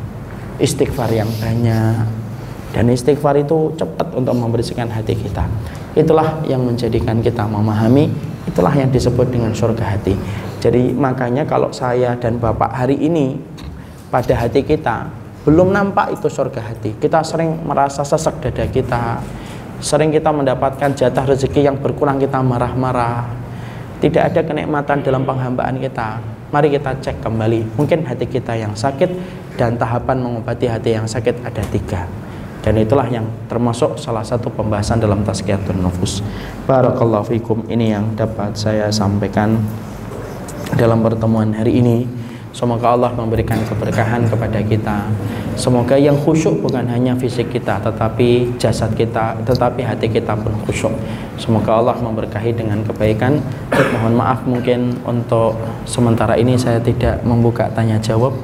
Istighfar 0.58 1.12
yang 1.12 1.28
banyak. 1.38 2.06
Dan 2.70 2.86
istighfar 2.90 3.34
itu 3.34 3.74
cepat 3.74 4.14
untuk 4.14 4.34
membersihkan 4.38 4.86
hati 4.86 5.18
kita. 5.18 5.42
Itulah 5.98 6.38
yang 6.46 6.62
menjadikan 6.62 7.18
kita 7.18 7.42
memahami. 7.46 8.10
Itulah 8.46 8.72
yang 8.72 8.94
disebut 8.94 9.26
dengan 9.28 9.50
surga 9.50 9.98
hati. 9.98 10.14
Jadi 10.62 10.94
makanya 10.94 11.48
kalau 11.48 11.74
saya 11.74 12.14
dan 12.20 12.38
bapak 12.38 12.70
hari 12.70 12.94
ini 13.00 13.40
pada 14.12 14.36
hati 14.36 14.62
kita 14.62 15.19
belum 15.40 15.72
nampak 15.72 16.20
itu 16.20 16.28
surga 16.28 16.60
hati. 16.60 17.00
Kita 17.00 17.24
sering 17.24 17.64
merasa 17.64 18.04
sesak 18.04 18.44
dada 18.44 18.68
kita. 18.68 19.24
Sering 19.80 20.12
kita 20.12 20.28
mendapatkan 20.28 20.92
jatah 20.92 21.24
rezeki 21.24 21.64
yang 21.64 21.76
berkurang 21.80 22.20
kita 22.20 22.44
marah-marah. 22.44 23.24
Tidak 24.04 24.20
ada 24.20 24.40
kenikmatan 24.44 25.00
dalam 25.00 25.24
penghambaan 25.24 25.80
kita. 25.80 26.20
Mari 26.52 26.76
kita 26.76 26.92
cek 27.00 27.24
kembali. 27.24 27.80
Mungkin 27.80 28.04
hati 28.04 28.28
kita 28.28 28.52
yang 28.52 28.76
sakit 28.76 29.08
dan 29.56 29.80
tahapan 29.80 30.20
mengobati 30.20 30.68
hati 30.68 31.00
yang 31.00 31.08
sakit 31.08 31.40
ada 31.40 31.64
tiga. 31.72 32.04
Dan 32.60 32.76
itulah 32.76 33.08
yang 33.08 33.24
termasuk 33.48 33.96
salah 33.96 34.20
satu 34.20 34.52
pembahasan 34.52 35.00
dalam 35.00 35.24
tazkiyatun 35.24 35.80
nufus. 35.80 36.20
Barakallahu 36.68 37.32
fikum. 37.32 37.64
Ini 37.64 37.96
yang 37.96 38.12
dapat 38.12 38.52
saya 38.52 38.92
sampaikan 38.92 39.56
dalam 40.76 41.00
pertemuan 41.00 41.56
hari 41.56 41.80
ini 41.80 42.19
Semoga 42.50 42.98
Allah 42.98 43.14
memberikan 43.14 43.62
keberkahan 43.62 44.26
kepada 44.26 44.58
kita. 44.58 45.06
Semoga 45.54 45.94
yang 45.94 46.18
khusyuk 46.18 46.58
bukan 46.58 46.82
hanya 46.90 47.14
fisik 47.14 47.54
kita, 47.54 47.78
tetapi 47.78 48.58
jasad 48.58 48.90
kita, 48.98 49.38
tetapi 49.46 49.86
hati 49.86 50.10
kita 50.10 50.34
pun 50.34 50.50
khusyuk. 50.66 50.90
Semoga 51.38 51.78
Allah 51.78 51.96
memberkahi 52.02 52.50
dengan 52.50 52.82
kebaikan. 52.82 53.38
Mohon 53.70 54.14
maaf 54.18 54.42
mungkin 54.50 54.98
untuk 55.06 55.54
sementara 55.86 56.34
ini 56.34 56.58
saya 56.58 56.82
tidak 56.82 57.22
membuka 57.22 57.70
tanya 57.70 58.02
jawab 58.02 58.34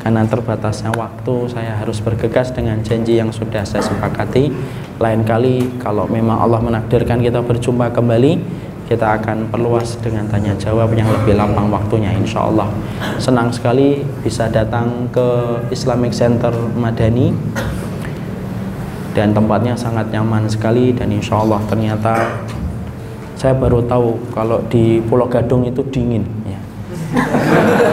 karena 0.00 0.24
terbatasnya 0.24 0.96
waktu 0.96 1.52
saya 1.52 1.76
harus 1.76 2.00
bergegas 2.00 2.48
dengan 2.56 2.80
janji 2.80 3.20
yang 3.20 3.28
sudah 3.28 3.62
saya 3.68 3.84
sepakati 3.84 4.48
lain 4.96 5.22
kali 5.28 5.68
kalau 5.76 6.08
memang 6.08 6.40
Allah 6.40 6.60
menakdirkan 6.60 7.20
kita 7.20 7.44
berjumpa 7.44 7.92
kembali 7.92 8.40
kita 8.90 9.22
akan 9.22 9.46
perluas 9.54 9.94
dengan 10.02 10.26
tanya 10.26 10.50
jawab 10.58 10.90
yang 10.98 11.06
lebih 11.06 11.38
lapang 11.38 11.70
waktunya 11.70 12.10
insya 12.10 12.50
Allah 12.50 12.66
senang 13.22 13.54
sekali 13.54 14.02
bisa 14.26 14.50
datang 14.50 15.06
ke 15.14 15.62
Islamic 15.70 16.10
Center 16.10 16.50
Madani 16.74 17.30
dan 19.14 19.30
tempatnya 19.30 19.78
sangat 19.78 20.10
nyaman 20.10 20.50
sekali 20.50 20.90
dan 20.90 21.14
insya 21.14 21.38
Allah 21.38 21.62
ternyata 21.70 22.42
saya 23.38 23.54
baru 23.54 23.78
tahu 23.86 24.34
kalau 24.34 24.58
di 24.66 24.98
Pulau 25.06 25.30
Gadung 25.30 25.62
itu 25.62 25.86
dingin 25.94 26.26
ya 26.42 26.58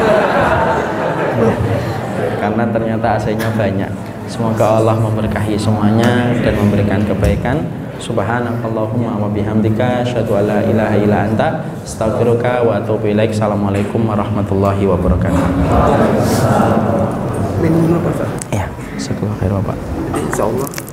karena 2.48 2.64
ternyata 2.72 3.20
AC-nya 3.20 3.50
banyak. 3.54 3.92
Semoga 4.26 4.80
Allah 4.80 4.96
memberkahi 4.96 5.60
semuanya 5.60 6.32
dan 6.42 6.54
memberikan 6.56 7.04
kebaikan. 7.04 7.60
Subhanakallahumma 7.98 9.18
wa 9.18 9.28
bihamdika 9.30 10.06
asyhadu 10.06 10.38
alla 10.38 10.64
ilaha 10.64 10.96
illa 11.02 11.18
anta 11.28 11.48
astaghfiruka 11.84 12.64
wa 12.64 12.78
atubu 12.80 13.10
ilaik. 13.10 13.34
Assalamualaikum 13.34 14.06
warahmatullahi 14.06 14.86
wabarakatuh. 14.86 15.44
Minum 17.60 17.98
apa, 17.98 18.10
Pak? 18.22 18.30
Ya, 18.54 18.66
sekolah 19.02 19.34
khair, 19.42 19.52
Pak. 19.52 19.78
Insyaallah. 20.14 20.87